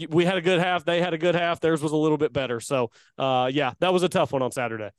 we 0.09 0.25
had 0.25 0.37
a 0.37 0.41
good 0.41 0.61
half, 0.61 0.85
they 0.85 1.01
had 1.01 1.15
a 1.15 1.19
good 1.19 1.35
half. 1.35 1.61
Theirs 1.61 1.83
was 1.83 1.93
a 1.93 1.97
little 1.97 2.19
bit 2.19 2.33
better. 2.33 2.61
So, 2.61 2.91
uh, 3.19 3.51
yeah, 3.53 3.73
that 3.81 3.93
was 3.93 4.03
a 4.03 4.09
tough 4.09 4.33
one 4.33 4.43
on 4.43 4.53
Saturday. 4.53 4.91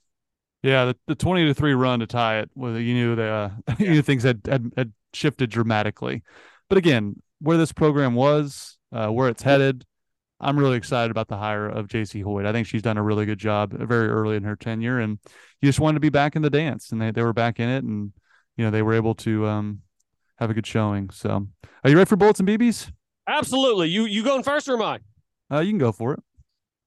Yeah, 0.63 0.85
the, 0.85 0.97
the 1.07 1.15
twenty 1.15 1.45
to 1.45 1.53
three 1.53 1.73
run 1.73 1.99
to 1.99 2.07
tie 2.07 2.39
it, 2.39 2.49
well, 2.55 2.77
you 2.77 2.93
knew 2.93 3.15
the 3.15 3.27
uh, 3.27 3.49
you 3.79 3.91
knew 3.91 4.01
things 4.01 4.23
had, 4.23 4.41
had 4.45 4.71
had 4.75 4.93
shifted 5.13 5.49
dramatically. 5.49 6.23
But 6.69 6.77
again, 6.77 7.21
where 7.39 7.57
this 7.57 7.71
program 7.71 8.15
was, 8.15 8.77
uh, 8.91 9.09
where 9.09 9.29
it's 9.29 9.43
headed, 9.43 9.85
I'm 10.39 10.57
really 10.57 10.77
excited 10.77 11.11
about 11.11 11.27
the 11.27 11.37
hire 11.37 11.67
of 11.67 11.87
Jacie 11.87 12.23
Hoyt. 12.23 12.45
I 12.45 12.51
think 12.51 12.67
she's 12.67 12.81
done 12.81 12.97
a 12.97 13.03
really 13.03 13.25
good 13.25 13.37
job 13.37 13.73
very 13.73 14.07
early 14.09 14.37
in 14.37 14.43
her 14.43 14.55
tenure, 14.55 14.99
and 14.99 15.19
you 15.61 15.69
just 15.69 15.79
wanted 15.79 15.95
to 15.95 16.01
be 16.01 16.09
back 16.09 16.35
in 16.35 16.41
the 16.41 16.49
dance, 16.49 16.91
and 16.91 17.01
they, 17.01 17.11
they 17.11 17.21
were 17.21 17.33
back 17.33 17.59
in 17.59 17.69
it, 17.69 17.83
and 17.83 18.11
you 18.57 18.65
know 18.65 18.71
they 18.71 18.81
were 18.81 18.93
able 18.93 19.15
to 19.15 19.45
um, 19.47 19.81
have 20.37 20.49
a 20.49 20.53
good 20.53 20.67
showing. 20.67 21.09
So, 21.11 21.47
are 21.83 21.89
you 21.89 21.95
ready 21.95 22.07
for 22.07 22.15
bullets 22.15 22.39
and 22.39 22.49
BBs? 22.49 22.91
Absolutely. 23.27 23.89
You 23.89 24.05
you 24.05 24.23
going 24.23 24.43
first 24.43 24.67
or 24.67 24.73
am 24.73 24.81
I? 24.81 24.99
Uh, 25.51 25.59
you 25.59 25.71
can 25.71 25.79
go 25.79 25.91
for 25.91 26.13
it. 26.13 26.23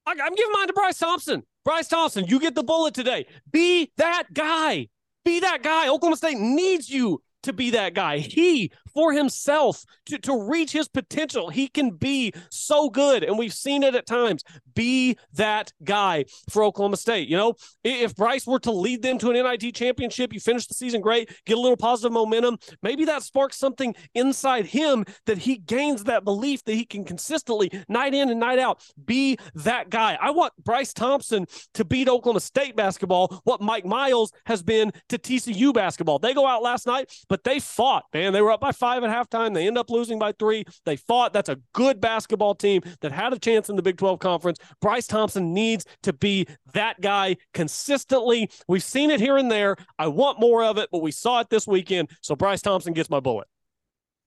I, 0.06 0.12
I'm 0.12 0.34
giving 0.34 0.52
mine 0.52 0.66
to 0.68 0.72
Bryce 0.72 0.98
Thompson. 0.98 1.42
Bryce 1.64 1.88
Thompson, 1.88 2.24
you 2.26 2.40
get 2.40 2.54
the 2.54 2.62
bullet 2.62 2.94
today. 2.94 3.26
Be 3.50 3.90
that 3.96 4.32
guy. 4.32 4.88
Be 5.24 5.40
that 5.40 5.62
guy. 5.62 5.88
Oklahoma 5.88 6.16
State 6.16 6.38
needs 6.38 6.88
you 6.88 7.22
to 7.42 7.52
be 7.52 7.70
that 7.70 7.94
guy. 7.94 8.18
He, 8.18 8.72
for 8.94 9.12
himself, 9.12 9.84
to, 10.06 10.18
to 10.18 10.48
reach 10.48 10.72
his 10.72 10.88
potential, 10.88 11.50
he 11.50 11.68
can 11.68 11.90
be 11.90 12.32
so 12.50 12.90
good. 12.90 13.24
And 13.24 13.38
we've 13.38 13.52
seen 13.52 13.82
it 13.82 13.94
at 13.94 14.06
times. 14.06 14.42
Be 14.74 15.16
that 15.34 15.72
guy 15.82 16.24
for 16.50 16.62
Oklahoma 16.62 16.96
State. 16.96 17.28
You 17.28 17.36
know, 17.36 17.54
if 17.82 18.14
Bryce 18.14 18.46
were 18.46 18.60
to 18.60 18.70
lead 18.70 19.02
them 19.02 19.18
to 19.18 19.30
an 19.30 19.34
NIT 19.34 19.74
championship, 19.74 20.32
you 20.32 20.40
finish 20.40 20.66
the 20.66 20.74
season 20.74 21.00
great, 21.00 21.30
get 21.46 21.58
a 21.58 21.60
little 21.60 21.76
positive 21.76 22.12
momentum. 22.12 22.58
Maybe 22.82 23.04
that 23.06 23.22
sparks 23.22 23.56
something 23.56 23.94
inside 24.14 24.66
him 24.66 25.04
that 25.26 25.38
he 25.38 25.56
gains 25.56 26.04
that 26.04 26.24
belief 26.24 26.64
that 26.64 26.74
he 26.74 26.84
can 26.84 27.04
consistently, 27.04 27.70
night 27.88 28.14
in 28.14 28.30
and 28.30 28.38
night 28.38 28.58
out, 28.58 28.80
be 29.04 29.38
that 29.54 29.90
guy. 29.90 30.16
I 30.20 30.30
want 30.30 30.52
Bryce 30.62 30.92
Thompson 30.92 31.46
to 31.74 31.84
beat 31.84 32.08
Oklahoma 32.08 32.40
State 32.40 32.76
basketball 32.76 33.40
what 33.44 33.60
Mike 33.60 33.84
Miles 33.84 34.32
has 34.46 34.62
been 34.62 34.92
to 35.08 35.18
TCU 35.18 35.72
basketball. 35.74 36.18
They 36.18 36.34
go 36.34 36.46
out 36.46 36.62
last 36.62 36.86
night, 36.86 37.12
but 37.28 37.44
they 37.44 37.60
fought, 37.60 38.04
man. 38.12 38.32
They 38.32 38.42
were 38.42 38.52
up 38.52 38.60
by 38.60 38.72
five 38.78 39.04
at 39.04 39.10
halftime. 39.10 39.54
They 39.54 39.66
end 39.66 39.76
up 39.78 39.90
losing 39.90 40.18
by 40.18 40.32
three. 40.32 40.64
They 40.84 40.96
fought. 40.96 41.32
That's 41.32 41.48
a 41.48 41.58
good 41.72 42.00
basketball 42.00 42.54
team 42.54 42.82
that 43.00 43.12
had 43.12 43.32
a 43.32 43.38
chance 43.38 43.68
in 43.68 43.76
the 43.76 43.82
Big 43.82 43.98
12 43.98 44.18
conference. 44.18 44.58
Bryce 44.80 45.06
Thompson 45.06 45.52
needs 45.52 45.84
to 46.02 46.12
be 46.12 46.46
that 46.72 47.00
guy 47.00 47.36
consistently. 47.54 48.50
We've 48.66 48.82
seen 48.82 49.10
it 49.10 49.20
here 49.20 49.36
and 49.36 49.50
there. 49.50 49.76
I 49.98 50.08
want 50.08 50.40
more 50.40 50.64
of 50.64 50.78
it, 50.78 50.88
but 50.90 51.02
we 51.02 51.10
saw 51.10 51.40
it 51.40 51.50
this 51.50 51.66
weekend. 51.66 52.10
So 52.22 52.36
Bryce 52.36 52.62
Thompson 52.62 52.92
gets 52.92 53.10
my 53.10 53.20
bullet. 53.20 53.48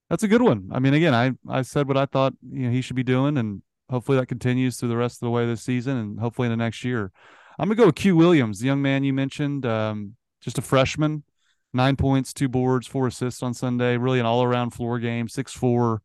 That's 0.09 0.23
a 0.23 0.27
good 0.27 0.41
one. 0.41 0.69
I 0.73 0.79
mean, 0.79 0.93
again, 0.93 1.15
I 1.15 1.31
I 1.47 1.61
said 1.61 1.87
what 1.87 1.95
I 1.95 2.05
thought 2.05 2.33
you 2.51 2.65
know 2.65 2.71
he 2.71 2.81
should 2.81 2.97
be 2.97 3.03
doing, 3.03 3.37
and 3.37 3.61
hopefully 3.89 4.17
that 4.17 4.25
continues 4.25 4.75
through 4.75 4.89
the 4.89 4.97
rest 4.97 5.15
of 5.15 5.25
the 5.25 5.29
way 5.29 5.45
this 5.45 5.63
season, 5.63 5.95
and 5.95 6.19
hopefully 6.19 6.47
in 6.47 6.51
the 6.51 6.57
next 6.57 6.83
year. 6.83 7.13
I'm 7.57 7.67
gonna 7.67 7.75
go 7.75 7.85
with 7.85 7.95
Q 7.95 8.17
Williams, 8.17 8.59
the 8.59 8.65
young 8.65 8.81
man 8.81 9.05
you 9.05 9.13
mentioned, 9.13 9.65
um, 9.65 10.15
just 10.41 10.57
a 10.57 10.61
freshman, 10.61 11.23
nine 11.73 11.95
points, 11.95 12.33
two 12.33 12.49
boards, 12.49 12.87
four 12.87 13.07
assists 13.07 13.43
on 13.43 13.53
Sunday. 13.53 13.97
Really 13.97 14.19
an 14.19 14.25
all 14.25 14.43
around 14.43 14.71
floor 14.71 14.99
game. 14.99 15.27
Six 15.27 15.53
four, 15.53 16.01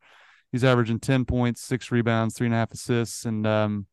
he's 0.53 0.65
averaging 0.65 1.01
ten 1.01 1.25
points, 1.25 1.61
six 1.61 1.91
rebounds, 1.91 2.35
three 2.35 2.47
and 2.47 2.55
a 2.55 2.59
half 2.59 2.73
assists, 2.73 3.25
and 3.25 3.47
um, 3.47 3.87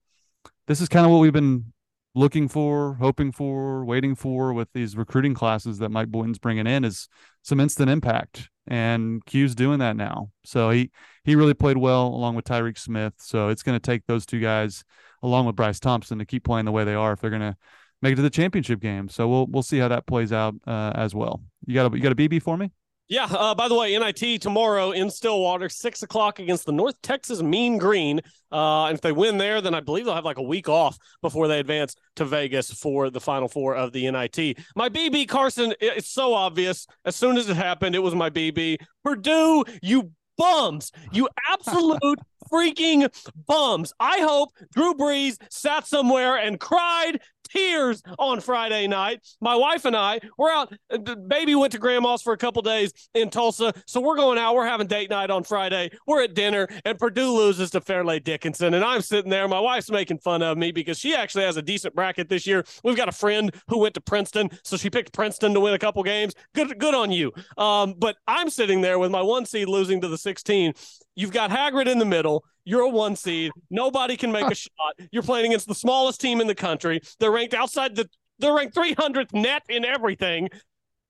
this 0.68 0.82
is 0.82 0.88
kind 0.90 1.06
of 1.06 1.12
what 1.12 1.20
we've 1.20 1.34
been 1.34 1.74
looking 2.16 2.48
for, 2.48 2.96
hoping 3.02 3.32
for, 3.32 3.84
waiting 3.86 4.16
for 4.16 4.54
with 4.54 4.68
these 4.74 4.96
recruiting 4.96 5.34
classes 5.34 5.80
that 5.80 5.90
Mike 5.90 6.10
Boynton's 6.10 6.38
bringing 6.38 6.68
in 6.68 6.86
is 6.86 7.10
some 7.42 7.60
instant 7.60 7.90
impact. 7.90 8.50
and 8.68 9.26
Q's 9.26 9.56
doing 9.56 9.80
that 9.80 9.96
now. 9.96 10.30
So 10.44 10.70
he 10.70 10.92
he 11.24 11.36
really 11.36 11.54
played 11.54 11.78
well 11.78 12.08
along 12.08 12.36
with 12.36 12.46
Tyreek 12.46 12.78
Smith. 12.78 13.14
So 13.18 13.50
it's 13.50 13.64
going 13.64 13.76
to 13.76 13.86
take 13.86 14.06
those 14.06 14.26
two 14.26 14.40
guys 14.40 14.84
along 15.22 15.46
with 15.46 15.56
Bryce 15.56 15.80
Thompson 15.80 16.20
to 16.20 16.26
keep 16.26 16.44
playing 16.44 16.66
the 16.66 16.72
way 16.72 16.84
they 16.84 16.96
are 16.96 17.14
if 17.14 17.22
they're 17.22 17.30
going 17.30 17.42
to 17.42 17.56
make 18.04 18.14
it 18.14 18.16
to 18.18 18.22
the 18.22 18.30
championship 18.30 18.82
game. 18.82 19.10
So 19.10 19.28
we'll 19.28 19.48
we'll 19.48 19.64
see 19.64 19.80
how 19.80 19.88
that 19.88 20.06
plays 20.06 20.32
out 20.32 20.54
uh, 20.68 20.92
as 20.94 21.16
well. 21.16 21.42
You 21.66 21.74
got 21.74 21.92
a, 21.92 21.96
you 21.96 22.04
got 22.04 22.12
a 22.12 22.16
BB 22.16 22.44
for 22.44 22.58
me? 22.58 22.70
Yeah. 23.10 23.26
Uh, 23.26 23.54
by 23.56 23.68
the 23.68 23.76
way, 23.76 23.98
NIT 23.98 24.42
tomorrow 24.42 24.92
in 24.92 25.10
Stillwater, 25.10 25.70
six 25.70 26.04
o'clock 26.04 26.40
against 26.40 26.66
the 26.66 26.72
North 26.72 27.02
Texas 27.02 27.42
Mean 27.42 27.78
Green. 27.78 28.22
Uh, 28.52 28.86
and 28.86 28.96
if 28.96 29.02
they 29.02 29.12
win 29.12 29.38
there, 29.38 29.62
then 29.62 29.74
I 29.74 29.82
believe 29.82 30.06
they'll 30.06 30.16
have 30.16 30.26
like 30.26 30.38
a 30.38 30.44
week 30.44 30.70
off 30.70 30.98
before 31.22 31.48
they 31.48 31.60
advance 31.60 31.96
to 32.16 32.26
Vegas 32.26 32.72
for 32.72 33.10
the 33.10 33.20
Final 33.20 33.48
Four 33.48 33.76
of 33.76 33.92
the 33.92 34.10
NIT. 34.10 34.58
My 34.76 34.90
BB 34.90 35.28
Carson, 35.28 35.74
it's 35.80 36.10
so 36.10 36.34
obvious. 36.34 36.88
As 37.06 37.16
soon 37.16 37.38
as 37.38 37.50
it 37.50 37.56
happened, 37.56 37.96
it 37.96 38.00
was 38.00 38.16
my 38.16 38.30
BB. 38.30 38.78
Purdue, 39.04 39.66
you 39.82 40.12
bums, 40.38 40.92
you 41.12 41.28
absolute 41.52 42.20
freaking 42.52 43.10
bums. 43.48 43.94
I 44.00 44.20
hope 44.20 44.52
Drew 44.74 44.94
Brees 44.94 45.38
sat 45.50 45.88
somewhere 45.88 46.38
and 46.38 46.60
cried 46.60 47.20
tears 47.54 48.02
on 48.18 48.40
Friday 48.40 48.88
night. 48.88 49.22
My 49.40 49.56
wife 49.56 49.86
and 49.86 49.96
I, 49.96 50.20
we're 50.38 50.52
out. 50.52 50.74
Uh, 50.90 51.16
baby 51.16 51.56
went 51.56 51.72
to 51.74 51.78
grandma's 51.78 52.22
for 52.22 52.34
a 52.34 52.38
couple 52.38 52.62
days 52.62 52.92
in 53.14 53.30
Tulsa. 53.30 53.74
So 53.86 54.02
we're 54.02 54.16
going 54.16 54.38
out. 54.38 54.56
We're 54.56 54.66
having 54.66 54.88
date 54.88 55.10
night 55.10 55.30
on 55.30 55.44
Friday. 55.44 55.92
We're 56.08 56.24
at 56.24 56.34
dinner, 56.34 56.68
and 56.86 56.98
Purdue 56.98 57.32
loses 57.32 57.72
to 57.72 57.82
Fairleigh 57.82 58.20
Dickinson. 58.22 58.74
And 58.74 58.84
I'm 58.84 59.02
sitting 59.02 59.30
there. 59.30 59.48
My 59.48 59.60
wife's 59.60 59.92
making 59.92 60.20
fun 60.20 60.42
of 60.42 60.58
me 60.58 60.72
because 60.72 60.98
she 60.98 61.16
actually 61.16 61.44
has 61.44 61.58
a 61.58 61.62
decent 61.62 61.96
bracket 61.96 62.30
this 62.30 62.48
year. 62.48 62.64
We've 62.84 62.98
got 62.98 63.10
a 63.10 63.14
friend 63.14 63.54
who 63.68 63.80
went 63.80 63.94
to 63.96 64.02
Princeton. 64.02 64.50
So 64.64 64.78
she 64.78 64.90
picked 64.90 65.14
Princeton 65.14 65.54
to 65.54 65.60
win 65.60 65.74
a 65.74 65.80
couple 65.80 66.02
games. 66.04 66.34
Good, 66.56 66.80
good 66.80 66.96
on 66.96 67.12
you. 67.12 67.32
Um, 67.58 67.94
but 67.98 68.18
I'm 68.28 68.50
sitting 68.50 68.82
there 68.82 69.00
with 69.00 69.12
my 69.12 69.22
one 69.22 69.46
seed 69.46 69.68
losing 69.68 70.02
to 70.02 70.08
the 70.08 70.18
16. 70.18 70.74
You've 71.16 71.32
got 71.32 71.52
Haggard 71.52 71.88
in 71.88 72.00
the 72.00 72.06
middle. 72.06 72.44
You're 72.66 72.82
a 72.82 72.90
one 72.90 73.16
seed. 73.16 73.52
Nobody 73.70 74.18
can 74.18 74.32
make 74.32 74.50
a 74.50 74.56
shot. 74.56 74.96
You're 75.12 75.24
playing 75.24 75.48
against 75.48 75.68
the 75.68 75.76
smallest 75.76 76.22
team 76.22 76.42
in 76.42 76.48
the 76.48 76.56
country. 76.56 77.02
They're 77.20 77.32
ranked 77.32 77.54
outside 77.54 77.96
the. 77.96 78.10
They're 78.40 78.54
ranked 78.54 78.76
300th 78.76 79.34
net 79.34 79.64
in 79.70 79.86
everything. 79.86 80.50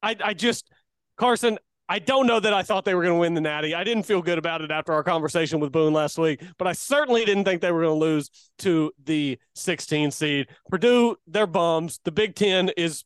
I, 0.03 0.15
I 0.23 0.33
just, 0.33 0.69
Carson, 1.17 1.57
I 1.87 1.99
don't 1.99 2.27
know 2.27 2.39
that 2.39 2.53
I 2.53 2.63
thought 2.63 2.85
they 2.85 2.95
were 2.95 3.01
going 3.01 3.15
to 3.15 3.19
win 3.19 3.33
the 3.33 3.41
Natty. 3.41 3.75
I 3.75 3.83
didn't 3.83 4.03
feel 4.03 4.21
good 4.21 4.37
about 4.37 4.61
it 4.61 4.71
after 4.71 4.93
our 4.93 5.03
conversation 5.03 5.59
with 5.59 5.71
Boone 5.71 5.93
last 5.93 6.17
week, 6.17 6.41
but 6.57 6.67
I 6.67 6.73
certainly 6.73 7.25
didn't 7.25 7.45
think 7.45 7.61
they 7.61 7.71
were 7.71 7.83
going 7.83 7.99
to 7.99 8.05
lose 8.05 8.29
to 8.59 8.91
the 9.03 9.37
16 9.55 10.11
seed. 10.11 10.47
Purdue, 10.69 11.15
they're 11.27 11.47
bums. 11.47 11.99
The 12.03 12.11
Big 12.11 12.35
Ten 12.35 12.69
is 12.77 13.03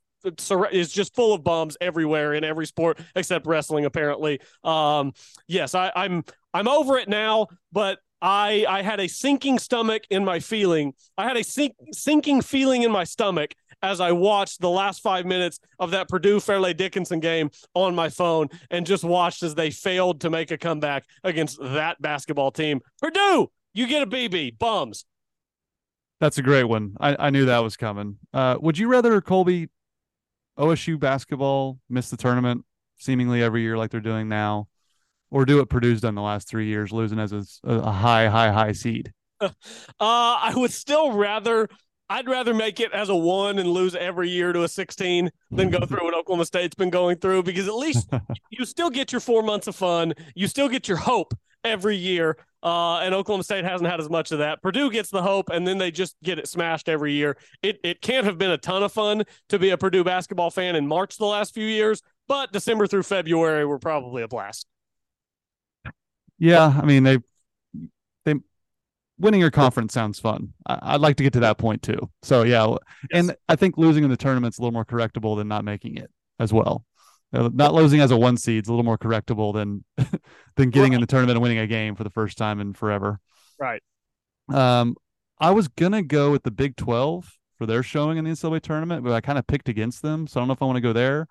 is 0.71 0.91
just 0.91 1.15
full 1.15 1.33
of 1.33 1.43
bums 1.43 1.77
everywhere 1.79 2.33
in 2.33 2.43
every 2.43 2.65
sport 2.65 2.99
except 3.15 3.45
wrestling 3.45 3.85
apparently 3.85 4.41
um 4.63 5.13
yes 5.47 5.75
I, 5.75 5.91
i'm 5.95 6.25
i'm 6.55 6.67
over 6.67 6.97
it 6.97 7.07
now 7.07 7.47
but 7.71 7.99
I 8.21 8.65
I 8.67 8.81
had 8.81 8.99
a 8.99 9.07
sinking 9.07 9.59
stomach 9.59 10.03
in 10.09 10.25
my 10.25 10.39
feeling. 10.39 10.93
I 11.17 11.27
had 11.27 11.37
a 11.37 11.43
sink, 11.43 11.75
sinking 11.91 12.41
feeling 12.41 12.83
in 12.83 12.91
my 12.91 13.03
stomach 13.03 13.53
as 13.81 13.99
I 13.99 14.11
watched 14.11 14.59
the 14.59 14.69
last 14.69 15.01
five 15.01 15.25
minutes 15.25 15.59
of 15.79 15.91
that 15.91 16.09
Purdue 16.09 16.39
Fairleigh 16.39 16.73
Dickinson 16.73 17.19
game 17.19 17.51
on 17.73 17.93
my 17.93 18.09
phone 18.09 18.49
and 18.71 18.85
just 18.85 19.03
watched 19.03 19.43
as 19.43 19.55
they 19.55 19.69
failed 19.69 20.21
to 20.21 20.29
make 20.29 20.51
a 20.51 20.57
comeback 20.57 21.05
against 21.23 21.59
that 21.61 22.01
basketball 22.01 22.51
team. 22.51 22.81
Purdue, 23.01 23.51
you 23.73 23.87
get 23.87 24.01
a 24.01 24.07
BB. 24.07 24.57
Bums. 24.57 25.05
That's 26.19 26.39
a 26.39 26.41
great 26.41 26.63
one. 26.63 26.95
I, 26.99 27.27
I 27.27 27.29
knew 27.29 27.45
that 27.45 27.59
was 27.59 27.77
coming. 27.77 28.17
Uh, 28.33 28.57
would 28.59 28.77
you 28.77 28.87
rather 28.87 29.21
Colby 29.21 29.69
OSU 30.57 30.99
basketball 30.99 31.79
miss 31.87 32.09
the 32.09 32.17
tournament 32.17 32.65
seemingly 32.97 33.43
every 33.43 33.61
year 33.61 33.77
like 33.77 33.91
they're 33.91 33.99
doing 33.99 34.27
now, 34.27 34.67
or 35.31 35.45
do 35.45 35.57
what 35.57 35.69
Purdue's 35.69 36.01
done 36.01 36.15
the 36.15 36.21
last 36.21 36.47
three 36.47 36.67
years, 36.67 36.91
losing 36.91 37.19
as 37.19 37.31
a, 37.31 37.43
a 37.63 37.91
high, 37.91 38.27
high, 38.27 38.51
high 38.51 38.71
seed? 38.71 39.11
uh, 39.41 39.49
I 39.99 40.53
would 40.55 40.71
still 40.71 41.11
rather. 41.13 41.67
I'd 42.09 42.29
rather 42.29 42.53
make 42.53 42.79
it 42.79 42.93
as 42.93 43.09
a 43.09 43.15
one 43.15 43.59
and 43.59 43.69
lose 43.69 43.93
every 43.93 44.29
year 44.29 44.53
to 44.53 44.63
a 44.63 44.67
16 44.69 45.29
than 45.51 45.69
go 45.69 45.85
through 45.85 46.05
what 46.05 46.13
Oklahoma 46.13 46.45
State's 46.45 46.73
been 46.73 46.89
going 46.89 47.17
through 47.17 47.43
because 47.43 47.67
at 47.67 47.75
least 47.75 48.07
you 48.49 48.63
still 48.63 48.89
get 48.89 49.11
your 49.11 49.19
four 49.19 49.43
months 49.43 49.67
of 49.67 49.75
fun. 49.75 50.13
You 50.33 50.47
still 50.47 50.69
get 50.69 50.87
your 50.87 50.95
hope 50.95 51.33
every 51.65 51.97
year. 51.97 52.37
Uh, 52.63 52.99
and 52.99 53.13
Oklahoma 53.13 53.43
State 53.43 53.65
hasn't 53.65 53.89
had 53.89 53.99
as 53.99 54.09
much 54.09 54.31
of 54.31 54.39
that. 54.39 54.61
Purdue 54.61 54.89
gets 54.89 55.09
the 55.09 55.21
hope, 55.21 55.49
and 55.49 55.67
then 55.67 55.77
they 55.77 55.91
just 55.91 56.15
get 56.23 56.39
it 56.39 56.47
smashed 56.47 56.89
every 56.89 57.13
year. 57.13 57.37
It 57.61 57.79
it 57.83 58.01
can't 58.01 58.25
have 58.25 58.37
been 58.37 58.51
a 58.51 58.57
ton 58.57 58.83
of 58.83 58.91
fun 58.91 59.23
to 59.49 59.59
be 59.59 59.69
a 59.69 59.77
Purdue 59.77 60.03
basketball 60.03 60.49
fan 60.49 60.75
in 60.75 60.87
March 60.87 61.17
the 61.17 61.25
last 61.25 61.53
few 61.53 61.65
years, 61.65 62.01
but 62.27 62.51
December 62.51 62.87
through 62.87 63.03
February 63.03 63.65
were 63.65 63.79
probably 63.79 64.23
a 64.23 64.27
blast. 64.27 64.65
Yeah, 66.39 66.79
I 66.81 66.85
mean 66.85 67.03
they 67.03 67.17
they 68.25 68.35
winning 69.17 69.39
your 69.39 69.51
conference 69.51 69.93
sounds 69.93 70.19
fun. 70.19 70.53
I, 70.65 70.93
would 70.93 71.01
like 71.01 71.17
to 71.17 71.23
get 71.23 71.33
to 71.33 71.39
that 71.41 71.57
point 71.57 71.81
too. 71.81 72.09
So 72.21 72.43
yeah, 72.43 72.67
yes. 72.67 72.77
and 73.11 73.35
I 73.49 73.55
think 73.55 73.77
losing 73.77 74.03
in 74.03 74.09
the 74.09 74.17
tournament's 74.17 74.57
a 74.57 74.61
little 74.61 74.73
more 74.73 74.85
correctable 74.85 75.37
than 75.37 75.47
not 75.47 75.65
making 75.65 75.97
it 75.97 76.11
as 76.39 76.53
well. 76.53 76.85
Uh, 77.33 77.49
not 77.53 77.73
losing 77.73 77.99
as 77.99 78.11
a 78.11 78.17
one 78.17 78.37
seed 78.37 78.63
is 78.63 78.69
a 78.69 78.71
little 78.71 78.85
more 78.85 78.97
correctable 78.97 79.53
than 79.53 79.83
than 80.55 80.69
getting 80.69 80.91
right. 80.91 80.95
in 80.95 81.01
the 81.01 81.07
tournament 81.07 81.35
and 81.35 81.43
winning 81.43 81.57
a 81.57 81.67
game 81.67 81.95
for 81.95 82.03
the 82.03 82.09
first 82.09 82.37
time 82.37 82.59
in 82.59 82.73
forever. 82.73 83.19
Right. 83.59 83.81
Um, 84.49 84.95
I 85.39 85.51
was 85.51 85.67
gonna 85.67 86.03
go 86.03 86.31
with 86.31 86.43
the 86.43 86.51
Big 86.51 86.77
Twelve 86.77 87.37
for 87.57 87.65
their 87.65 87.83
showing 87.83 88.17
in 88.17 88.25
the 88.25 88.31
NCAA 88.31 88.61
tournament, 88.61 89.03
but 89.03 89.11
I 89.11 89.21
kind 89.21 89.37
of 89.37 89.47
picked 89.47 89.67
against 89.67 90.01
them, 90.03 90.27
so 90.27 90.39
I 90.39 90.41
don't 90.41 90.47
know 90.47 90.53
if 90.53 90.61
I 90.61 90.65
want 90.65 90.77
to 90.77 90.81
go 90.81 90.93
there. 90.93 91.27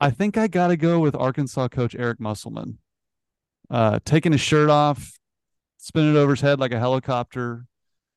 I 0.00 0.10
think 0.10 0.36
I 0.36 0.48
got 0.48 0.68
to 0.68 0.76
go 0.76 1.00
with 1.00 1.14
Arkansas 1.14 1.68
coach 1.68 1.94
Eric 1.94 2.20
Musselman 2.20 2.78
uh, 3.70 3.98
taking 4.04 4.32
his 4.32 4.40
shirt 4.40 4.70
off, 4.70 5.18
spinning 5.78 6.14
it 6.14 6.18
over 6.18 6.32
his 6.32 6.40
head 6.40 6.60
like 6.60 6.72
a 6.72 6.78
helicopter, 6.78 7.66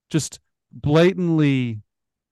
just 0.10 0.40
blatantly 0.72 1.82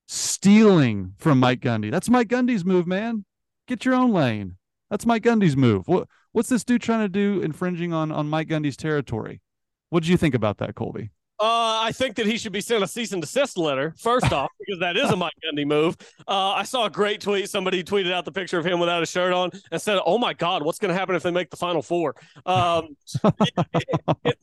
stealing 0.08 1.14
from 1.18 1.40
Mike 1.40 1.62
Gundy. 1.62 1.92
That's 1.92 2.10
Mike 2.10 2.28
Gundy's 2.28 2.66
move, 2.66 2.88
man. 2.88 3.26
Get 3.68 3.86
your 3.86 3.96
own 3.96 4.12
lane. 4.12 4.58
That's 4.90 5.06
Mike 5.06 5.24
Gundy's 5.24 5.58
move. 5.58 5.88
What 5.88 6.08
what's 6.32 6.50
this 6.50 6.64
dude 6.64 6.82
trying 6.82 7.02
to 7.02 7.10
do 7.10 7.42
infringing 7.42 7.94
on 7.94 8.12
on 8.12 8.30
Mike 8.30 8.48
Gundy's 8.48 8.78
territory? 8.78 9.42
What 9.90 10.04
did 10.04 10.10
you 10.10 10.18
think 10.18 10.36
about 10.36 10.58
that, 10.58 10.76
Colby? 10.76 11.12
Uh, 11.38 11.84
I 11.84 11.92
think 11.92 12.16
that 12.16 12.26
he 12.26 12.38
should 12.38 12.54
be 12.54 12.62
sent 12.62 12.82
a 12.82 12.88
cease 12.88 13.12
and 13.12 13.22
desist 13.22 13.58
letter 13.58 13.94
first 13.98 14.32
off, 14.32 14.50
because 14.60 14.80
that 14.80 14.96
is 14.96 15.10
a 15.12 15.18
Mike 15.18 15.34
Gundy 15.44 15.66
move. 15.66 15.98
Uh, 16.28 16.52
I 16.52 16.64
saw 16.64 16.86
a 16.86 16.90
great 16.90 17.20
tweet. 17.20 17.50
Somebody 17.50 17.84
tweeted 17.84 18.14
out 18.14 18.24
the 18.24 18.32
picture 18.32 18.58
of 18.58 18.66
him 18.66 18.80
without 18.80 19.04
a 19.04 19.06
shirt 19.06 19.34
on 19.34 19.52
and 19.70 19.82
said, 19.82 20.00
"Oh 20.06 20.18
my 20.18 20.34
God, 20.34 20.64
what's 20.64 20.80
going 20.80 20.94
to 20.94 20.98
happen 20.98 21.14
if 21.14 21.24
they 21.24 21.32
make 21.32 21.50
the 21.50 21.58
Final 21.58 21.82
Four? 21.82 22.16
Um, 22.46 22.96
it, 23.24 23.54
it, 23.74 24.18
it, 24.24 24.40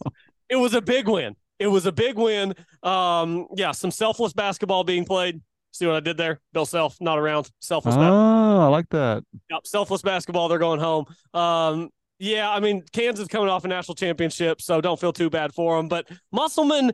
it, 0.50 0.56
was 0.56 0.74
a 0.74 0.82
big 0.82 1.08
win. 1.08 1.34
It 1.58 1.68
was 1.68 1.86
a 1.86 1.92
big 1.92 2.16
win. 2.16 2.54
Um, 2.82 3.46
yeah, 3.56 3.72
some 3.72 3.90
selfless 3.90 4.34
basketball 4.34 4.84
being 4.84 5.06
played. 5.06 5.40
See 5.70 5.86
what 5.86 5.96
I 5.96 6.00
did 6.00 6.18
there? 6.18 6.40
Bill 6.52 6.66
Self, 6.66 6.98
not 7.00 7.18
around. 7.18 7.50
Selfless. 7.60 7.94
Oh, 7.94 7.98
basketball. 7.98 8.60
I 8.60 8.68
like 8.68 8.88
that. 8.90 9.24
Yep, 9.50 9.60
selfless 9.66 10.02
basketball. 10.02 10.48
They're 10.48 10.58
going 10.58 10.80
home. 10.80 11.06
Um, 11.32 11.88
yeah, 12.22 12.48
I 12.48 12.60
mean, 12.60 12.84
Kansas 12.92 13.26
coming 13.26 13.48
off 13.48 13.64
a 13.64 13.68
national 13.68 13.96
championship, 13.96 14.62
so 14.62 14.80
don't 14.80 15.00
feel 15.00 15.12
too 15.12 15.28
bad 15.28 15.52
for 15.52 15.76
them. 15.76 15.88
But 15.88 16.08
Musselman, 16.30 16.92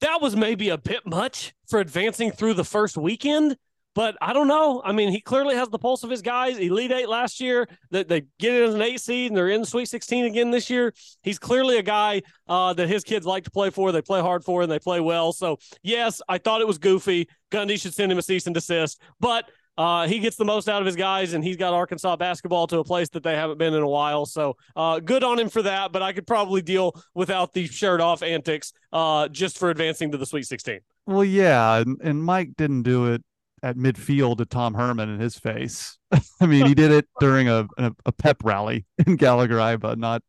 that 0.00 0.20
was 0.20 0.34
maybe 0.34 0.70
a 0.70 0.76
bit 0.76 1.06
much 1.06 1.54
for 1.68 1.78
advancing 1.78 2.32
through 2.32 2.54
the 2.54 2.64
first 2.64 2.96
weekend. 2.96 3.56
But 3.94 4.16
I 4.20 4.32
don't 4.32 4.48
know. 4.48 4.82
I 4.84 4.90
mean, 4.90 5.12
he 5.12 5.20
clearly 5.20 5.54
has 5.54 5.68
the 5.68 5.78
pulse 5.78 6.02
of 6.02 6.10
his 6.10 6.22
guys. 6.22 6.58
Elite 6.58 6.90
Eight 6.90 7.08
last 7.08 7.40
year, 7.40 7.68
they, 7.92 8.02
they 8.02 8.22
get 8.40 8.52
it 8.52 8.64
as 8.64 8.74
an 8.74 8.82
eight 8.82 9.00
seed, 9.00 9.30
and 9.30 9.36
they're 9.36 9.48
in 9.48 9.60
the 9.60 9.66
Sweet 9.66 9.86
16 9.86 10.24
again 10.24 10.50
this 10.50 10.68
year. 10.68 10.92
He's 11.22 11.38
clearly 11.38 11.78
a 11.78 11.82
guy 11.82 12.22
uh, 12.48 12.72
that 12.74 12.88
his 12.88 13.04
kids 13.04 13.26
like 13.26 13.44
to 13.44 13.52
play 13.52 13.70
for. 13.70 13.92
They 13.92 14.02
play 14.02 14.20
hard 14.20 14.44
for, 14.44 14.62
and 14.62 14.70
they 14.70 14.80
play 14.80 14.98
well. 14.98 15.32
So 15.32 15.58
yes, 15.84 16.20
I 16.28 16.38
thought 16.38 16.60
it 16.60 16.66
was 16.66 16.78
goofy. 16.78 17.28
Gundy 17.52 17.80
should 17.80 17.94
send 17.94 18.10
him 18.10 18.18
a 18.18 18.22
cease 18.22 18.46
and 18.46 18.54
desist. 18.54 19.00
But 19.20 19.48
uh, 19.78 20.08
he 20.08 20.18
gets 20.18 20.34
the 20.34 20.44
most 20.44 20.68
out 20.68 20.82
of 20.82 20.86
his 20.86 20.96
guys, 20.96 21.34
and 21.34 21.44
he's 21.44 21.56
got 21.56 21.72
Arkansas 21.72 22.16
basketball 22.16 22.66
to 22.66 22.80
a 22.80 22.84
place 22.84 23.08
that 23.10 23.22
they 23.22 23.36
haven't 23.36 23.58
been 23.58 23.74
in 23.74 23.82
a 23.82 23.88
while. 23.88 24.26
So 24.26 24.56
uh, 24.74 24.98
good 24.98 25.22
on 25.22 25.38
him 25.38 25.48
for 25.48 25.62
that. 25.62 25.92
But 25.92 26.02
I 26.02 26.12
could 26.12 26.26
probably 26.26 26.60
deal 26.60 27.00
without 27.14 27.52
the 27.52 27.68
shirt 27.68 28.00
off 28.00 28.24
antics 28.24 28.72
uh, 28.92 29.28
just 29.28 29.56
for 29.56 29.70
advancing 29.70 30.10
to 30.10 30.18
the 30.18 30.26
Sweet 30.26 30.46
16. 30.46 30.80
Well, 31.06 31.24
yeah, 31.24 31.76
and, 31.76 31.96
and 32.02 32.22
Mike 32.22 32.50
didn't 32.56 32.82
do 32.82 33.06
it 33.12 33.22
at 33.62 33.76
midfield 33.76 34.38
to 34.38 34.46
Tom 34.46 34.74
Herman 34.74 35.08
in 35.08 35.20
his 35.20 35.38
face. 35.38 35.96
I 36.40 36.46
mean, 36.46 36.66
he 36.66 36.74
did 36.74 36.90
it 36.90 37.06
during 37.20 37.48
a, 37.48 37.68
a, 37.78 37.92
a 38.04 38.12
pep 38.12 38.42
rally 38.42 38.84
in 39.06 39.14
Gallagher 39.14 39.78
but 39.78 39.98
not 39.98 40.22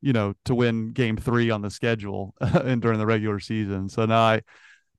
you 0.00 0.12
know 0.12 0.34
to 0.46 0.54
win 0.54 0.92
Game 0.92 1.16
Three 1.16 1.50
on 1.50 1.60
the 1.62 1.70
schedule 1.70 2.34
and 2.40 2.80
during 2.80 2.98
the 2.98 3.06
regular 3.06 3.40
season. 3.40 3.88
So 3.90 4.06
now 4.06 4.20
I 4.20 4.40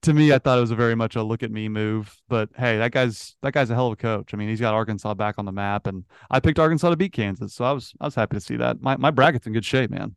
to 0.07 0.13
me, 0.13 0.31
I 0.31 0.39
thought 0.39 0.57
it 0.57 0.61
was 0.61 0.71
a 0.71 0.75
very 0.75 0.95
much 0.95 1.17
a 1.17 1.23
look 1.23 1.43
at 1.43 1.51
me 1.51 1.67
move. 1.67 2.15
But 2.29 2.49
hey, 2.57 2.77
that 2.77 2.91
guy's 2.91 3.35
that 3.41 3.53
guy's 3.53 3.69
a 3.69 3.75
hell 3.75 3.87
of 3.87 3.93
a 3.93 3.97
coach. 3.97 4.33
I 4.33 4.37
mean, 4.37 4.47
he's 4.47 4.61
got 4.61 4.73
Arkansas 4.73 5.13
back 5.15 5.35
on 5.37 5.45
the 5.45 5.51
map, 5.51 5.85
and 5.85 6.05
I 6.31 6.39
picked 6.39 6.59
Arkansas 6.59 6.89
to 6.89 6.95
beat 6.95 7.11
Kansas, 7.11 7.53
so 7.53 7.65
I 7.65 7.73
was 7.73 7.93
I 7.99 8.05
was 8.05 8.15
happy 8.15 8.37
to 8.37 8.41
see 8.41 8.55
that. 8.55 8.81
My 8.81 8.95
my 8.95 9.11
bracket's 9.11 9.47
in 9.47 9.53
good 9.53 9.65
shape, 9.65 9.91
man. 9.91 10.15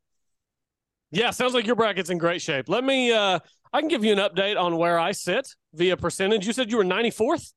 Yeah, 1.10 1.30
sounds 1.30 1.54
like 1.54 1.66
your 1.66 1.74
bracket's 1.74 2.08
in 2.08 2.18
great 2.18 2.40
shape. 2.40 2.68
Let 2.68 2.84
me 2.84 3.12
uh 3.12 3.40
I 3.72 3.80
can 3.80 3.88
give 3.88 4.04
you 4.04 4.12
an 4.12 4.18
update 4.18 4.60
on 4.60 4.76
where 4.76 4.98
I 4.98 5.12
sit 5.12 5.48
via 5.74 5.96
percentage. 5.96 6.46
You 6.46 6.52
said 6.52 6.70
you 6.70 6.76
were 6.76 6.84
94th? 6.84 7.52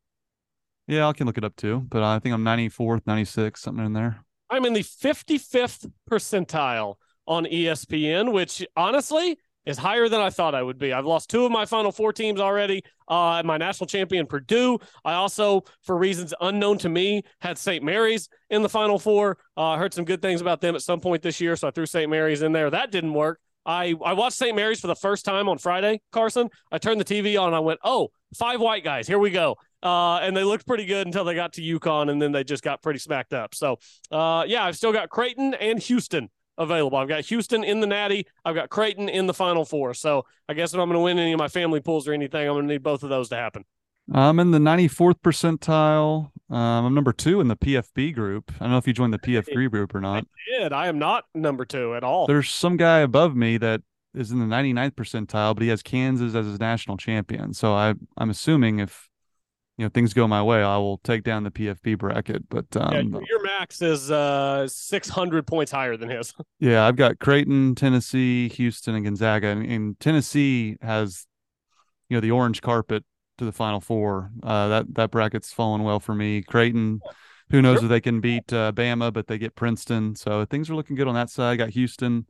Yeah, 0.87 1.07
I 1.07 1.13
can 1.13 1.27
look 1.27 1.37
it 1.37 1.43
up 1.43 1.55
too, 1.55 1.85
but 1.87 2.03
I 2.03 2.19
think 2.19 2.33
I'm 2.33 2.43
94th, 2.43 3.01
96, 3.05 3.61
something 3.61 3.85
in 3.85 3.93
there. 3.93 4.25
I'm 4.49 4.65
in 4.65 4.73
the 4.73 4.83
55th 4.83 5.89
percentile 6.09 6.95
on 7.25 7.45
ESPN, 7.45 8.33
which 8.33 8.65
honestly 8.75 9.37
is 9.65 9.77
higher 9.77 10.09
than 10.09 10.21
I 10.21 10.29
thought 10.29 10.55
I 10.55 10.63
would 10.63 10.77
be. 10.77 10.93
I've 10.93 11.05
lost 11.05 11.29
two 11.29 11.45
of 11.45 11.51
my 11.51 11.65
final 11.65 11.91
four 11.91 12.13
teams 12.13 12.39
already. 12.39 12.83
Uh, 13.07 13.41
my 13.45 13.57
national 13.57 13.87
champion, 13.87 14.25
Purdue. 14.25 14.79
I 15.05 15.13
also, 15.13 15.63
for 15.83 15.97
reasons 15.97 16.33
unknown 16.41 16.77
to 16.79 16.89
me, 16.89 17.23
had 17.39 17.57
St. 17.57 17.83
Mary's 17.83 18.29
in 18.49 18.61
the 18.61 18.69
final 18.69 18.99
four. 18.99 19.37
Uh, 19.57 19.69
I 19.69 19.77
heard 19.77 19.93
some 19.93 20.05
good 20.05 20.21
things 20.21 20.41
about 20.41 20.61
them 20.61 20.75
at 20.75 20.81
some 20.81 20.99
point 20.99 21.21
this 21.21 21.39
year, 21.39 21.55
so 21.55 21.67
I 21.67 21.71
threw 21.71 21.85
St. 21.85 22.09
Mary's 22.09 22.41
in 22.41 22.51
there. 22.51 22.69
That 22.69 22.91
didn't 22.91 23.13
work. 23.13 23.39
I, 23.65 23.95
I 24.03 24.13
watched 24.13 24.37
St. 24.37 24.55
Mary's 24.55 24.81
for 24.81 24.87
the 24.87 24.95
first 24.95 25.23
time 25.23 25.47
on 25.47 25.57
Friday, 25.57 26.01
Carson. 26.11 26.49
I 26.71 26.77
turned 26.77 26.99
the 26.99 27.05
TV 27.05 27.39
on 27.39 27.53
I 27.53 27.59
went, 27.59 27.79
oh, 27.83 28.09
five 28.35 28.59
white 28.59 28.83
guys. 28.83 29.07
Here 29.07 29.19
we 29.19 29.29
go. 29.29 29.55
Uh, 29.81 30.17
and 30.17 30.35
they 30.35 30.43
looked 30.43 30.65
pretty 30.67 30.85
good 30.85 31.07
until 31.07 31.23
they 31.23 31.35
got 31.35 31.53
to 31.53 31.61
UConn, 31.61 32.09
and 32.09 32.21
then 32.21 32.31
they 32.31 32.43
just 32.43 32.63
got 32.63 32.81
pretty 32.81 32.99
smacked 32.99 33.33
up. 33.33 33.55
So, 33.55 33.77
uh, 34.11 34.43
yeah, 34.47 34.65
I've 34.65 34.75
still 34.75 34.93
got 34.93 35.09
Creighton 35.09 35.53
and 35.53 35.79
Houston 35.79 36.29
available. 36.57 36.97
I've 36.97 37.07
got 37.07 37.25
Houston 37.25 37.63
in 37.63 37.79
the 37.79 37.87
Natty. 37.87 38.27
I've 38.45 38.55
got 38.55 38.69
Creighton 38.69 39.09
in 39.09 39.27
the 39.27 39.33
Final 39.33 39.65
Four. 39.65 39.93
So, 39.93 40.25
I 40.47 40.53
guess 40.53 40.73
if 40.73 40.79
I'm 40.79 40.87
going 40.87 40.97
to 40.97 41.03
win 41.03 41.19
any 41.19 41.33
of 41.33 41.39
my 41.39 41.47
family 41.47 41.79
pools 41.79 42.07
or 42.07 42.13
anything, 42.13 42.47
I'm 42.47 42.55
going 42.55 42.67
to 42.67 42.73
need 42.73 42.83
both 42.83 43.03
of 43.03 43.09
those 43.09 43.29
to 43.29 43.35
happen. 43.35 43.65
I'm 44.11 44.39
in 44.39 44.51
the 44.51 44.59
94th 44.59 45.21
percentile. 45.23 46.31
Um, 46.49 46.85
I'm 46.85 46.93
number 46.93 47.13
two 47.13 47.39
in 47.39 47.47
the 47.47 47.55
PFB 47.55 48.13
group. 48.13 48.51
I 48.59 48.65
don't 48.65 48.71
know 48.71 48.77
if 48.77 48.85
you 48.85 48.93
joined 48.93 49.13
the 49.13 49.19
PFB 49.19 49.71
group 49.71 49.95
or 49.95 50.01
not. 50.01 50.25
I 50.25 50.61
did. 50.61 50.73
I 50.73 50.87
am 50.87 50.99
not 50.99 51.25
number 51.33 51.65
two 51.65 51.95
at 51.95 52.03
all. 52.03 52.27
There's 52.27 52.49
some 52.49 52.75
guy 52.75 52.99
above 52.99 53.35
me 53.35 53.57
that 53.57 53.81
is 54.13 54.31
in 54.31 54.39
the 54.39 54.45
99th 54.45 54.91
percentile, 54.91 55.55
but 55.55 55.63
he 55.63 55.69
has 55.69 55.81
Kansas 55.81 56.35
as 56.35 56.45
his 56.45 56.59
national 56.59 56.97
champion. 56.97 57.53
So 57.53 57.73
I, 57.73 57.95
I'm 58.17 58.29
assuming 58.29 58.79
if 58.79 59.09
you 59.77 59.85
know 59.85 59.89
things 59.89 60.13
go 60.13 60.27
my 60.27 60.43
way, 60.43 60.61
I 60.61 60.77
will 60.77 60.99
take 60.99 61.23
down 61.23 61.43
the 61.43 61.51
PFB 61.51 61.97
bracket. 61.97 62.47
But 62.49 62.65
um, 62.77 62.93
yeah, 62.93 63.19
your 63.27 63.43
max 63.43 63.81
is 63.81 64.11
uh, 64.11 64.67
600 64.67 65.47
points 65.47 65.71
higher 65.71 65.97
than 65.97 66.09
his. 66.09 66.33
yeah, 66.59 66.85
I've 66.85 66.95
got 66.95 67.19
Creighton, 67.19 67.75
Tennessee, 67.75 68.49
Houston, 68.49 68.95
and 68.95 69.03
Gonzaga, 69.03 69.47
and, 69.47 69.65
and 69.65 69.99
Tennessee 69.99 70.77
has 70.81 71.25
you 72.09 72.17
know 72.17 72.21
the 72.21 72.31
orange 72.31 72.61
carpet 72.61 73.03
to 73.39 73.45
the 73.45 73.51
Final 73.51 73.81
Four. 73.81 74.31
Uh, 74.43 74.67
that 74.67 74.93
that 74.93 75.11
bracket's 75.11 75.51
fallen 75.51 75.83
well 75.83 75.99
for 75.99 76.13
me. 76.13 76.43
Creighton, 76.43 77.01
who 77.49 77.61
knows 77.61 77.77
sure. 77.77 77.85
if 77.85 77.89
they 77.89 78.01
can 78.01 78.21
beat 78.21 78.53
uh, 78.53 78.71
Bama, 78.73 79.11
but 79.11 79.25
they 79.27 79.39
get 79.39 79.55
Princeton, 79.55 80.15
so 80.15 80.45
things 80.45 80.69
are 80.69 80.75
looking 80.75 80.95
good 80.95 81.07
on 81.07 81.15
that 81.15 81.31
side. 81.31 81.53
I 81.53 81.55
Got 81.55 81.69
Houston 81.69 82.27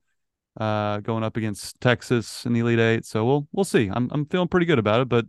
uh, 0.57 0.99
going 0.99 1.23
up 1.23 1.35
against 1.35 1.81
Texas 1.81 2.45
in 2.45 2.53
the 2.53 2.61
Elite 2.61 2.79
Eight, 2.79 3.05
so 3.05 3.25
we'll 3.25 3.47
we'll 3.51 3.65
see. 3.65 3.89
I'm 3.93 4.09
I'm 4.11 4.25
feeling 4.27 4.47
pretty 4.47 4.65
good 4.65 4.79
about 4.79 5.01
it, 5.01 5.09
but 5.09 5.25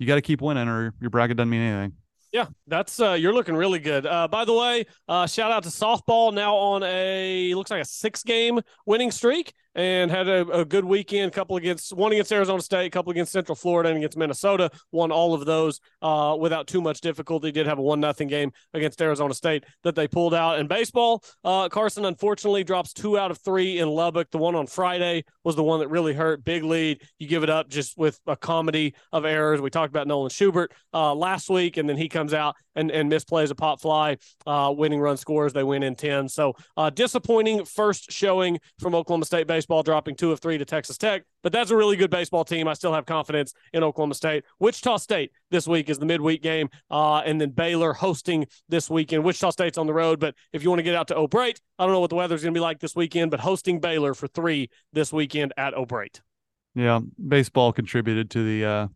you 0.00 0.06
got 0.06 0.16
to 0.16 0.22
keep 0.22 0.40
winning, 0.40 0.66
or 0.66 0.94
your 1.00 1.10
bracket 1.10 1.36
doesn't 1.36 1.50
mean 1.50 1.60
anything. 1.60 1.92
Yeah, 2.32 2.46
that's 2.66 3.00
uh, 3.00 3.12
you're 3.12 3.34
looking 3.34 3.56
really 3.56 3.80
good. 3.80 4.06
Uh, 4.06 4.28
by 4.28 4.44
the 4.44 4.54
way, 4.54 4.86
uh, 5.08 5.26
shout 5.26 5.50
out 5.50 5.64
to 5.64 5.68
softball 5.68 6.32
now 6.32 6.54
on 6.54 6.82
a 6.84 7.52
looks 7.54 7.70
like 7.70 7.82
a 7.82 7.84
six 7.84 8.22
game 8.22 8.60
winning 8.86 9.10
streak 9.10 9.52
and 9.74 10.10
had 10.10 10.28
a, 10.28 10.48
a, 10.48 10.64
good 10.64 10.84
weekend. 10.84 11.32
Couple 11.32 11.56
against 11.56 11.92
one 11.92 12.12
against 12.12 12.32
Arizona 12.32 12.60
State, 12.60 12.92
couple 12.92 13.10
against 13.10 13.32
Central 13.32 13.54
Florida, 13.54 13.90
and 13.90 13.98
against 13.98 14.16
Minnesota. 14.16 14.70
Won 14.92 15.12
all 15.12 15.34
of 15.34 15.44
those 15.44 15.80
uh, 16.02 16.36
without 16.38 16.66
too 16.66 16.80
much 16.80 17.00
difficulty. 17.00 17.52
Did 17.52 17.66
have 17.66 17.78
a 17.78 17.82
one 17.82 18.00
nothing 18.00 18.28
game 18.28 18.52
against 18.74 19.00
Arizona 19.00 19.34
State 19.34 19.64
that 19.84 19.94
they 19.94 20.08
pulled 20.08 20.34
out. 20.34 20.58
In 20.58 20.66
baseball, 20.66 21.22
uh, 21.44 21.68
Carson 21.68 22.04
unfortunately 22.04 22.64
drops 22.64 22.92
two 22.92 23.18
out 23.18 23.30
of 23.30 23.38
three 23.38 23.78
in 23.78 23.88
Lubbock. 23.88 24.30
The 24.30 24.38
one 24.38 24.54
on 24.54 24.66
Friday 24.66 25.24
was 25.44 25.56
the 25.56 25.64
one 25.64 25.80
that 25.80 25.88
really 25.88 26.14
hurt. 26.14 26.44
Big 26.44 26.64
lead. 26.64 27.02
You 27.18 27.28
give 27.28 27.42
it 27.42 27.50
up 27.50 27.68
just 27.68 27.96
with 27.96 28.18
a 28.26 28.36
comedy 28.36 28.94
of 29.12 29.24
errors. 29.24 29.60
We 29.60 29.70
talked 29.70 29.90
about 29.90 30.06
Nolan 30.06 30.30
Schubart 30.30 30.68
uh, 30.92 31.14
last 31.14 31.48
week, 31.48 31.76
and 31.76 31.88
then 31.88 31.96
he 31.96 32.08
comes 32.08 32.34
out 32.34 32.56
and, 32.74 32.90
and 32.90 33.10
misplays 33.10 33.50
a 33.50 33.54
pop 33.54 33.80
fly, 33.80 34.16
uh, 34.46 34.72
winning 34.76 35.00
run 35.00 35.16
scores. 35.16 35.52
They 35.52 35.62
win 35.62 35.82
in 35.82 35.94
10. 35.94 36.28
So 36.28 36.54
uh, 36.76 36.90
disappointing 36.90 37.64
first 37.64 38.10
showing 38.10 38.58
from 38.78 38.94
Oklahoma 38.94 39.24
State 39.24 39.46
baseball, 39.46 39.59
dropping 39.66 40.16
two 40.16 40.32
of 40.32 40.40
three 40.40 40.58
to 40.58 40.64
Texas 40.64 40.98
Tech. 40.98 41.22
But 41.42 41.52
that's 41.52 41.70
a 41.70 41.76
really 41.76 41.96
good 41.96 42.10
baseball 42.10 42.44
team. 42.44 42.68
I 42.68 42.74
still 42.74 42.92
have 42.92 43.06
confidence 43.06 43.54
in 43.72 43.82
Oklahoma 43.82 44.14
State. 44.14 44.44
Wichita 44.58 44.98
State 44.98 45.32
this 45.50 45.66
week 45.66 45.88
is 45.88 45.98
the 45.98 46.06
midweek 46.06 46.42
game, 46.42 46.68
uh, 46.90 47.18
and 47.18 47.40
then 47.40 47.50
Baylor 47.50 47.92
hosting 47.92 48.46
this 48.68 48.90
weekend. 48.90 49.24
Wichita 49.24 49.50
State's 49.50 49.78
on 49.78 49.86
the 49.86 49.94
road, 49.94 50.20
but 50.20 50.34
if 50.52 50.62
you 50.62 50.70
want 50.70 50.80
to 50.80 50.84
get 50.84 50.94
out 50.94 51.08
to 51.08 51.16
O'Brate, 51.16 51.60
I 51.78 51.84
don't 51.84 51.92
know 51.92 52.00
what 52.00 52.10
the 52.10 52.16
weather's 52.16 52.42
going 52.42 52.54
to 52.54 52.58
be 52.58 52.62
like 52.62 52.80
this 52.80 52.94
weekend, 52.94 53.30
but 53.30 53.40
hosting 53.40 53.80
Baylor 53.80 54.14
for 54.14 54.26
three 54.28 54.70
this 54.92 55.12
weekend 55.12 55.52
at 55.56 55.74
O'Brate. 55.74 56.20
Yeah, 56.74 57.00
baseball 57.28 57.72
contributed 57.72 58.30
to 58.30 58.44
the 58.44 58.64
uh, 58.64 58.88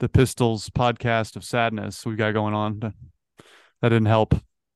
the 0.00 0.08
Pistols 0.08 0.68
podcast 0.70 1.36
of 1.36 1.44
sadness 1.44 2.04
we've 2.04 2.16
got 2.16 2.32
going 2.32 2.54
on. 2.54 2.80
That 2.80 3.88
didn't 3.88 4.06
help. 4.06 4.34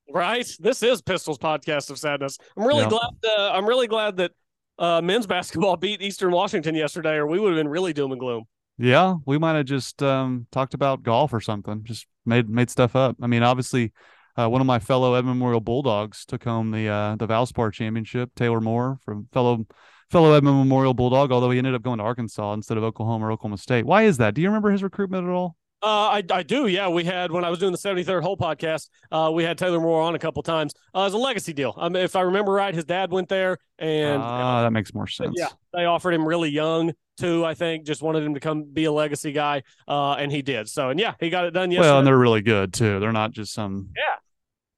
Right. 0.08 0.48
This 0.60 0.82
is 0.82 1.02
Pistols 1.02 1.38
podcast 1.38 1.90
of 1.90 1.98
sadness. 1.98 2.38
I'm 2.56 2.64
really 2.64 2.82
yeah. 2.82 2.88
glad. 2.88 3.10
Uh, 3.24 3.50
I'm 3.52 3.66
really 3.66 3.88
glad 3.88 4.16
that 4.18 4.32
uh, 4.78 5.00
men's 5.02 5.26
basketball 5.26 5.76
beat 5.78 6.02
Eastern 6.02 6.32
Washington 6.32 6.74
yesterday, 6.74 7.14
or 7.14 7.26
we 7.26 7.38
would 7.38 7.52
have 7.52 7.58
been 7.58 7.68
really 7.68 7.92
doom 7.92 8.12
and 8.12 8.20
gloom. 8.20 8.44
Yeah, 8.78 9.16
we 9.24 9.38
might 9.38 9.56
have 9.56 9.66
just 9.66 10.02
um, 10.02 10.46
talked 10.52 10.74
about 10.74 11.02
golf 11.02 11.32
or 11.32 11.40
something. 11.40 11.82
Just 11.84 12.06
made 12.26 12.48
made 12.48 12.70
stuff 12.70 12.94
up. 12.94 13.16
I 13.22 13.26
mean, 13.26 13.42
obviously, 13.42 13.92
uh, 14.36 14.48
one 14.48 14.60
of 14.60 14.66
my 14.66 14.78
fellow 14.78 15.14
Edmond 15.14 15.38
Memorial 15.38 15.60
Bulldogs 15.60 16.26
took 16.26 16.44
home 16.44 16.70
the 16.70 16.88
uh, 16.88 17.16
the 17.16 17.26
Valspar 17.26 17.72
championship. 17.72 18.30
Taylor 18.36 18.60
Moore 18.60 18.98
from 19.02 19.28
fellow 19.32 19.66
fellow 20.10 20.34
Edmond 20.34 20.58
Memorial 20.58 20.94
Bulldog, 20.94 21.32
although 21.32 21.50
he 21.50 21.58
ended 21.58 21.74
up 21.74 21.82
going 21.82 21.98
to 21.98 22.04
Arkansas 22.04 22.52
instead 22.52 22.76
of 22.76 22.84
Oklahoma 22.84 23.26
or 23.26 23.32
Oklahoma 23.32 23.58
State. 23.58 23.86
Why 23.86 24.02
is 24.02 24.18
that? 24.18 24.34
Do 24.34 24.42
you 24.42 24.48
remember 24.48 24.70
his 24.70 24.82
recruitment 24.82 25.26
at 25.26 25.30
all? 25.30 25.56
Uh, 25.86 26.18
I, 26.18 26.22
I 26.32 26.42
do. 26.42 26.66
Yeah, 26.66 26.88
we 26.88 27.04
had 27.04 27.30
when 27.30 27.44
I 27.44 27.48
was 27.48 27.60
doing 27.60 27.70
the 27.70 27.78
73rd 27.78 28.20
hole 28.20 28.36
podcast, 28.36 28.88
uh, 29.12 29.30
we 29.32 29.44
had 29.44 29.56
Taylor 29.56 29.78
Moore 29.78 30.02
on 30.02 30.16
a 30.16 30.18
couple 30.18 30.42
times. 30.42 30.74
Uh, 30.92 31.02
it 31.02 31.04
was 31.04 31.14
a 31.14 31.18
legacy 31.18 31.52
deal. 31.52 31.76
Mean, 31.80 31.94
if 31.94 32.16
I 32.16 32.22
remember 32.22 32.50
right, 32.50 32.74
his 32.74 32.84
dad 32.84 33.12
went 33.12 33.28
there, 33.28 33.58
and 33.78 34.20
uh, 34.20 34.62
that 34.62 34.72
makes 34.72 34.92
more 34.92 35.06
sense. 35.06 35.36
Yeah, 35.38 35.50
they 35.72 35.84
offered 35.84 36.12
him 36.12 36.26
really 36.26 36.50
young 36.50 36.92
too. 37.18 37.44
I 37.44 37.54
think 37.54 37.86
just 37.86 38.02
wanted 38.02 38.24
him 38.24 38.34
to 38.34 38.40
come 38.40 38.64
be 38.64 38.86
a 38.86 38.90
legacy 38.90 39.30
guy, 39.30 39.62
uh, 39.86 40.14
and 40.14 40.32
he 40.32 40.42
did. 40.42 40.68
So, 40.68 40.90
and 40.90 40.98
yeah, 40.98 41.14
he 41.20 41.30
got 41.30 41.44
it 41.44 41.52
done. 41.52 41.70
Yesterday. 41.70 41.88
Well, 41.88 41.98
and 41.98 42.06
they're 42.06 42.18
really 42.18 42.42
good 42.42 42.74
too. 42.74 42.98
They're 42.98 43.12
not 43.12 43.30
just 43.30 43.54
some 43.54 43.90
yeah 43.94 44.16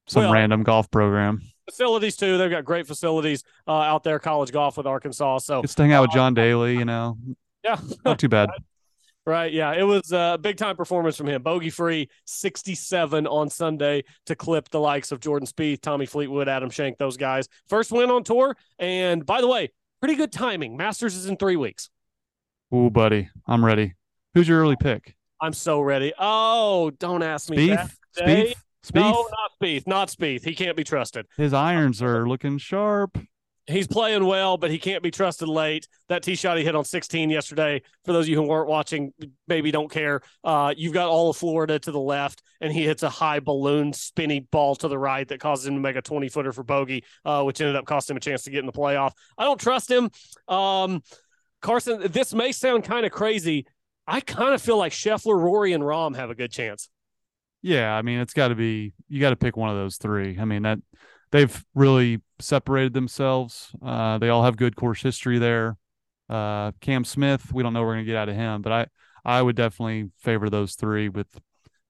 some 0.08 0.24
well, 0.24 0.32
random 0.32 0.62
golf 0.62 0.90
program 0.90 1.40
facilities 1.64 2.16
too. 2.16 2.36
They've 2.36 2.50
got 2.50 2.66
great 2.66 2.86
facilities 2.86 3.44
uh, 3.66 3.72
out 3.72 4.04
there, 4.04 4.18
college 4.18 4.52
golf 4.52 4.76
with 4.76 4.86
Arkansas. 4.86 5.38
So 5.38 5.62
just 5.62 5.78
hang 5.78 5.90
out 5.90 6.02
with 6.02 6.10
uh, 6.10 6.16
John 6.16 6.34
Daly, 6.34 6.76
you 6.76 6.84
know. 6.84 7.16
Yeah, 7.64 7.78
not 8.04 8.18
too 8.18 8.28
bad. 8.28 8.50
Right. 9.28 9.52
Yeah. 9.52 9.74
It 9.74 9.82
was 9.82 10.10
uh, 10.10 10.36
a 10.36 10.38
big 10.38 10.56
time 10.56 10.74
performance 10.74 11.18
from 11.18 11.28
him. 11.28 11.42
Bogey 11.42 11.68
free 11.68 12.08
67 12.24 13.26
on 13.26 13.50
Sunday 13.50 14.04
to 14.24 14.34
clip 14.34 14.70
the 14.70 14.80
likes 14.80 15.12
of 15.12 15.20
Jordan 15.20 15.46
Spieth, 15.46 15.82
Tommy 15.82 16.06
Fleetwood, 16.06 16.48
Adam 16.48 16.70
Schenk, 16.70 16.96
those 16.96 17.18
guys. 17.18 17.46
First 17.68 17.92
win 17.92 18.10
on 18.10 18.24
tour. 18.24 18.56
And 18.78 19.26
by 19.26 19.42
the 19.42 19.46
way, 19.46 19.70
pretty 20.00 20.14
good 20.14 20.32
timing. 20.32 20.78
Masters 20.78 21.14
is 21.14 21.26
in 21.26 21.36
three 21.36 21.56
weeks. 21.56 21.90
Ooh, 22.74 22.88
buddy. 22.88 23.28
I'm 23.46 23.62
ready. 23.62 23.96
Who's 24.32 24.48
your 24.48 24.62
early 24.62 24.76
pick? 24.76 25.14
I'm 25.42 25.52
so 25.52 25.82
ready. 25.82 26.14
Oh, 26.18 26.88
don't 26.98 27.22
ask 27.22 27.50
me. 27.50 27.68
Spieth? 27.68 27.96
That 28.16 28.26
Spieth? 28.26 28.54
Spieth? 28.82 28.94
No, 28.94 29.28
not 29.30 29.50
Spieth. 29.60 29.86
Not 29.86 30.08
Spieth. 30.08 30.42
He 30.42 30.54
can't 30.54 30.74
be 30.74 30.84
trusted. 30.84 31.26
His 31.36 31.52
irons 31.52 32.00
are 32.00 32.26
looking 32.26 32.56
sharp 32.56 33.18
he's 33.68 33.86
playing 33.86 34.24
well, 34.24 34.56
but 34.56 34.70
he 34.70 34.78
can't 34.78 35.02
be 35.02 35.10
trusted 35.10 35.48
late. 35.48 35.86
That 36.08 36.22
tee 36.22 36.34
shot 36.34 36.56
he 36.56 36.64
hit 36.64 36.74
on 36.74 36.84
16 36.84 37.30
yesterday, 37.30 37.82
for 38.04 38.12
those 38.12 38.24
of 38.24 38.28
you 38.30 38.36
who 38.36 38.42
weren't 38.42 38.68
watching, 38.68 39.12
maybe 39.46 39.70
don't 39.70 39.90
care. 39.90 40.22
Uh, 40.42 40.74
you've 40.76 40.94
got 40.94 41.08
all 41.08 41.30
of 41.30 41.36
Florida 41.36 41.78
to 41.78 41.92
the 41.92 42.00
left, 42.00 42.42
and 42.60 42.72
he 42.72 42.84
hits 42.84 43.02
a 43.02 43.10
high 43.10 43.40
balloon 43.40 43.92
spinny 43.92 44.40
ball 44.40 44.74
to 44.76 44.88
the 44.88 44.98
right 44.98 45.28
that 45.28 45.40
causes 45.40 45.66
him 45.66 45.74
to 45.74 45.80
make 45.80 45.96
a 45.96 46.02
20 46.02 46.28
footer 46.28 46.52
for 46.52 46.64
bogey, 46.64 47.04
uh, 47.24 47.42
which 47.42 47.60
ended 47.60 47.76
up 47.76 47.84
costing 47.84 48.14
him 48.14 48.18
a 48.18 48.20
chance 48.20 48.42
to 48.42 48.50
get 48.50 48.60
in 48.60 48.66
the 48.66 48.72
playoff. 48.72 49.12
I 49.36 49.44
don't 49.44 49.60
trust 49.60 49.90
him. 49.90 50.10
Um, 50.48 51.02
Carson, 51.60 52.10
this 52.10 52.32
may 52.32 52.52
sound 52.52 52.84
kind 52.84 53.04
of 53.04 53.12
crazy. 53.12 53.66
I 54.06 54.20
kind 54.20 54.54
of 54.54 54.62
feel 54.62 54.78
like 54.78 54.92
Scheffler, 54.92 55.38
Rory, 55.38 55.72
and 55.72 55.82
Rahm 55.82 56.16
have 56.16 56.30
a 56.30 56.34
good 56.34 56.50
chance. 56.50 56.88
Yeah, 57.60 57.92
I 57.94 58.02
mean, 58.02 58.20
it's 58.20 58.32
got 58.32 58.48
to 58.48 58.54
be 58.54 58.94
you 59.08 59.20
got 59.20 59.30
to 59.30 59.36
pick 59.36 59.56
one 59.56 59.68
of 59.68 59.76
those 59.76 59.96
three. 59.96 60.38
I 60.38 60.44
mean 60.44 60.62
that 60.62 60.78
they've 61.30 61.64
really 61.74 62.20
separated 62.38 62.92
themselves. 62.92 63.70
Uh, 63.84 64.18
they 64.18 64.28
all 64.28 64.44
have 64.44 64.56
good 64.56 64.76
course 64.76 65.02
history 65.02 65.38
there. 65.38 65.76
Uh, 66.28 66.72
Cam 66.80 67.04
Smith, 67.04 67.52
we 67.52 67.62
don't 67.62 67.72
know 67.72 67.82
we're 67.82 67.94
going 67.94 68.04
to 68.04 68.10
get 68.10 68.16
out 68.16 68.28
of 68.28 68.34
him, 68.34 68.62
but 68.62 68.72
I 68.72 68.86
I 69.24 69.42
would 69.42 69.56
definitely 69.56 70.10
favor 70.18 70.48
those 70.48 70.74
three 70.74 71.08
with 71.08 71.26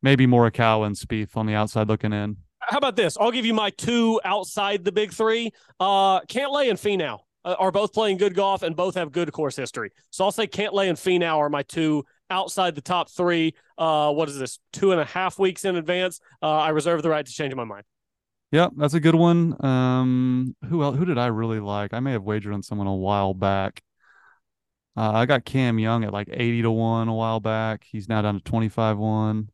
maybe 0.03 0.27
Morikawa 0.27 0.87
and 0.87 0.97
Spieth 0.97 1.37
on 1.37 1.47
the 1.47 1.55
outside 1.55 1.89
looking 1.89 2.13
in. 2.13 2.37
How 2.61 2.79
about 2.79 2.97
this? 2.97 3.17
I'll 3.19 3.31
give 3.31 3.47
you 3.47 3.55
my 3.55 3.71
two 3.71 4.21
outside 4.25 4.85
the 4.85 4.93
big 4.93 5.13
three. 5.13 5.53
Uh, 5.79 6.21
Cantlay 6.23 6.69
and 6.69 6.79
Finau 6.79 7.21
uh, 7.45 7.55
are 7.59 7.71
both 7.71 7.93
playing 7.93 8.17
good 8.17 8.35
golf 8.35 8.63
and 8.63 8.75
both 8.75 8.95
have 8.95 9.13
good 9.13 9.33
course 9.33 9.57
history. 9.57 9.91
So 10.11 10.25
I'll 10.25 10.33
say 10.33 10.47
Cantlay 10.47 10.89
and 10.89 10.99
Finau 10.99 11.39
are 11.39 11.49
my 11.49 11.63
two 11.63 12.05
outside 12.31 12.75
the 12.75 12.81
top 12.81 13.11
three. 13.11 13.55
Uh, 13.77 14.13
what 14.13 14.29
is 14.29 14.39
this? 14.39 14.59
Two 14.73 14.93
and 14.93 15.01
a 15.01 15.05
half 15.05 15.39
weeks 15.39 15.65
in 15.65 15.77
advance. 15.77 16.21
Uh, 16.43 16.59
I 16.59 16.71
reserve 16.71 17.03
the 17.03 17.11
right 17.11 17.25
to 17.25 17.33
change 17.33 17.55
my 17.55 17.65
mind. 17.65 17.85
Yeah, 18.51 18.69
that's 18.77 18.95
a 18.95 19.01
good 19.01 19.15
one. 19.15 19.63
Um, 19.65 20.57
who 20.69 20.83
else, 20.83 20.97
who 20.97 21.05
did 21.05 21.19
I 21.19 21.27
really 21.27 21.61
like? 21.61 21.93
I 21.93 22.01
may 22.01 22.13
have 22.13 22.23
wagered 22.23 22.55
on 22.55 22.63
someone 22.63 22.87
a 22.87 22.95
while 22.95 23.35
back. 23.35 23.83
Uh, 24.97 25.13
I 25.13 25.27
got 25.27 25.45
Cam 25.45 25.79
Young 25.79 26.03
at 26.05 26.13
like 26.13 26.29
80 26.33 26.63
to 26.63 26.71
1 26.71 27.09
a 27.09 27.15
while 27.15 27.41
back. 27.41 27.85
He's 27.91 28.09
now 28.09 28.23
down 28.23 28.35
to 28.35 28.41
25 28.43 28.99
1, 28.99 29.49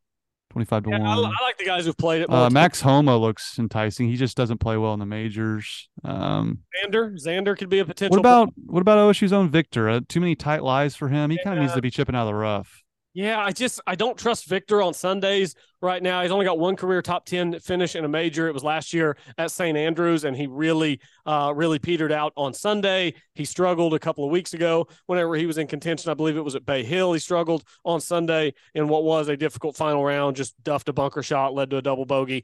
25 0.49 0.83
to 0.83 0.89
Yeah, 0.89 0.99
1. 0.99 1.07
I 1.07 1.43
like 1.43 1.57
the 1.57 1.65
guys 1.65 1.85
who've 1.85 1.97
played 1.97 2.21
it. 2.21 2.31
Uh, 2.31 2.49
Max 2.49 2.81
Homa 2.81 3.17
looks 3.17 3.59
enticing. 3.59 4.07
He 4.07 4.15
just 4.15 4.37
doesn't 4.37 4.59
play 4.59 4.77
well 4.77 4.93
in 4.93 4.99
the 4.99 5.05
majors. 5.05 5.89
Um, 6.03 6.59
Xander, 6.83 7.13
Xander 7.21 7.57
could 7.57 7.69
be 7.69 7.79
a 7.79 7.85
potential. 7.85 8.15
what 8.15 8.19
about 8.19 8.53
what 8.65 8.79
about 8.81 8.97
OSU's 8.97 9.33
own 9.33 9.49
Viktor? 9.51 9.89
Uh, 9.89 9.99
too 10.07 10.19
many 10.21 10.35
tight 10.35 10.63
lies 10.63 10.95
for 10.95 11.09
him. 11.09 11.29
He 11.29 11.37
kind 11.43 11.57
of 11.59 11.63
needs 11.63 11.73
to 11.75 11.81
be 11.81 11.91
chipping 11.91 12.15
out 12.15 12.21
of 12.23 12.27
the 12.27 12.35
rough. 12.35 12.81
Yeah, 13.15 13.39
I 13.39 13.53
just 13.53 13.79
I 13.87 13.95
don't 13.95 14.17
trust 14.17 14.45
Viktor 14.45 14.81
on 14.81 14.93
Sundays 14.93 15.55
right 15.81 16.03
now. 16.03 16.21
He's 16.21 16.31
only 16.31 16.43
got 16.43 16.59
one 16.59 16.75
career 16.75 17.01
top 17.01 17.25
ten 17.25 17.57
finish 17.61 17.95
in 17.95 18.03
a 18.03 18.09
major. 18.09 18.49
It 18.49 18.53
was 18.53 18.61
last 18.61 18.93
year 18.93 19.15
at 19.37 19.51
St. 19.51 19.77
Andrews, 19.77 20.25
and 20.25 20.35
he 20.35 20.47
really, 20.47 20.99
uh, 21.25 21.53
really 21.55 21.79
petered 21.79 22.11
out 22.11 22.33
on 22.35 22.53
Sunday. 22.53 23.13
He 23.33 23.45
struggled 23.45 23.93
a 23.93 23.99
couple 23.99 24.25
of 24.25 24.31
weeks 24.31 24.53
ago 24.53 24.89
whenever 25.05 25.35
he 25.35 25.45
was 25.45 25.57
in 25.57 25.65
contention. 25.65 26.11
I 26.11 26.13
believe 26.13 26.35
it 26.35 26.43
was 26.43 26.55
at 26.55 26.65
Bay 26.65 26.83
Hill. 26.83 27.13
He 27.13 27.19
struggled 27.19 27.63
on 27.85 28.01
Sunday 28.01 28.53
in 28.73 28.89
what 28.89 29.05
was 29.05 29.29
a 29.29 29.37
difficult 29.37 29.77
final 29.77 30.03
round. 30.03 30.35
Just 30.35 30.61
duffed 30.61 30.89
a 30.89 30.93
bunker 30.93 31.23
shot, 31.23 31.53
led 31.53 31.69
to 31.69 31.77
a 31.77 31.81
double 31.81 32.05
bogey 32.05 32.43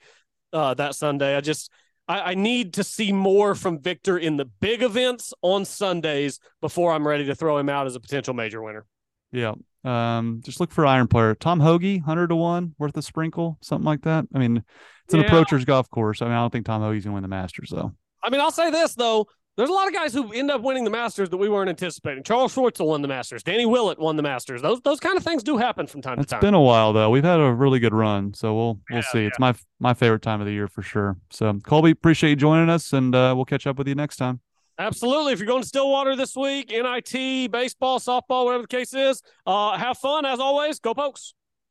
uh, 0.54 0.74
that 0.76 0.96
Sunday. 0.96 1.36
I 1.36 1.42
just 1.42 1.70
I, 2.08 2.32
I 2.32 2.34
need 2.36 2.76
to 2.76 2.86
see 2.86 3.12
more 3.12 3.56
from 3.56 3.82
Viktor 3.82 4.18
in 4.18 4.38
the 4.38 4.46
big 4.46 4.84
events 4.84 5.34
on 5.42 5.66
Sundays 5.66 6.40
before 6.62 6.94
I'm 6.94 7.06
ready 7.06 7.26
to 7.26 7.36
throw 7.36 7.58
him 7.58 7.68
out 7.68 7.88
as 7.88 7.96
a 7.98 8.00
potential 8.00 8.34
major 8.34 8.62
winner. 8.62 8.86
Yeah. 9.34 9.56
Um, 9.84 10.42
just 10.44 10.60
look 10.60 10.72
for 10.72 10.86
iron 10.86 11.08
player. 11.08 11.34
Tom 11.36 11.60
Hoge, 11.60 12.00
hundred 12.02 12.28
to 12.28 12.36
one, 12.36 12.76
worth 12.78 12.96
a 12.98 13.02
sprinkle, 13.02 13.58
something 13.62 13.86
like 13.86 14.02
that. 14.04 14.26
I 14.34 14.40
mean, 14.40 14.64
it's 15.06 15.14
an 15.14 15.22
Yeah. 15.22 15.26
approacher's 15.28 15.66
golf 15.66 15.90
course. 15.90 16.22
I 16.22 16.26
mean, 16.26 16.34
I 16.34 16.38
don't 16.42 16.52
think 16.52 16.66
Tom 16.66 16.82
Hoge's 16.82 17.04
gonna 17.04 17.14
win 17.16 17.24
the 17.24 17.28
Masters 17.30 17.70
though. 17.70 17.92
I 18.24 18.30
mean, 18.30 18.40
I'll 18.42 18.52
say 18.52 18.70
this 18.70 18.96
though. 18.96 19.28
There's 19.58 19.70
a 19.70 19.74
lot 19.74 19.88
of 19.88 19.94
guys 19.94 20.14
who 20.14 20.32
end 20.32 20.50
up 20.50 20.62
winning 20.62 20.86
the 20.86 20.90
Masters 20.90 21.30
that 21.30 21.38
we 21.38 21.50
weren't 21.50 21.70
anticipating. 21.70 22.24
Charles 22.24 22.56
Schwartzel 22.56 22.86
won 22.88 23.02
the 23.02 23.08
Masters. 23.10 23.44
Danny 23.44 23.66
Willett 23.66 24.00
won 24.00 24.16
the 24.16 24.24
Masters. 24.24 24.62
Those 24.62 24.80
those 24.82 25.00
kind 25.00 25.18
of 25.18 25.24
things 25.24 25.44
do 25.44 25.58
happen 25.58 25.88
from 25.88 26.02
time 26.02 26.20
It's 26.20 26.28
to 26.28 26.32
time. 26.32 26.38
It's 26.40 26.46
been 26.46 26.54
a 26.54 26.62
while 26.62 26.94
though. 26.94 27.10
We've 27.10 27.24
had 27.24 27.40
a 27.40 27.52
really 27.52 27.80
good 27.80 27.94
run, 27.94 28.34
so 28.34 28.56
we'll 28.56 28.80
we'll 28.90 29.00
Yeah, 29.00 29.12
see. 29.12 29.26
It's 29.26 29.40
my 29.40 29.54
my 29.80 29.94
favorite 29.94 30.22
time 30.22 30.40
of 30.40 30.48
the 30.48 30.54
year 30.54 30.68
for 30.68 30.82
sure. 30.82 31.18
So 31.32 31.54
Colby, 31.66 31.92
appreciate 31.92 32.30
you 32.30 32.36
joining 32.38 32.70
us, 32.70 32.94
and 32.94 33.14
uh, 33.14 33.34
we'll 33.36 33.46
catch 33.46 33.68
up 33.68 33.78
with 33.78 33.88
you 33.88 33.96
next 33.96 34.18
time. 34.18 34.40
Absolutely. 34.80 35.34
If 35.34 35.40
you're 35.40 35.48
going 35.48 35.62
to 35.62 35.68
Stillwater 35.68 36.16
this 36.16 36.36
week, 36.36 36.70
NIT, 36.72 37.52
baseball, 37.52 38.00
softball, 38.00 38.46
whatever 38.46 38.64
the 38.64 38.68
case 38.68 38.94
is, 38.94 39.22
uh, 39.46 39.78
have 39.78 39.98
fun 39.98 40.26
as 40.26 40.40
always. 40.40 40.80
Go 40.80 40.94
Pokes. 40.94 41.34